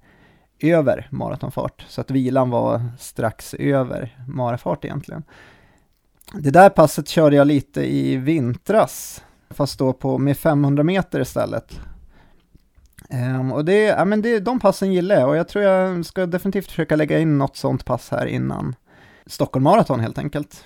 över 0.60 1.08
maratonfart. 1.12 1.86
Så 1.88 2.02
att 2.02 2.12
vilan 2.12 2.50
var 2.50 2.82
strax 3.00 3.54
över 3.54 4.18
marafart 4.28 4.86
egentligen. 4.86 5.24
Det 6.34 6.52
där 6.52 6.70
passet 6.70 7.08
körde 7.08 7.36
jag 7.36 7.48
lite 7.48 7.94
i 7.94 8.18
vintras 8.18 9.24
fast 9.52 9.80
då 9.80 9.94
på, 9.94 10.18
med 10.18 10.38
500 10.38 10.84
meter 10.84 11.20
istället. 11.20 11.80
Um, 13.10 13.52
och 13.52 13.66
det, 13.66 13.84
ja, 13.84 14.06
men 14.06 14.22
det, 14.22 14.40
de 14.40 14.60
passen 14.60 14.94
gillar 14.94 15.16
jag 15.16 15.30
och 15.30 15.38
jag 15.38 15.48
tror 15.48 15.64
jag 15.64 16.06
ska 16.06 16.26
definitivt 16.26 16.68
försöka 16.68 16.96
lägga 16.96 17.20
in 17.20 17.38
något 17.38 17.58
sånt 17.58 17.86
pass 17.86 18.12
här 18.12 18.26
innan 18.26 18.76
Stockholm 19.26 19.64
Marathon 19.64 20.00
helt 20.00 20.18
enkelt. 20.18 20.66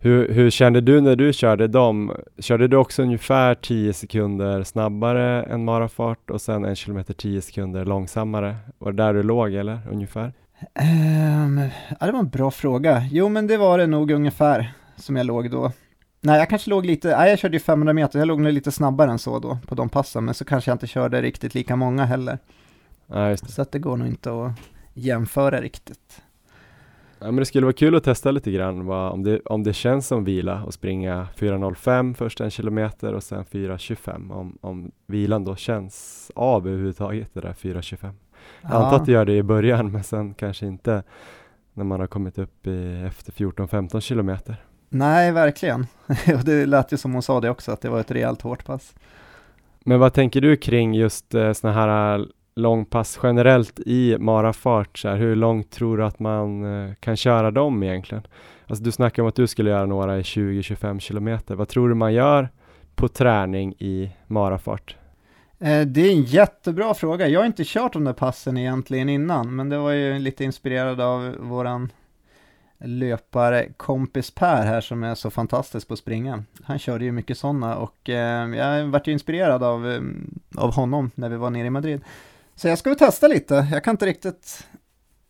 Hur, 0.00 0.32
hur 0.32 0.50
kände 0.50 0.80
du 0.80 1.00
när 1.00 1.16
du 1.16 1.32
körde 1.32 1.68
dem? 1.68 2.12
Körde 2.38 2.68
du 2.68 2.76
också 2.76 3.02
ungefär 3.02 3.54
10 3.54 3.92
sekunder 3.92 4.62
snabbare 4.62 5.42
än 5.42 5.64
marafart 5.64 6.30
och 6.30 6.40
sen 6.40 6.64
en 6.64 6.76
kilometer 6.76 7.14
10 7.14 7.40
sekunder 7.40 7.84
långsammare? 7.84 8.56
Var 8.78 8.92
det 8.92 9.02
där 9.02 9.14
du 9.14 9.22
låg 9.22 9.54
eller 9.54 9.80
ungefär? 9.90 10.32
Um, 11.44 11.60
ja, 12.00 12.06
det 12.06 12.12
var 12.12 12.18
en 12.18 12.28
bra 12.28 12.50
fråga. 12.50 13.02
Jo, 13.10 13.28
men 13.28 13.46
det 13.46 13.56
var 13.56 13.78
det 13.78 13.86
nog 13.86 14.10
ungefär 14.10 14.72
som 14.96 15.16
jag 15.16 15.26
låg 15.26 15.50
då. 15.50 15.72
Nej, 16.20 16.38
jag 16.38 16.48
kanske 16.48 16.70
låg 16.70 16.86
lite, 16.86 17.16
nej 17.16 17.30
jag 17.30 17.38
körde 17.38 17.56
ju 17.56 17.60
500 17.60 17.92
meter, 17.92 18.18
jag 18.18 18.28
låg 18.28 18.40
nog 18.40 18.52
lite 18.52 18.72
snabbare 18.72 19.10
än 19.10 19.18
så 19.18 19.38
då 19.38 19.58
på 19.66 19.74
de 19.74 19.88
passen, 19.88 20.24
men 20.24 20.34
så 20.34 20.44
kanske 20.44 20.70
jag 20.70 20.74
inte 20.74 20.86
körde 20.86 21.22
riktigt 21.22 21.54
lika 21.54 21.76
många 21.76 22.04
heller. 22.04 22.38
Ja, 23.06 23.36
så 23.36 23.62
att 23.62 23.72
det 23.72 23.78
går 23.78 23.96
nog 23.96 24.08
inte 24.08 24.30
att 24.44 24.52
jämföra 24.94 25.60
riktigt. 25.60 26.22
Ja, 27.18 27.26
men 27.26 27.36
det 27.36 27.44
skulle 27.44 27.66
vara 27.66 27.72
kul 27.72 27.94
att 27.94 28.04
testa 28.04 28.30
lite 28.30 28.50
grann 28.50 28.86
vad, 28.86 29.12
om, 29.12 29.22
det, 29.22 29.40
om 29.40 29.62
det 29.62 29.72
känns 29.72 30.06
som 30.06 30.24
vila 30.24 30.64
och 30.64 30.74
springa 30.74 31.28
4.05 31.36 32.14
först 32.14 32.40
en 32.40 32.50
kilometer 32.50 33.12
och 33.12 33.22
sen 33.22 33.44
4.25 33.44 34.32
om, 34.32 34.58
om 34.60 34.90
vilan 35.06 35.44
då 35.44 35.56
känns 35.56 36.30
av 36.34 36.68
överhuvudtaget 36.68 37.34
det 37.34 37.40
där 37.40 37.52
4.25. 37.52 38.12
Jag 38.62 38.72
antar 38.72 38.96
att 38.96 39.06
det 39.06 39.12
gör 39.12 39.24
det 39.24 39.36
i 39.36 39.42
början 39.42 39.92
men 39.92 40.04
sen 40.04 40.34
kanske 40.34 40.66
inte 40.66 41.02
när 41.74 41.84
man 41.84 42.00
har 42.00 42.06
kommit 42.06 42.38
upp 42.38 42.66
i 42.66 43.04
efter 43.06 43.32
14-15 43.32 44.00
kilometer. 44.00 44.56
Nej, 44.88 45.32
verkligen. 45.32 45.86
Och 46.34 46.44
det 46.44 46.66
lät 46.66 46.92
ju 46.92 46.96
som 46.96 47.12
hon 47.12 47.22
sa 47.22 47.40
det 47.40 47.50
också, 47.50 47.72
att 47.72 47.80
det 47.80 47.88
var 47.88 48.00
ett 48.00 48.10
rejält 48.10 48.42
hårt 48.42 48.64
pass. 48.64 48.94
Men 49.80 50.00
vad 50.00 50.14
tänker 50.14 50.40
du 50.40 50.56
kring 50.56 50.94
just 50.94 51.34
eh, 51.34 51.52
sådana 51.52 51.80
här 51.80 52.18
eh, 52.18 52.24
långpass 52.56 53.18
generellt 53.22 53.80
i 53.80 54.16
marafart? 54.18 54.98
Så 54.98 55.08
här, 55.08 55.16
hur 55.16 55.36
långt 55.36 55.70
tror 55.70 55.96
du 55.96 56.04
att 56.04 56.18
man 56.18 56.64
eh, 56.64 56.94
kan 56.94 57.16
köra 57.16 57.50
dem 57.50 57.82
egentligen? 57.82 58.26
Alltså 58.66 58.84
du 58.84 58.92
snackar 58.92 59.22
om 59.22 59.28
att 59.28 59.34
du 59.34 59.46
skulle 59.46 59.70
göra 59.70 59.86
några 59.86 60.18
i 60.18 60.22
20-25 60.22 60.98
kilometer. 60.98 61.54
Vad 61.54 61.68
tror 61.68 61.88
du 61.88 61.94
man 61.94 62.14
gör 62.14 62.48
på 62.94 63.08
träning 63.08 63.74
i 63.78 64.10
marafart? 64.26 64.96
Eh, 65.58 65.80
det 65.80 66.00
är 66.00 66.10
en 66.10 66.22
jättebra 66.22 66.94
fråga. 66.94 67.28
Jag 67.28 67.40
har 67.40 67.46
inte 67.46 67.64
kört 67.66 67.92
de 67.92 68.04
där 68.04 68.12
passen 68.12 68.56
egentligen 68.56 69.08
innan, 69.08 69.56
men 69.56 69.68
det 69.68 69.78
var 69.78 69.92
ju 69.92 70.18
lite 70.18 70.44
inspirerad 70.44 71.00
av 71.00 71.34
våran 71.40 71.92
löpare 72.80 73.72
kompis 73.76 74.30
Per 74.30 74.66
här 74.66 74.80
som 74.80 75.04
är 75.04 75.14
så 75.14 75.30
fantastisk 75.30 75.88
på 75.88 75.94
att 75.94 75.98
springa. 75.98 76.44
Han 76.62 76.78
körde 76.78 77.04
ju 77.04 77.12
mycket 77.12 77.38
sådana 77.38 77.76
och 77.76 78.08
eh, 78.08 78.48
jag 78.54 78.86
vart 78.86 79.06
ju 79.06 79.12
inspirerad 79.12 79.62
av, 79.62 79.90
eh, 79.90 80.00
av 80.56 80.74
honom 80.74 81.10
när 81.14 81.28
vi 81.28 81.36
var 81.36 81.50
nere 81.50 81.66
i 81.66 81.70
Madrid. 81.70 82.00
Så 82.54 82.68
jag 82.68 82.78
ska 82.78 82.90
väl 82.90 82.98
testa 82.98 83.28
lite. 83.28 83.68
Jag 83.72 83.84
kan 83.84 83.92
inte 83.92 84.06
riktigt, 84.06 84.66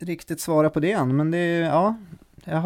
riktigt 0.01 0.41
svara 0.41 0.71
på 0.71 0.81
det 0.81 0.93
än, 0.93 1.17
men 1.17 1.31
det 1.31 1.39
är, 1.39 1.63
ja, 1.63 1.97
jag 2.45 2.63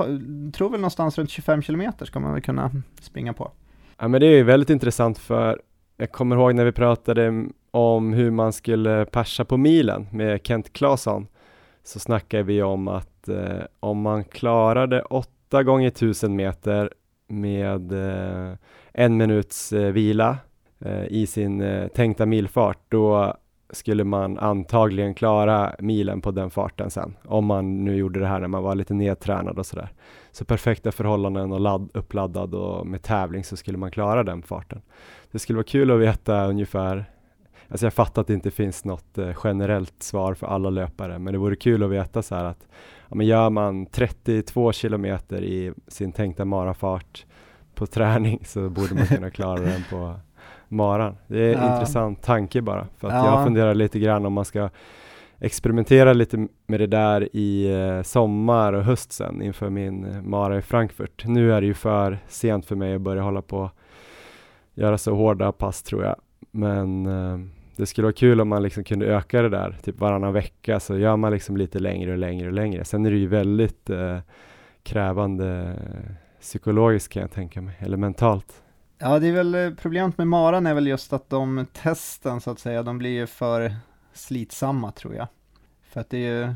tror 0.54 0.70
väl 0.70 0.80
någonstans 0.80 1.18
runt 1.18 1.30
25 1.30 1.62
kilometer 1.62 2.06
ska 2.06 2.20
man 2.20 2.32
väl 2.32 2.42
kunna 2.42 2.70
springa 3.00 3.32
på. 3.32 3.50
Ja 3.98 4.08
men 4.08 4.20
det 4.20 4.26
är 4.26 4.36
ju 4.36 4.42
väldigt 4.42 4.70
intressant 4.70 5.18
för 5.18 5.60
jag 5.96 6.12
kommer 6.12 6.36
ihåg 6.36 6.54
när 6.54 6.64
vi 6.64 6.72
pratade 6.72 7.46
om 7.70 8.12
hur 8.12 8.30
man 8.30 8.52
skulle 8.52 9.04
persa 9.04 9.44
på 9.44 9.56
milen 9.56 10.06
med 10.12 10.40
Kent 10.46 10.72
Claesson 10.72 11.26
så 11.84 11.98
snackade 11.98 12.42
vi 12.42 12.62
om 12.62 12.88
att 12.88 13.11
eh, 13.28 13.64
om 13.80 14.00
man 14.00 14.24
klarade 14.24 15.02
8 15.02 15.62
gånger 15.62 15.88
1000 15.88 16.36
meter 16.36 16.90
med 17.28 17.92
eh, 17.92 18.56
en 18.92 19.16
minuts 19.16 19.72
eh, 19.72 19.92
vila 19.92 20.38
eh, 20.80 21.04
i 21.04 21.26
sin 21.26 21.60
eh, 21.60 21.88
tänkta 21.88 22.26
milfart, 22.26 22.78
då 22.88 23.36
skulle 23.70 24.04
man 24.04 24.38
antagligen 24.38 25.14
klara 25.14 25.74
milen 25.78 26.20
på 26.20 26.30
den 26.30 26.50
farten 26.50 26.90
sen, 26.90 27.16
om 27.24 27.46
man 27.46 27.84
nu 27.84 27.96
gjorde 27.96 28.20
det 28.20 28.26
här 28.26 28.40
när 28.40 28.48
man 28.48 28.62
var 28.62 28.74
lite 28.74 28.94
nedtränad 28.94 29.58
och 29.58 29.66
sådär. 29.66 29.88
Så 30.30 30.44
perfekta 30.44 30.92
förhållanden 30.92 31.52
och 31.52 31.60
ladd, 31.60 31.90
uppladdad 31.94 32.54
och 32.54 32.86
med 32.86 33.02
tävling 33.02 33.44
så 33.44 33.56
skulle 33.56 33.78
man 33.78 33.90
klara 33.90 34.22
den 34.22 34.42
farten. 34.42 34.82
Det 35.30 35.38
skulle 35.38 35.56
vara 35.56 35.64
kul 35.64 35.90
att 35.90 36.00
veta 36.00 36.46
ungefär 36.46 37.04
Alltså 37.72 37.86
jag 37.86 37.94
fattar 37.94 38.22
att 38.22 38.28
det 38.28 38.34
inte 38.34 38.50
finns 38.50 38.84
något 38.84 39.18
eh, 39.18 39.30
generellt 39.44 40.02
svar 40.02 40.34
för 40.34 40.46
alla 40.46 40.70
löpare, 40.70 41.18
men 41.18 41.32
det 41.32 41.38
vore 41.38 41.56
kul 41.56 41.82
att 41.82 41.90
veta 41.90 42.22
så 42.22 42.34
här 42.34 42.44
att 42.44 42.68
ja, 43.12 43.16
men 43.16 43.26
gör 43.26 43.50
man 43.50 43.86
32 43.86 44.72
kilometer 44.72 45.42
i 45.42 45.72
sin 45.88 46.12
tänkta 46.12 46.44
marafart 46.44 47.26
på 47.74 47.86
träning 47.86 48.40
så 48.44 48.68
borde 48.68 48.94
man 48.94 49.06
kunna 49.06 49.30
klara 49.30 49.60
den 49.60 49.82
på 49.90 50.14
maran. 50.68 51.16
Det 51.26 51.38
är 51.38 51.54
en 51.54 51.62
ja. 51.62 51.74
intressant 51.74 52.22
tanke 52.22 52.62
bara, 52.62 52.86
för 52.96 53.08
att 53.08 53.14
ja. 53.14 53.26
jag 53.26 53.44
funderar 53.44 53.74
lite 53.74 53.98
grann 53.98 54.26
om 54.26 54.32
man 54.32 54.44
ska 54.44 54.70
experimentera 55.38 56.12
lite 56.12 56.48
med 56.66 56.80
det 56.80 56.86
där 56.86 57.36
i 57.36 57.72
eh, 57.72 58.02
sommar 58.02 58.72
och 58.72 58.84
höst 58.84 59.12
sen 59.12 59.42
inför 59.42 59.70
min 59.70 60.04
eh, 60.04 60.22
mara 60.22 60.58
i 60.58 60.62
Frankfurt. 60.62 61.24
Nu 61.26 61.52
är 61.52 61.60
det 61.60 61.66
ju 61.66 61.74
för 61.74 62.18
sent 62.28 62.66
för 62.66 62.76
mig 62.76 62.94
att 62.94 63.00
börja 63.00 63.22
hålla 63.22 63.42
på 63.42 63.70
göra 64.74 64.98
så 64.98 65.14
hårda 65.14 65.52
pass 65.52 65.82
tror 65.82 66.04
jag, 66.04 66.16
men 66.50 67.06
eh, 67.06 67.38
det 67.76 67.86
skulle 67.86 68.04
vara 68.04 68.12
kul 68.12 68.40
om 68.40 68.48
man 68.48 68.62
liksom 68.62 68.84
kunde 68.84 69.06
öka 69.06 69.42
det 69.42 69.48
där, 69.48 69.78
typ 69.82 70.00
varannan 70.00 70.32
vecka, 70.32 70.80
så 70.80 70.98
gör 70.98 71.16
man 71.16 71.32
liksom 71.32 71.56
lite 71.56 71.78
längre 71.78 72.12
och 72.12 72.18
längre 72.18 72.46
och 72.46 72.52
längre. 72.52 72.84
Sen 72.84 73.06
är 73.06 73.10
det 73.10 73.16
ju 73.16 73.26
väldigt 73.26 73.90
eh, 73.90 74.18
krävande 74.82 75.76
eh, 75.78 76.14
psykologiskt 76.40 77.12
kan 77.12 77.22
jag 77.22 77.32
tänka 77.32 77.60
mig, 77.60 77.74
eller 77.78 77.96
mentalt. 77.96 78.62
Ja, 78.98 79.18
det 79.18 79.28
är 79.28 79.32
väl 79.32 79.54
eh, 79.54 79.70
problemet 79.70 80.18
med 80.18 80.26
maran 80.28 80.66
är 80.66 80.74
väl 80.74 80.86
just 80.86 81.12
att 81.12 81.30
de 81.30 81.66
testen 81.72 82.40
så 82.40 82.50
att 82.50 82.58
säga, 82.58 82.82
de 82.82 82.98
blir 82.98 83.10
ju 83.10 83.26
för 83.26 83.74
slitsamma 84.12 84.92
tror 84.92 85.14
jag. 85.14 85.28
För 85.82 86.00
att 86.00 86.10
det 86.10 86.18
är 86.18 86.46
ju, 86.46 86.54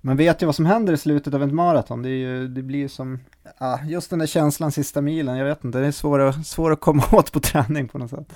man 0.00 0.16
vet 0.16 0.42
ju 0.42 0.46
vad 0.46 0.54
som 0.54 0.66
händer 0.66 0.92
i 0.92 0.96
slutet 0.96 1.34
av 1.34 1.42
ett 1.42 1.52
maraton, 1.52 2.02
det, 2.02 2.08
är 2.08 2.18
ju, 2.28 2.48
det 2.48 2.62
blir 2.62 2.78
ju 2.78 2.88
som, 2.88 3.20
ja, 3.58 3.80
just 3.84 4.10
den 4.10 4.18
där 4.18 4.26
känslan 4.26 4.72
sista 4.72 5.00
milen, 5.00 5.36
jag 5.36 5.44
vet 5.44 5.64
inte, 5.64 5.78
det 5.78 5.86
är 5.86 5.92
svårt 5.92 6.46
svår 6.46 6.72
att 6.72 6.80
komma 6.80 7.02
åt 7.12 7.32
på 7.32 7.40
träning 7.40 7.88
på 7.88 7.98
något 7.98 8.10
sätt. 8.10 8.32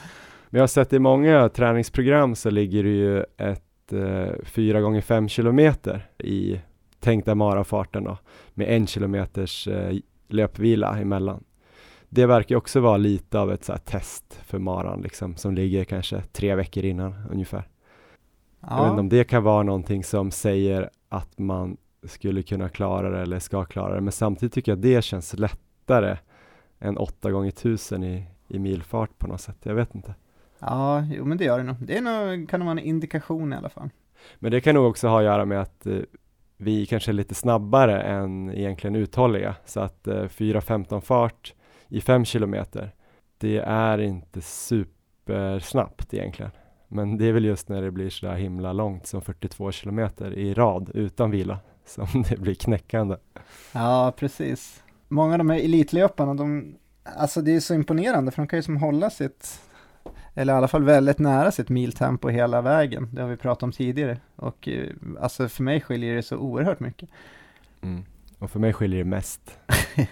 Men 0.51 0.59
jag 0.59 0.63
har 0.63 0.69
sett 0.69 0.93
i 0.93 0.99
många 0.99 1.49
träningsprogram 1.49 2.35
så 2.35 2.51
ligger 2.51 2.83
det 2.83 2.89
ju 2.89 3.25
ett 3.37 3.93
eh, 3.93 4.45
4 4.45 4.81
gånger 4.81 5.01
5 5.01 5.29
kilometer 5.29 6.09
i 6.19 6.61
tänkta 7.01 7.35
marafarten 7.35 8.05
då, 8.05 8.19
med 8.55 8.69
en 8.69 8.87
kilometers 8.87 9.69
eh, 9.69 9.97
löpvila 10.29 10.99
emellan. 10.99 11.45
Det 12.09 12.27
verkar 12.27 12.57
också 12.57 12.81
vara 12.81 12.97
lite 12.97 13.39
av 13.39 13.53
ett 13.53 13.65
så 13.65 13.77
test 13.77 14.41
för 14.47 14.59
maran 14.59 15.01
liksom, 15.01 15.37
som 15.37 15.55
ligger 15.55 15.85
kanske 15.85 16.23
tre 16.33 16.55
veckor 16.55 16.85
innan 16.85 17.15
ungefär. 17.31 17.69
Ja. 18.61 18.69
Jag 18.71 18.83
vet 18.83 18.91
inte 18.91 19.01
om 19.01 19.09
det 19.09 19.25
kan 19.25 19.43
vara 19.43 19.63
någonting 19.63 20.05
som 20.05 20.31
säger 20.31 20.91
att 21.09 21.39
man 21.39 21.77
skulle 22.03 22.43
kunna 22.43 22.69
klara 22.69 23.11
det 23.11 23.23
eller 23.23 23.39
ska 23.39 23.65
klara 23.65 23.95
det, 23.95 24.01
men 24.01 24.13
samtidigt 24.13 24.53
tycker 24.53 24.73
jag 24.73 24.79
det 24.79 25.03
känns 25.03 25.39
lättare 25.39 26.17
än 26.79 26.97
8 26.97 27.31
gånger 27.31 27.49
1000 27.49 28.05
i, 28.05 28.27
i 28.49 28.59
milfart 28.59 29.19
på 29.19 29.27
något 29.27 29.41
sätt. 29.41 29.59
Jag 29.63 29.75
vet 29.75 29.95
inte. 29.95 30.15
Ja, 30.59 31.05
jo 31.11 31.25
men 31.25 31.39
det 31.39 31.45
gör 31.45 31.59
det 31.59 31.65
nog. 31.65 31.77
Det 31.81 31.99
är 31.99 32.03
nog, 32.03 32.49
kan 32.49 32.61
nog 32.61 32.67
vara 32.67 32.81
en 32.81 32.87
indikation 32.87 33.53
i 33.53 33.57
alla 33.57 33.69
fall. 33.69 33.91
Men 34.39 34.51
det 34.51 34.61
kan 34.61 34.75
nog 34.75 34.87
också 34.87 35.09
ha 35.09 35.19
att 35.19 35.25
göra 35.25 35.45
med 35.45 35.61
att 35.61 35.87
eh, 35.87 35.99
vi 36.57 36.87
kanske 36.87 37.11
är 37.11 37.13
lite 37.13 37.35
snabbare 37.35 38.03
än 38.03 38.51
egentligen 38.51 38.97
uthålliga. 38.97 39.57
Så 39.65 39.81
att 39.81 40.07
eh, 40.07 40.15
4.15 40.15 41.01
fart 41.01 41.55
i 41.89 42.01
5 42.01 42.25
kilometer, 42.25 42.95
det 43.39 43.59
är 43.59 43.99
inte 43.99 44.41
supersnabbt 44.41 46.15
egentligen. 46.15 46.51
Men 46.89 47.19
det 47.19 47.27
är 47.27 47.33
väl 47.33 47.45
just 47.45 47.69
när 47.69 47.83
det 47.83 47.91
blir 47.91 48.11
så 48.11 48.27
där 48.27 48.35
himla 48.35 48.73
långt 48.73 49.07
som 49.07 49.23
42 49.23 49.73
kilometer 49.73 50.35
i 50.35 50.55
rad 50.55 50.91
utan 50.95 51.31
vila 51.31 51.59
som 51.85 52.25
det 52.29 52.37
blir 52.37 52.55
knäckande. 52.55 53.17
Ja, 53.73 54.13
precis. 54.17 54.83
Många 55.09 55.33
av 55.33 55.39
de 55.39 55.51
här 55.51 55.59
elitlöparna, 55.59 56.35
de, 56.35 56.77
alltså 57.17 57.43
det 57.43 57.57
är 57.57 57.61
så 57.61 57.75
imponerande 57.75 58.31
för 58.31 58.43
de 58.43 58.49
kan 58.49 58.59
ju 58.59 58.63
som 58.63 58.77
hålla 58.77 59.11
sitt, 59.11 59.61
eller 60.39 60.53
i 60.53 60.57
alla 60.57 60.69
fall 60.69 60.83
väldigt 60.83 61.19
nära 61.19 61.51
sitt 61.51 61.69
miltempo 61.69 62.29
hela 62.29 62.63
vägen. 62.63 63.09
Det 63.13 63.23
har 63.23 63.29
vi 63.29 63.37
pratat 63.37 63.63
om 63.63 63.73
tidigare. 63.73 64.19
Och 64.37 64.69
eh, 64.69 64.91
alltså 65.21 65.49
för 65.49 65.63
mig 65.63 65.81
skiljer 65.81 66.15
det 66.15 66.23
så 66.23 66.37
oerhört 66.37 66.81
mycket. 66.81 67.09
Mm. 67.83 68.05
Och 68.39 68.51
för 68.51 68.59
mig 68.59 68.73
skiljer 68.73 68.99
det 68.99 69.11
mest. 69.11 69.59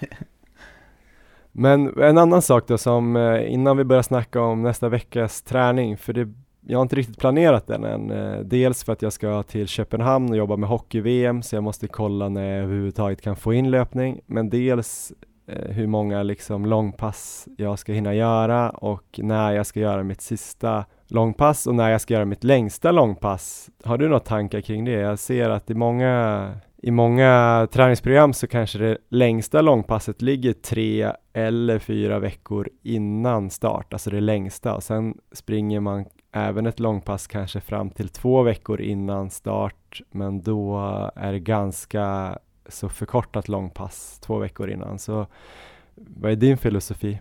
Men 1.52 2.02
en 2.02 2.18
annan 2.18 2.42
sak 2.42 2.68
då 2.68 2.78
som 2.78 3.16
eh, 3.16 3.52
innan 3.52 3.76
vi 3.76 3.84
börjar 3.84 4.02
snacka 4.02 4.40
om 4.40 4.62
nästa 4.62 4.88
veckas 4.88 5.42
träning, 5.42 5.96
för 5.96 6.12
det, 6.12 6.28
jag 6.60 6.78
har 6.78 6.82
inte 6.82 6.96
riktigt 6.96 7.18
planerat 7.18 7.66
den 7.66 7.84
än. 7.84 8.10
Eh, 8.10 8.38
dels 8.38 8.84
för 8.84 8.92
att 8.92 9.02
jag 9.02 9.12
ska 9.12 9.42
till 9.42 9.68
Köpenhamn 9.68 10.30
och 10.30 10.36
jobba 10.36 10.56
med 10.56 10.68
hockey-VM, 10.68 11.42
så 11.42 11.56
jag 11.56 11.62
måste 11.62 11.88
kolla 11.88 12.28
när 12.28 12.44
jag 12.44 12.64
överhuvudtaget 12.64 13.20
kan 13.20 13.36
få 13.36 13.54
in 13.54 13.70
löpning. 13.70 14.20
Men 14.26 14.50
dels 14.50 15.12
Eh, 15.46 15.70
hur 15.70 15.86
många 15.86 16.22
liksom 16.22 16.66
långpass 16.66 17.48
jag 17.56 17.78
ska 17.78 17.92
hinna 17.92 18.14
göra 18.14 18.70
och 18.70 19.20
när 19.22 19.52
jag 19.52 19.66
ska 19.66 19.80
göra 19.80 20.02
mitt 20.02 20.20
sista 20.20 20.84
långpass 21.06 21.66
och 21.66 21.74
när 21.74 21.90
jag 21.90 22.00
ska 22.00 22.14
göra 22.14 22.24
mitt 22.24 22.44
längsta 22.44 22.92
långpass. 22.92 23.70
Har 23.84 23.98
du 23.98 24.04
några 24.08 24.20
tankar 24.20 24.60
kring 24.60 24.84
det? 24.84 24.92
Jag 24.92 25.18
ser 25.18 25.50
att 25.50 25.70
i 25.70 25.74
många 25.74 26.52
i 26.76 26.90
många 26.90 27.68
träningsprogram 27.72 28.32
så 28.32 28.46
kanske 28.46 28.78
det 28.78 28.98
längsta 29.08 29.60
långpasset 29.60 30.22
ligger 30.22 30.52
tre 30.52 31.12
eller 31.32 31.78
fyra 31.78 32.18
veckor 32.18 32.68
innan 32.82 33.50
start, 33.50 33.92
alltså 33.92 34.10
det 34.10 34.20
längsta. 34.20 34.74
och 34.74 34.82
Sen 34.82 35.14
springer 35.32 35.80
man 35.80 36.04
även 36.32 36.66
ett 36.66 36.80
långpass 36.80 37.26
kanske 37.26 37.60
fram 37.60 37.90
till 37.90 38.08
två 38.08 38.42
veckor 38.42 38.80
innan 38.80 39.30
start, 39.30 40.00
men 40.10 40.42
då 40.42 40.78
är 41.16 41.32
det 41.32 41.40
ganska 41.40 42.38
så 42.68 42.88
förkortat 42.88 43.48
långpass 43.48 44.18
två 44.20 44.38
veckor 44.38 44.70
innan. 44.70 44.98
Så 44.98 45.26
vad 45.94 46.32
är 46.32 46.36
din 46.36 46.58
filosofi? 46.58 47.20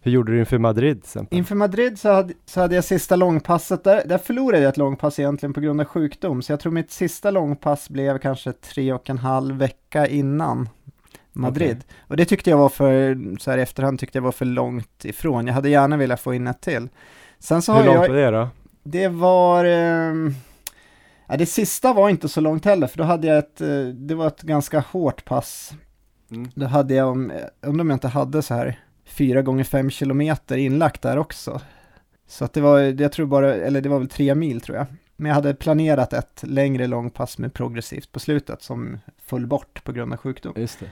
Hur 0.00 0.12
gjorde 0.12 0.32
du 0.32 0.38
inför 0.38 0.58
Madrid 0.58 0.98
exempel? 0.98 1.38
Inför 1.38 1.54
Madrid 1.54 1.98
så 1.98 2.12
hade, 2.12 2.34
så 2.46 2.60
hade 2.60 2.74
jag 2.74 2.84
sista 2.84 3.16
långpasset, 3.16 3.84
där, 3.84 4.02
där 4.06 4.18
förlorade 4.18 4.62
jag 4.62 4.68
ett 4.68 4.76
långpass 4.76 5.18
egentligen 5.18 5.52
på 5.52 5.60
grund 5.60 5.80
av 5.80 5.86
sjukdom, 5.86 6.42
så 6.42 6.52
jag 6.52 6.60
tror 6.60 6.72
mitt 6.72 6.90
sista 6.90 7.30
långpass 7.30 7.88
blev 7.88 8.18
kanske 8.18 8.52
tre 8.52 8.92
och 8.92 9.10
en 9.10 9.18
halv 9.18 9.56
vecka 9.56 10.06
innan 10.06 10.68
Madrid. 11.32 11.76
Okay. 11.76 11.96
Och 12.08 12.16
det 12.16 12.24
tyckte 12.24 12.50
jag 12.50 12.58
var 12.58 12.68
för, 12.68 13.18
så 13.38 13.50
här 13.50 13.58
i 13.58 13.62
efterhand 13.62 13.98
tyckte 13.98 14.18
jag 14.18 14.22
var 14.22 14.32
för 14.32 14.44
långt 14.44 15.04
ifrån. 15.04 15.46
Jag 15.46 15.54
hade 15.54 15.68
gärna 15.68 15.96
velat 15.96 16.20
få 16.20 16.34
in 16.34 16.46
ett 16.46 16.60
till. 16.60 16.88
Sen 17.38 17.62
så 17.62 17.72
Hur 17.72 17.78
har 17.78 17.86
långt 17.86 18.02
jag, 18.02 18.08
var 18.08 18.16
det 18.16 18.30
då? 18.30 18.48
Det 18.82 19.08
var, 19.08 19.64
eh, 19.64 20.12
ja, 21.28 21.36
det 21.36 21.46
sista 21.46 21.92
var 21.92 22.08
inte 22.08 22.28
så 22.28 22.40
långt 22.40 22.64
heller, 22.64 22.86
för 22.86 22.98
då 22.98 23.04
hade 23.04 23.26
jag 23.26 23.38
ett, 23.38 23.60
eh, 23.60 23.86
det 23.86 24.14
var 24.14 24.26
ett 24.26 24.42
ganska 24.42 24.80
hårt 24.80 25.24
pass. 25.24 25.72
Mm. 26.30 26.50
Då 26.54 26.66
hade 26.66 26.94
jag, 26.94 27.08
om, 27.08 27.32
undrar 27.60 27.80
om 27.80 27.90
jag 27.90 27.96
inte 27.96 28.08
hade 28.08 28.42
så 28.42 28.54
här 28.54 28.80
fyra 29.04 29.42
gånger 29.42 29.64
fem 29.64 29.90
kilometer 29.90 30.56
inlagt 30.56 31.02
där 31.02 31.16
också. 31.16 31.60
Så 32.26 32.44
att 32.44 32.52
det 32.52 32.60
var, 32.60 32.78
jag 32.78 33.12
tror 33.12 33.26
bara, 33.26 33.54
eller 33.54 33.80
det 33.80 33.88
var 33.88 33.98
väl 33.98 34.08
tre 34.08 34.34
mil 34.34 34.60
tror 34.60 34.76
jag. 34.76 34.86
Men 35.16 35.28
jag 35.28 35.34
hade 35.34 35.54
planerat 35.54 36.12
ett 36.12 36.42
längre 36.42 36.86
långpass 36.86 37.38
med 37.38 37.54
progressivt 37.54 38.12
på 38.12 38.20
slutet 38.20 38.62
som 38.62 38.98
föll 39.26 39.46
bort 39.46 39.84
på 39.84 39.92
grund 39.92 40.12
av 40.12 40.18
sjukdom. 40.18 40.52
Just 40.56 40.80
det. 40.80 40.86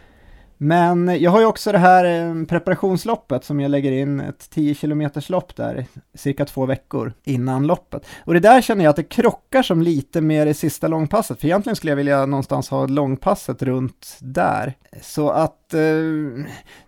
Men 0.65 1.21
jag 1.23 1.31
har 1.31 1.41
ju 1.41 1.47
också 1.47 1.73
det 1.73 1.79
här 1.79 2.05
eh, 2.05 2.45
preparationsloppet 2.45 3.45
som 3.45 3.61
jag 3.61 3.71
lägger 3.71 3.93
in 3.93 4.21
ett 4.21 4.51
10 4.51 4.75
km 4.75 5.11
lopp 5.29 5.57
där 5.57 5.87
cirka 6.15 6.45
två 6.45 6.67
veckor 6.67 7.13
innan 7.25 7.67
loppet. 7.67 8.07
Och 8.25 8.35
det 8.35 8.41
där 8.41 8.61
känner 8.61 8.85
jag 8.85 8.91
att 8.91 8.97
det 8.97 9.03
krockar 9.03 9.63
som 9.63 9.83
lite 9.83 10.21
med 10.21 10.47
det 10.47 10.55
sista 10.55 10.89
långpasset, 10.89 11.41
för 11.41 11.47
egentligen 11.47 11.77
skulle 11.77 11.91
jag 11.91 11.97
vilja 11.97 12.27
någonstans 12.27 12.69
ha 12.69 12.87
långpasset 12.87 13.63
runt 13.63 14.17
där. 14.21 14.75
Så 15.01 15.31
att 15.31 15.75
eh, 15.75 15.81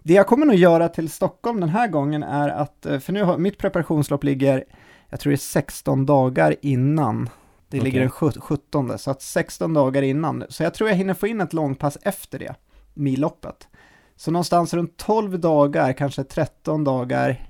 det 0.03 0.15
jag 0.15 0.27
kommer 0.27 0.47
nog 0.47 0.57
göra 0.57 0.89
till 0.89 1.11
Stockholm 1.11 1.61
den 1.61 1.69
här 1.69 1.89
gången 1.89 2.23
är 2.23 2.49
att, 2.49 2.87
eh, 2.87 2.99
för 2.99 3.13
nu 3.13 3.23
har 3.23 3.39
mitt 3.39 3.59
preparationslopp 3.59 4.25
ligger, 4.25 4.65
jag 5.09 5.21
tror 5.21 5.31
det 5.31 5.35
är 5.35 5.37
16 5.37 6.07
dagar 6.07 6.55
innan 6.63 7.29
det 7.69 7.77
okay. 7.79 7.91
ligger 7.91 8.01
den 8.01 8.41
17, 8.41 8.99
så 8.99 9.11
att 9.11 9.23
16 9.23 9.75
dagar 9.75 10.03
innan. 10.03 10.45
Så 10.49 10.63
jag 10.63 10.75
tror 10.75 10.91
jag 10.91 10.97
hinner 10.97 11.15
få 11.15 11.27
in 11.27 11.41
ett 11.41 11.53
långpass 11.53 11.99
efter 12.03 12.39
det 12.39 12.55
milloppet. 12.95 13.69
Så 14.17 14.31
någonstans 14.31 14.75
runt 14.75 14.97
12 14.97 15.41
dagar, 15.41 15.93
kanske 15.93 16.25
13 16.25 16.85
dagar 16.85 17.49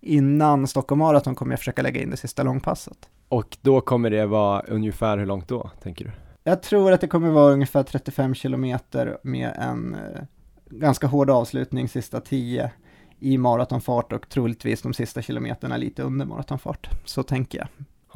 innan 0.00 0.66
Stockholm 0.66 0.98
Marathon 0.98 1.34
kommer 1.34 1.52
jag 1.52 1.58
försöka 1.58 1.82
lägga 1.82 2.02
in 2.02 2.10
det 2.10 2.16
sista 2.16 2.42
långpasset. 2.42 3.08
Och 3.28 3.56
då 3.60 3.80
kommer 3.80 4.10
det 4.10 4.26
vara 4.26 4.60
ungefär 4.60 5.18
hur 5.18 5.26
långt 5.26 5.48
då, 5.48 5.70
tänker 5.82 6.04
du? 6.04 6.10
Jag 6.44 6.62
tror 6.62 6.92
att 6.92 7.00
det 7.00 7.08
kommer 7.08 7.30
vara 7.30 7.52
ungefär 7.52 7.82
35 7.82 8.34
kilometer 8.34 9.18
med 9.22 9.52
en 9.58 9.94
eh, 9.94 10.22
ganska 10.70 11.06
hård 11.06 11.30
avslutning, 11.30 11.88
sista 11.88 12.20
10 12.20 12.70
i 13.18 13.38
maratonfart 13.38 14.12
och 14.12 14.28
troligtvis 14.28 14.82
de 14.82 14.94
sista 14.94 15.22
kilometerna 15.22 15.76
lite 15.76 16.02
under 16.02 16.26
maratonfart. 16.26 16.88
Så 17.04 17.22
tänker 17.22 17.58
jag. 17.58 17.68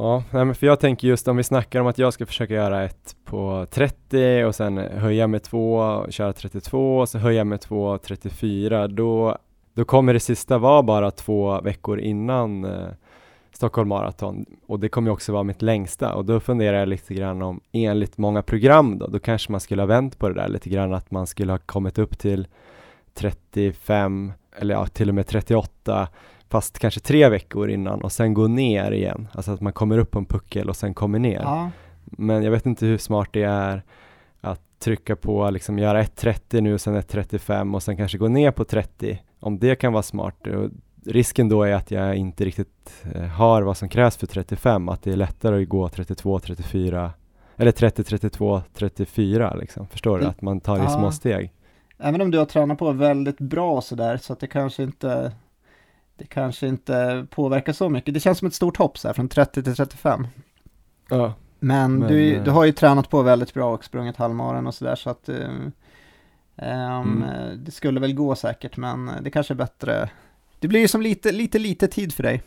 Ja, 0.02 0.22
nej, 0.30 0.54
för 0.54 0.66
jag 0.66 0.80
tänker 0.80 1.08
just 1.08 1.28
om 1.28 1.36
vi 1.36 1.42
snackar 1.42 1.80
om 1.80 1.86
att 1.86 1.98
jag 1.98 2.12
ska 2.12 2.26
försöka 2.26 2.54
göra 2.54 2.84
ett 2.84 3.16
på 3.24 3.66
30 3.70 4.44
och 4.44 4.54
sen 4.54 4.78
höja 4.78 5.26
med 5.26 5.42
två, 5.42 6.06
köra 6.10 6.32
32 6.32 6.98
och 6.98 7.08
så 7.08 7.18
höja 7.18 7.44
med 7.44 7.60
två 7.60 7.98
34, 7.98 8.88
då, 8.88 9.38
då 9.74 9.84
kommer 9.84 10.14
det 10.14 10.20
sista 10.20 10.58
vara 10.58 10.82
bara 10.82 11.10
två 11.10 11.60
veckor 11.60 12.00
innan 12.00 12.64
eh, 12.64 12.86
Stockholm 13.52 13.88
Marathon. 13.88 14.46
Och 14.66 14.80
det 14.80 14.88
kommer 14.88 15.10
också 15.10 15.32
vara 15.32 15.42
mitt 15.42 15.62
längsta. 15.62 16.14
Och 16.14 16.24
då 16.24 16.40
funderar 16.40 16.78
jag 16.78 16.88
lite 16.88 17.14
grann 17.14 17.42
om 17.42 17.60
enligt 17.72 18.18
många 18.18 18.42
program 18.42 18.98
då, 18.98 19.06
då 19.06 19.18
kanske 19.18 19.52
man 19.52 19.60
skulle 19.60 19.82
ha 19.82 19.86
vänt 19.86 20.18
på 20.18 20.28
det 20.28 20.34
där 20.34 20.48
lite 20.48 20.70
grann 20.70 20.94
att 20.94 21.10
man 21.10 21.26
skulle 21.26 21.52
ha 21.52 21.58
kommit 21.58 21.98
upp 21.98 22.18
till 22.18 22.46
35 23.14 24.32
eller 24.56 24.74
ja, 24.74 24.86
till 24.86 25.08
och 25.08 25.14
med 25.14 25.26
38 25.26 26.08
fast 26.52 26.78
kanske 26.78 27.00
tre 27.00 27.28
veckor 27.28 27.70
innan 27.70 28.00
och 28.00 28.12
sen 28.12 28.34
gå 28.34 28.46
ner 28.46 28.90
igen. 28.92 29.28
Alltså 29.32 29.52
att 29.52 29.60
man 29.60 29.72
kommer 29.72 29.98
upp 29.98 30.10
på 30.10 30.18
en 30.18 30.24
puckel 30.24 30.68
och 30.68 30.76
sen 30.76 30.94
kommer 30.94 31.18
ner. 31.18 31.40
Ja. 31.40 31.70
Men 32.04 32.42
jag 32.42 32.50
vet 32.50 32.66
inte 32.66 32.86
hur 32.86 32.98
smart 32.98 33.28
det 33.32 33.42
är 33.42 33.82
att 34.40 34.60
trycka 34.78 35.16
på, 35.16 35.50
liksom 35.50 35.78
göra 35.78 36.02
1.30 36.02 36.60
nu 36.60 36.74
och 36.74 36.80
sen 36.80 36.96
1.35 36.96 37.74
och 37.74 37.82
sen 37.82 37.96
kanske 37.96 38.18
gå 38.18 38.28
ner 38.28 38.50
på 38.50 38.64
30. 38.64 39.18
Om 39.40 39.58
det 39.58 39.74
kan 39.74 39.92
vara 39.92 40.02
smart. 40.02 40.46
Och 40.46 40.70
risken 41.06 41.48
då 41.48 41.62
är 41.62 41.74
att 41.74 41.90
jag 41.90 42.16
inte 42.16 42.44
riktigt 42.44 43.04
eh, 43.14 43.22
har 43.22 43.62
vad 43.62 43.76
som 43.76 43.88
krävs 43.88 44.16
för 44.16 44.26
35, 44.26 44.88
att 44.88 45.02
det 45.02 45.12
är 45.12 45.16
lättare 45.16 45.62
att 45.62 45.68
gå 45.68 45.88
32, 45.88 46.38
34 46.38 47.12
eller 47.56 47.72
30, 47.72 48.04
32, 48.04 48.62
34 48.74 49.54
liksom. 49.54 49.86
Förstår 49.86 50.18
du? 50.18 50.24
Att 50.24 50.42
man 50.42 50.60
tar 50.60 50.78
det 50.78 50.84
i 50.84 50.88
små 50.88 51.12
steg. 51.12 51.52
Även 51.98 52.20
om 52.20 52.30
du 52.30 52.38
har 52.38 52.44
tränat 52.44 52.78
på 52.78 52.92
väldigt 52.92 53.38
bra 53.38 53.80
sådär 53.80 54.16
så 54.16 54.32
att 54.32 54.40
det 54.40 54.46
kanske 54.46 54.82
inte 54.82 55.32
det 56.16 56.26
kanske 56.26 56.66
inte 56.66 57.26
påverkar 57.30 57.72
så 57.72 57.88
mycket. 57.88 58.14
Det 58.14 58.20
känns 58.20 58.38
som 58.38 58.48
ett 58.48 58.54
stort 58.54 58.76
hopp 58.76 58.98
så 58.98 59.08
här, 59.08 59.14
från 59.14 59.28
30 59.28 59.62
till 59.62 59.76
35. 59.76 60.26
Ja. 61.08 61.34
Men, 61.58 61.98
men 61.98 62.08
du, 62.08 62.40
du 62.44 62.50
har 62.50 62.64
ju 62.64 62.72
tränat 62.72 63.10
på 63.10 63.22
väldigt 63.22 63.54
bra 63.54 63.74
och 63.74 63.84
sprungit 63.84 64.16
halvmaran 64.16 64.66
och 64.66 64.74
sådär 64.74 64.94
så 64.94 65.10
att 65.10 65.28
um, 65.28 65.72
mm. 66.56 67.24
det 67.64 67.70
skulle 67.70 68.00
väl 68.00 68.14
gå 68.14 68.34
säkert 68.34 68.76
men 68.76 69.10
det 69.20 69.30
kanske 69.30 69.54
är 69.54 69.56
bättre. 69.56 70.10
Det 70.58 70.68
blir 70.68 70.80
ju 70.80 70.88
som 70.88 71.02
lite, 71.02 71.32
lite, 71.32 71.58
lite 71.58 71.88
tid 71.88 72.14
för 72.14 72.22
dig 72.22 72.42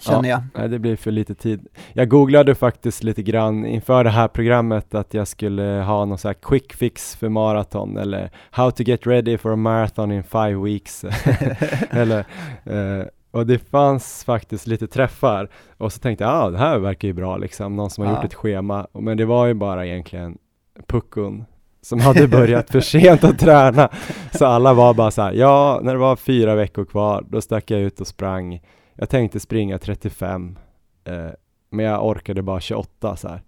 känner 0.00 0.28
ja, 0.28 0.42
jag. 0.54 0.60
Nej, 0.60 0.68
det 0.68 0.78
blir 0.78 0.96
för 0.96 1.10
lite 1.10 1.34
tid. 1.34 1.66
Jag 1.92 2.08
googlade 2.08 2.54
faktiskt 2.54 3.02
lite 3.02 3.22
grann 3.22 3.66
inför 3.66 4.04
det 4.04 4.10
här 4.10 4.28
programmet 4.28 4.94
att 4.94 5.14
jag 5.14 5.28
skulle 5.28 5.62
ha 5.62 6.04
någon 6.04 6.18
sån 6.18 6.28
här 6.28 6.34
quick 6.34 6.72
fix 6.72 7.16
för 7.16 7.28
maraton 7.28 7.96
eller 7.96 8.30
how 8.50 8.70
to 8.70 8.82
get 8.82 9.06
ready 9.06 9.38
for 9.38 9.52
a 9.52 9.56
marathon 9.56 10.12
in 10.12 10.22
five 10.22 10.64
weeks. 10.64 11.04
eller, 11.90 12.18
eh, 12.64 13.06
och 13.30 13.46
det 13.46 13.58
fanns 13.58 14.24
faktiskt 14.24 14.66
lite 14.66 14.86
träffar 14.86 15.50
och 15.78 15.92
så 15.92 15.98
tänkte 15.98 16.24
jag, 16.24 16.34
ah, 16.34 16.50
det 16.50 16.58
här 16.58 16.78
verkar 16.78 17.08
ju 17.08 17.14
bra 17.14 17.36
liksom, 17.36 17.76
någon 17.76 17.90
som 17.90 18.04
har 18.04 18.12
ja. 18.12 18.16
gjort 18.16 18.24
ett 18.24 18.34
schema. 18.34 18.86
Men 18.92 19.16
det 19.16 19.24
var 19.24 19.46
ju 19.46 19.54
bara 19.54 19.86
egentligen 19.86 20.38
puckon 20.86 21.44
som 21.82 22.00
hade 22.00 22.28
börjat 22.28 22.70
för 22.70 22.80
sent 22.80 23.24
att 23.24 23.38
träna. 23.38 23.88
Så 24.32 24.46
alla 24.46 24.74
var 24.74 24.94
bara 24.94 25.10
så 25.10 25.22
här, 25.22 25.32
ja, 25.32 25.80
när 25.82 25.92
det 25.92 25.98
var 25.98 26.16
fyra 26.16 26.54
veckor 26.54 26.84
kvar, 26.84 27.24
då 27.28 27.40
stack 27.40 27.70
jag 27.70 27.80
ut 27.80 28.00
och 28.00 28.06
sprang 28.06 28.60
jag 29.00 29.08
tänkte 29.08 29.40
springa 29.40 29.78
35, 29.78 30.58
eh, 31.04 31.26
men 31.70 31.84
jag 31.84 32.06
orkade 32.06 32.42
bara 32.42 32.60
28 32.60 33.16
så 33.16 33.28
här. 33.28 33.42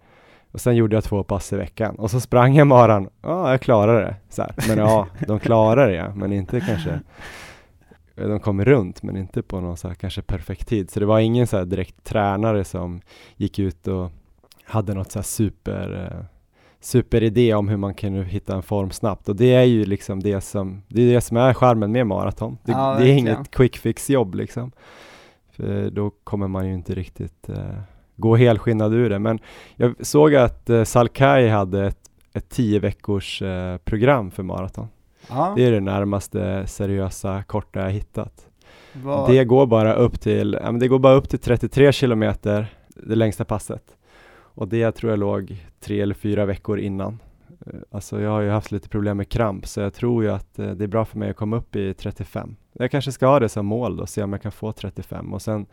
Och 0.51 0.61
sen 0.61 0.75
gjorde 0.75 0.95
jag 0.95 1.03
två 1.03 1.23
pass 1.23 1.53
i 1.53 1.55
veckan 1.55 1.95
och 1.95 2.11
så 2.11 2.19
sprang 2.19 2.55
jag 2.55 2.67
maran. 2.67 3.09
Ja, 3.21 3.51
jag 3.51 3.61
klarade 3.61 3.99
det. 3.99 4.15
Så 4.29 4.41
här. 4.41 4.55
Men 4.67 4.77
ja, 4.77 5.07
de 5.27 5.39
klarade 5.39 5.91
det, 5.91 5.97
ja. 5.97 6.15
men 6.15 6.33
inte 6.33 6.59
kanske 6.59 6.99
de 8.15 8.39
kom 8.39 8.65
runt 8.65 9.03
men 9.03 9.17
inte 9.17 9.41
på 9.41 9.59
någon 9.59 9.77
så 9.77 9.87
här 9.87 9.95
kanske 9.95 10.21
perfekt 10.21 10.67
tid. 10.67 10.91
Så 10.91 10.99
det 10.99 11.05
var 11.05 11.19
ingen 11.19 11.47
så 11.47 11.57
här 11.57 11.65
direkt 11.65 12.03
tränare 12.03 12.63
som 12.63 13.01
gick 13.35 13.59
ut 13.59 13.87
och 13.87 14.11
hade 14.63 14.93
något 14.93 15.11
så 15.11 15.19
här 15.19 15.23
super 15.23 16.11
eh, 16.11 16.25
superidé 16.79 17.53
om 17.53 17.67
hur 17.67 17.77
man 17.77 17.93
kan 17.93 18.23
hitta 18.23 18.55
en 18.55 18.63
form 18.63 18.91
snabbt 18.91 19.29
och 19.29 19.35
det 19.35 19.53
är 19.53 19.63
ju 19.63 19.85
liksom 19.85 20.23
det 20.23 20.41
som 20.41 20.81
det 20.87 21.01
är 21.01 21.13
det 21.13 21.21
som 21.21 21.37
är 21.37 21.53
charmen 21.53 21.91
med 21.91 22.07
maraton. 22.07 22.57
Det, 22.63 22.71
ja, 22.71 22.95
det 22.99 23.09
är 23.09 23.13
inget 23.13 23.51
quick 23.51 23.77
fix 23.77 24.09
jobb 24.09 24.35
liksom. 24.35 24.71
För 25.55 25.89
då 25.89 26.09
kommer 26.23 26.47
man 26.47 26.67
ju 26.67 26.73
inte 26.73 26.93
riktigt, 26.95 27.49
eh, 27.49 27.57
gå 28.15 28.35
helskinnad 28.35 28.93
ur 28.93 29.09
det. 29.09 29.19
Men 29.19 29.39
jag 29.75 30.05
såg 30.05 30.35
att 30.35 30.69
eh, 30.69 30.83
Salkai 30.83 31.47
hade 31.49 31.85
ett, 31.85 31.99
ett 32.33 32.49
tio 32.49 32.79
veckors 32.79 33.41
eh, 33.41 33.77
program 33.77 34.31
för 34.31 34.43
maraton. 34.43 34.87
Ja, 35.29 35.53
Det 35.55 35.65
är 35.65 35.71
det 35.71 35.79
närmaste 35.79 36.67
seriösa 36.67 37.43
korta 37.43 37.79
jag 37.81 37.91
hittat. 37.91 38.47
vad- 38.93 39.29
Det 39.29 39.45
går 39.45 39.65
bara 39.65 39.93
upp 39.93 40.21
till, 40.21 40.57
ja, 40.63 40.71
men 40.71 40.79
det 40.79 40.87
går 40.87 40.99
bara 40.99 41.13
upp 41.13 41.29
till 41.29 41.39
33 41.39 41.91
kilometer, 41.91 42.67
det 42.87 43.15
längsta 43.15 43.45
passet. 43.45 43.83
Och 44.55 44.67
det 44.67 44.91
tror 44.91 45.11
jag 45.11 45.19
låg 45.19 45.65
tre 45.79 46.01
eller 46.01 46.15
fyra 46.15 46.45
veckor 46.45 46.79
innan. 46.79 47.19
Eh, 47.67 47.73
Alltså 47.91 48.21
jag 48.21 48.29
har 48.29 48.41
ju 48.41 48.49
haft 48.49 48.71
lite 48.71 48.89
problem 48.89 49.17
med 49.17 49.29
kramp, 49.29 49.67
så 49.67 49.81
jag 49.81 49.93
tror 49.93 50.23
ju 50.23 50.31
att 50.31 50.59
eh, 50.59 50.71
det 50.71 50.83
är 50.83 50.87
bra 50.87 51.05
för 51.05 51.17
mig 51.19 51.29
att 51.29 51.35
komma 51.35 51.55
upp 51.57 51.75
i 51.75 51.93
35. 51.93 52.55
Jag 52.73 52.91
kanske 52.91 53.11
ska 53.11 53.27
ha 53.27 53.39
det 53.39 53.49
som 53.49 53.65
mål 53.65 53.97
då, 53.97 54.05
se 54.05 54.23
om 54.23 54.33
jag 54.33 54.41
kan 54.41 54.51
få 54.51 54.71
35 54.71 55.33
och 55.33 55.41
sen 55.41 55.65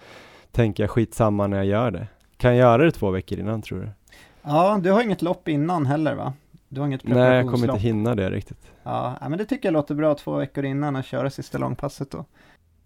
tänker 0.52 0.82
jag 0.82 0.90
skitsamma 0.90 1.46
när 1.46 1.56
jag 1.56 1.66
gör 1.66 1.90
det. 1.90 2.06
Kan 2.36 2.50
jag 2.50 2.58
göra 2.58 2.84
det 2.84 2.90
två 2.92 3.10
veckor 3.10 3.38
innan 3.38 3.62
tror 3.62 3.80
du? 3.80 3.88
ja, 4.42 4.78
du 4.82 4.90
har 4.90 5.02
inget 5.02 5.22
lopp 5.22 5.48
innan 5.48 5.86
heller 5.86 6.14
va? 6.14 6.32
Du 6.68 6.80
har 6.80 6.86
inget 6.86 7.04
Nej, 7.04 7.36
jag 7.36 7.50
kommer 7.50 7.68
inte 7.68 7.78
hinna 7.80 8.14
det 8.14 8.30
riktigt. 8.30 8.72
Ja, 8.82 9.16
men 9.20 9.38
det 9.38 9.44
tycker 9.44 9.68
jag 9.68 9.72
låter 9.72 9.94
bra 9.94 10.14
två 10.14 10.36
veckor 10.36 10.64
innan 10.64 10.96
att 10.96 11.06
köra 11.06 11.30
sista 11.30 11.58
långpasset 11.58 12.10
då. 12.10 12.24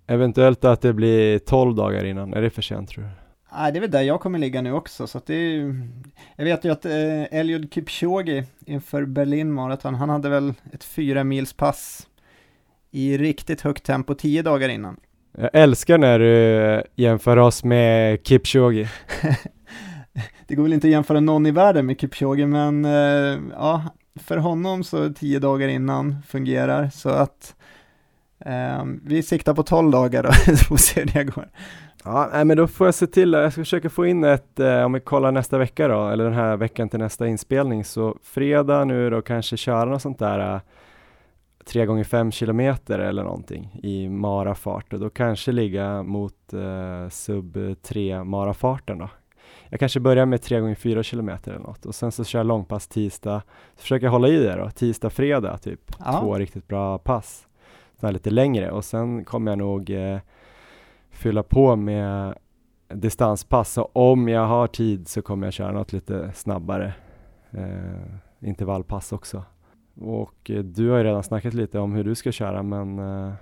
Eventuellt 0.06 0.64
att 0.64 0.80
det 0.80 0.92
blir 0.92 1.38
12 1.38 1.74
dagar 1.74 2.04
innan, 2.04 2.34
är 2.34 2.42
det 2.42 2.50
för 2.50 2.62
sent 2.62 2.88
tror 2.88 3.04
du? 3.04 3.10
Nej, 3.56 3.72
det 3.72 3.78
är 3.78 3.80
väl 3.80 3.90
där 3.90 4.02
jag 4.02 4.20
kommer 4.20 4.38
ligga 4.38 4.62
nu 4.62 4.72
också, 4.72 5.06
så 5.06 5.18
att 5.18 5.26
det 5.26 5.34
är. 5.34 5.74
Jag 6.36 6.44
vet 6.44 6.64
ju 6.64 6.72
att 6.72 6.84
eh, 6.84 7.22
Eliud 7.30 7.74
Kipchoge 7.74 8.44
inför 8.66 9.04
Berlin 9.04 9.52
Marathon, 9.52 9.94
han 9.94 10.08
hade 10.08 10.28
väl 10.28 10.54
ett 10.72 10.84
fyra 10.84 11.24
mils 11.24 11.52
pass 11.52 12.08
i 12.90 13.18
riktigt 13.18 13.60
högt 13.60 13.84
tempo 13.84 14.14
tio 14.14 14.42
dagar 14.42 14.68
innan. 14.68 14.96
Jag 15.38 15.50
älskar 15.52 15.98
när 15.98 16.18
du 16.18 16.82
jämför 16.94 17.36
oss 17.36 17.64
med 17.64 18.26
Kipchoge. 18.26 18.88
Det 20.46 20.54
går 20.54 20.62
väl 20.62 20.72
inte 20.72 20.86
att 20.86 20.90
jämföra 20.90 21.20
någon 21.20 21.46
i 21.46 21.50
världen 21.50 21.86
med 21.86 22.00
Kipchoge, 22.00 22.46
men 22.46 22.84
eh, 22.84 23.40
ja, 23.52 23.84
för 24.14 24.36
honom 24.36 24.84
så 24.84 25.12
tio 25.12 25.38
dagar 25.38 25.68
innan 25.68 26.22
fungerar, 26.28 26.90
så 26.90 27.08
att 27.08 27.54
eh, 28.44 28.84
vi 29.02 29.22
siktar 29.22 29.54
på 29.54 29.62
12 29.62 29.90
dagar 29.90 30.22
då, 30.22 30.32
så 30.32 30.56
får 30.64 30.74
vi 30.74 30.82
se 30.82 31.00
hur 31.00 31.06
det 31.06 31.24
går. 31.24 31.48
Ja, 32.04 32.28
nej, 32.32 32.44
men 32.44 32.56
då 32.56 32.66
får 32.66 32.86
jag 32.86 32.94
se 32.94 33.06
till, 33.06 33.32
jag 33.32 33.52
ska 33.52 33.60
försöka 33.60 33.90
få 33.90 34.06
in 34.06 34.24
ett, 34.24 34.60
eh, 34.60 34.84
om 34.84 34.92
vi 34.92 35.00
kollar 35.00 35.32
nästa 35.32 35.58
vecka 35.58 35.88
då, 35.88 36.08
eller 36.08 36.24
den 36.24 36.32
här 36.32 36.56
veckan 36.56 36.88
till 36.88 36.98
nästa 36.98 37.26
inspelning, 37.26 37.84
så 37.84 38.16
fredag 38.22 38.84
nu 38.84 39.10
då 39.10 39.22
kanske 39.22 39.56
köra 39.56 39.84
något 39.84 40.02
sånt 40.02 40.18
där 40.18 40.54
eh, 40.54 40.60
3 41.64 41.86
gånger 41.86 42.04
5 42.04 42.32
kilometer 42.32 42.98
eller 42.98 43.22
någonting 43.22 43.80
i 43.82 44.08
marafart 44.08 44.92
och 44.92 45.00
då 45.00 45.10
kanske 45.10 45.52
ligga 45.52 46.02
mot 46.02 46.52
eh, 46.52 47.08
sub 47.10 47.58
3 47.82 48.24
marafarten 48.24 48.98
då. 48.98 49.08
Jag 49.68 49.80
kanske 49.80 50.00
börjar 50.00 50.26
med 50.26 50.42
3 50.42 50.60
gånger 50.60 50.74
4 50.74 51.02
kilometer 51.02 51.52
eller 51.52 51.62
något 51.62 51.86
och 51.86 51.94
sen 51.94 52.12
så 52.12 52.24
kör 52.24 52.38
jag 52.38 52.46
långpass 52.46 52.88
tisdag, 52.88 53.42
så 53.76 53.80
försöker 53.82 54.06
jag 54.06 54.12
hålla 54.12 54.28
i 54.28 54.36
det 54.36 54.56
då, 54.56 54.70
tisdag, 54.70 55.10
fredag 55.10 55.58
typ, 55.58 55.80
Ja. 56.04 56.20
två 56.20 56.34
riktigt 56.38 56.68
bra 56.68 56.98
pass. 56.98 57.46
Så 58.00 58.10
lite 58.10 58.30
längre 58.30 58.70
och 58.70 58.84
sen 58.84 59.24
kommer 59.24 59.50
jag 59.50 59.58
nog 59.58 59.90
eh, 59.90 60.18
fylla 61.14 61.42
på 61.42 61.76
med 61.76 62.34
distanspass. 62.88 63.78
och 63.78 63.96
om 63.96 64.28
jag 64.28 64.46
har 64.46 64.66
tid 64.66 65.08
så 65.08 65.22
kommer 65.22 65.46
jag 65.46 65.54
köra 65.54 65.72
något 65.72 65.92
lite 65.92 66.32
snabbare 66.34 66.94
eh, 67.50 68.48
intervallpass 68.48 69.12
också. 69.12 69.44
Och 70.00 70.50
eh, 70.50 70.64
du 70.64 70.90
har 70.90 70.98
ju 70.98 71.04
redan 71.04 71.22
snackat 71.22 71.54
lite 71.54 71.78
om 71.78 71.92
hur 71.92 72.04
du 72.04 72.14
ska 72.14 72.32
köra 72.32 72.62
men 72.62 72.98
eh, 72.98 73.32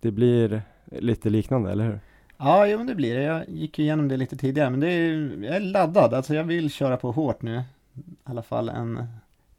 det 0.00 0.10
blir 0.10 0.62
lite 0.84 1.30
liknande, 1.30 1.72
eller 1.72 1.84
hur? 1.84 2.00
Ja, 2.36 2.66
jo 2.66 2.84
det 2.84 2.94
blir 2.94 3.14
det. 3.14 3.22
Jag 3.22 3.48
gick 3.48 3.78
ju 3.78 3.84
igenom 3.84 4.08
det 4.08 4.16
lite 4.16 4.36
tidigare, 4.36 4.70
men 4.70 4.80
det 4.80 4.88
är, 4.88 5.44
jag 5.44 5.56
är 5.56 5.60
laddad. 5.60 6.14
Alltså 6.14 6.34
jag 6.34 6.44
vill 6.44 6.70
köra 6.70 6.96
på 6.96 7.12
hårt 7.12 7.42
nu. 7.42 7.62
I 7.94 8.02
alla 8.24 8.42
fall 8.42 8.68
en 8.68 9.06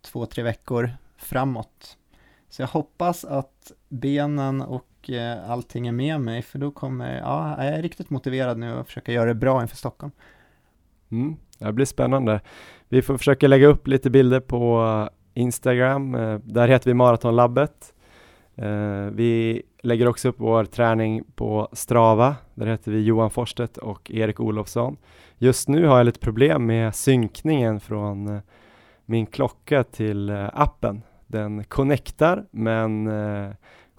två, 0.01 0.25
tre 0.25 0.43
veckor 0.43 0.89
framåt. 1.17 1.97
Så 2.49 2.61
jag 2.61 2.67
hoppas 2.67 3.25
att 3.25 3.71
benen 3.89 4.61
och 4.61 4.85
Eh, 5.09 5.51
allting 5.51 5.87
är 5.87 5.91
med 5.91 6.21
mig, 6.21 6.41
för 6.41 6.59
då 6.59 6.71
kommer, 6.71 7.17
ja, 7.17 7.63
jag 7.63 7.73
är 7.73 7.81
riktigt 7.81 8.09
motiverad 8.09 8.57
nu 8.57 8.79
att 8.79 8.87
försöka 8.87 9.11
göra 9.11 9.25
det 9.25 9.35
bra 9.35 9.61
inför 9.61 9.75
Stockholm. 9.75 10.11
Mm, 11.11 11.35
det 11.59 11.73
blir 11.73 11.85
spännande. 11.85 12.41
Vi 12.89 13.01
får 13.01 13.17
försöka 13.17 13.47
lägga 13.47 13.67
upp 13.67 13.87
lite 13.87 14.09
bilder 14.09 14.39
på 14.39 14.83
eh, 14.83 15.41
Instagram. 15.41 16.15
Eh, 16.15 16.39
där 16.43 16.67
heter 16.67 16.89
vi 16.89 16.93
Maratonlabbet. 16.93 17.93
Vi 19.11 19.63
lägger 19.81 20.07
också 20.07 20.29
upp 20.29 20.35
vår 20.39 20.65
träning 20.65 21.23
på 21.35 21.69
Strava. 21.71 22.35
Där 22.55 22.65
heter 22.65 22.91
vi 22.91 23.01
Johan 23.01 23.29
Forstedt 23.29 23.77
och 23.77 24.11
Erik 24.11 24.39
Olofsson. 24.39 24.97
Just 25.37 25.67
nu 25.67 25.85
har 25.85 25.97
jag 25.97 26.05
lite 26.05 26.19
problem 26.19 26.65
med 26.65 26.95
synkningen 26.95 27.79
från 27.79 28.41
min 29.05 29.25
klocka 29.25 29.83
till 29.83 30.29
appen. 30.53 31.01
Den 31.27 31.63
connectar 31.63 32.45
men 32.51 33.09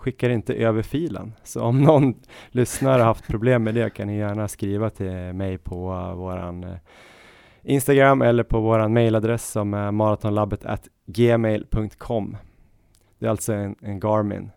skickar 0.08 0.30
inte 0.30 0.54
över 0.54 0.82
filen. 0.82 1.32
Så 1.42 1.62
om 1.62 1.82
någon 1.82 2.14
lyssnare 2.50 2.98
har 2.98 3.06
haft 3.06 3.28
problem 3.28 3.64
med 3.64 3.74
det 3.74 3.90
kan 3.90 4.06
ni 4.06 4.18
gärna 4.18 4.48
skriva 4.48 4.90
till 4.90 5.32
mig 5.32 5.58
på 5.58 5.92
uh, 5.92 6.14
våran 6.14 6.64
eh, 6.64 6.76
Instagram 7.62 8.22
eller 8.22 8.42
på 8.42 8.60
våran 8.60 8.92
mailadress 8.92 9.50
som 9.50 9.74
är 9.74 9.90
maratonlabbet 9.90 10.64
gmail.com. 11.06 12.36
Det 13.18 13.26
är 13.26 13.30
alltså 13.30 13.52
en, 13.52 13.76
en 13.80 14.00
Garmin. 14.00 14.50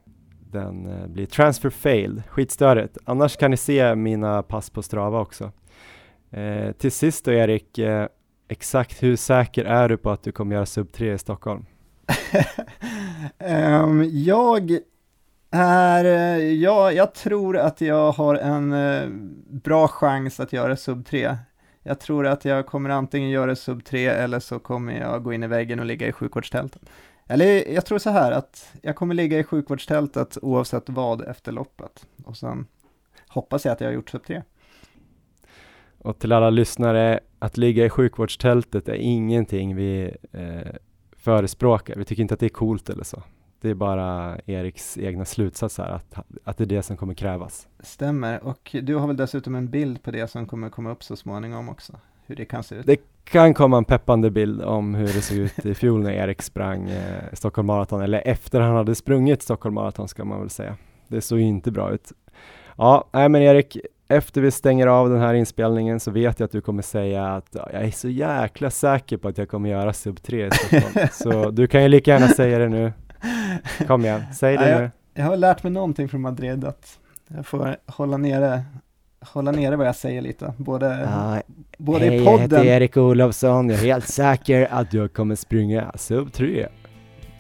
Den 0.52 0.88
eh, 0.88 1.08
blir 1.08 1.26
transfer 1.26 1.70
failed, 1.70 2.24
skitstörigt. 2.28 2.98
Annars 3.06 3.38
kan 3.38 3.52
ni 3.52 3.58
se 3.58 3.96
mina 3.96 4.44
pass 4.44 4.70
på 4.70 4.82
Strava 4.82 5.20
också. 5.20 5.52
Eh, 6.30 6.72
till 6.72 6.92
sist 6.92 7.26
då 7.26 7.32
Erik, 7.32 7.78
eh, 7.78 8.08
exakt 8.48 9.04
hur 9.04 9.16
säker 9.16 9.66
är 9.66 9.90
du 9.90 9.98
på 9.98 10.10
att 10.10 10.24
du 10.24 10.32
kommer 10.32 10.56
göra 10.56 10.66
sub 10.66 10.92
3 10.92 11.14
i 11.14 11.18
Stockholm? 11.18 11.66
um, 13.40 14.10
jag 14.12 14.80
är, 15.52 16.06
eh, 16.06 16.54
ja, 16.54 16.92
jag 16.92 17.14
tror 17.14 17.58
att 17.58 17.82
jag 17.82 18.12
har 18.12 18.36
en 18.36 18.74
eh, 18.74 19.10
bra 19.50 19.88
chans 19.88 20.40
att 20.40 20.54
göra 20.54 20.76
sub 20.78 21.06
3. 21.06 21.38
Jag 21.84 22.00
tror 22.00 22.28
att 22.28 22.46
jag 22.46 22.66
kommer 22.66 22.90
antingen 22.90 23.30
göra 23.30 23.56
sub 23.56 23.84
3 23.84 24.06
eller 24.06 24.40
så 24.40 24.60
kommer 24.60 25.00
jag 25.00 25.24
gå 25.24 25.34
in 25.34 25.44
i 25.44 25.48
väggen 25.48 25.80
och 25.80 25.86
ligga 25.86 26.08
i 26.08 26.12
sjukvårdstältet. 26.12 26.82
Eller 27.28 27.74
jag 27.74 27.86
tror 27.86 27.98
så 28.00 28.10
här 28.10 28.32
att 28.32 28.74
jag 28.82 28.96
kommer 28.96 29.16
ligga 29.16 29.40
i 29.40 29.44
sjukvårdstältet 29.44 30.38
oavsett 30.42 30.90
vad 30.90 31.22
efter 31.22 31.52
loppet. 31.52 32.06
Och 32.26 32.38
sen 32.38 32.68
hoppas 33.28 33.66
jag 33.66 33.72
att 33.72 33.82
jag 33.82 33.88
har 33.88 33.94
gjort 33.94 34.10
sub 34.10 34.24
3. 34.26 34.42
Och 35.98 36.20
till 36.20 36.32
alla 36.32 36.50
lyssnare, 36.50 37.20
att 37.40 37.58
ligga 37.58 37.86
i 37.86 37.90
sjukvårdstältet 37.90 38.90
är 38.90 38.94
ingenting 38.94 39.76
vi 39.76 40.16
eh, 40.32 40.76
förespråkar. 41.18 41.96
Vi 41.96 42.06
tycker 42.06 42.22
inte 42.22 42.34
att 42.34 42.40
det 42.40 42.46
är 42.46 42.50
coolt 42.50 42.90
eller 42.90 43.04
så. 43.04 43.24
Det 43.62 43.70
är 43.70 43.74
bara 43.74 44.38
Eriks 44.46 44.98
egna 44.98 45.26
slutsats 45.26 45.78
här, 45.78 45.90
att, 45.90 46.16
att 46.44 46.58
det 46.58 46.64
är 46.64 46.66
det 46.66 46.84
som 46.84 46.98
kommer 46.98 47.14
krävas. 47.14 47.68
Stämmer, 47.80 48.44
och 48.44 48.76
du 48.82 48.96
har 48.96 49.08
väl 49.08 49.18
dessutom 49.18 49.56
en 49.56 49.70
bild 49.70 50.04
på 50.04 50.12
det 50.12 50.28
som 50.28 50.46
kommer 50.46 50.70
komma 50.70 50.92
upp 50.92 51.04
så 51.04 51.16
småningom 51.16 51.70
också, 51.70 51.94
hur 52.26 52.36
det 52.36 52.46
kan 52.46 52.64
se 52.64 52.76
ut. 52.76 52.86
Det 52.86 52.98
kan 53.24 53.54
komma 53.54 53.78
en 53.78 53.86
peppande 53.86 54.32
bild 54.32 54.62
om 54.62 54.96
hur 54.96 55.08
det 55.08 55.22
såg 55.22 55.38
ut 55.38 55.66
i 55.66 55.74
fjol 55.74 56.04
när 56.04 56.12
Erik 56.12 56.42
sprang 56.42 56.90
eh, 56.90 57.24
Stockholm 57.34 57.68
Marathon, 57.68 58.02
eller 58.02 58.28
efter 58.28 58.60
han 58.60 58.76
hade 58.76 58.96
sprungit 58.96 59.42
Stockholm 59.42 59.76
Marathon 59.76 60.08
ska 60.08 60.26
man 60.26 60.40
väl 60.40 60.50
säga. 60.50 60.78
Det 61.08 61.22
såg 61.22 61.40
ju 61.40 61.46
inte 61.46 61.72
bra 61.72 61.92
ut. 61.92 62.12
Ja, 62.78 63.10
nej 63.12 63.30
men 63.30 63.42
Erik, 63.42 63.78
efter 64.08 64.42
vi 64.42 64.52
stänger 64.52 64.88
av 64.88 65.10
den 65.10 65.20
här 65.20 65.34
inspelningen 65.34 66.00
så 66.00 66.12
vet 66.12 66.40
jag 66.40 66.46
att 66.46 66.52
du 66.52 66.62
kommer 66.62 66.82
säga 66.82 67.28
att 67.28 67.48
ja, 67.52 67.70
jag 67.74 67.84
är 67.84 67.92
så 67.92 68.10
jäkla 68.10 68.70
säker 68.70 69.18
på 69.18 69.28
att 69.28 69.38
jag 69.38 69.50
kommer 69.50 69.70
göra 69.70 69.94
sub 69.94 70.24
3 70.24 70.48
i 70.48 70.52
Stockholm. 70.52 71.08
så 71.12 71.52
du 71.52 71.68
kan 71.68 71.84
ju 71.84 71.88
lika 71.88 72.12
gärna 72.12 72.28
säga 72.28 72.60
det 72.60 72.70
nu. 72.70 72.92
Kom 73.88 74.06
igen, 74.06 74.24
säg 74.34 74.58
det 74.58 74.80
nu. 74.80 74.92
Jag 75.14 75.24
har 75.26 75.38
lärt 75.38 75.64
mig 75.64 75.72
någonting 75.72 76.10
från 76.10 76.22
Madrid, 76.22 76.66
att 76.66 76.98
jag 77.28 77.46
får 77.46 77.76
hålla 77.86 78.18
nere, 78.18 78.62
hålla 79.22 79.52
nere 79.52 79.76
vad 79.76 79.88
jag 79.88 79.96
säger 79.96 80.22
lite, 80.22 80.54
både, 80.58 81.10
både 81.78 82.16
i 82.16 82.26
podden, 82.26 82.66
Erik 82.66 82.98
Olofsson, 82.98 83.70
jag 83.70 83.80
är 83.80 83.84
helt 83.84 84.08
säker 84.08 84.68
att 84.72 84.94
jag 84.94 85.14
kommer 85.14 85.36
springa 85.36 85.92
sub 85.96 86.34
3. 86.34 86.68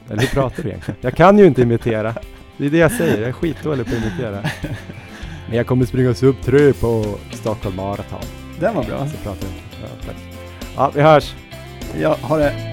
Eller 0.09 0.21
hur 0.21 0.27
pratar 0.27 0.63
du 0.63 0.69
egentligen? 0.69 0.97
Jag 1.01 1.15
kan 1.15 1.37
ju 1.39 1.45
inte 1.45 1.61
imitera. 1.61 2.15
Det 2.57 2.65
är 2.65 2.69
det 2.69 2.77
jag 2.77 2.91
säger, 2.91 3.19
jag 3.19 3.29
är 3.29 3.33
skitdålig 3.33 3.85
på 3.85 3.91
att 3.95 4.01
imitera. 4.01 4.41
Men 5.47 5.57
jag 5.57 5.67
kommer 5.67 5.85
springa 5.85 6.13
sub 6.13 6.35
3 6.43 6.73
på 6.73 7.05
Stockholm 7.31 7.75
Marathon. 7.75 8.19
den 8.59 8.75
var 8.75 8.83
bra. 8.83 9.07
Så 9.07 9.17
pratar 9.17 9.47
jag. 9.47 9.81
Ja, 9.81 9.87
tack. 10.05 10.15
Ja, 10.75 10.91
vi 10.95 11.01
hörs! 11.01 11.35
Ja, 11.99 12.17
ha 12.21 12.37
det. 12.37 12.70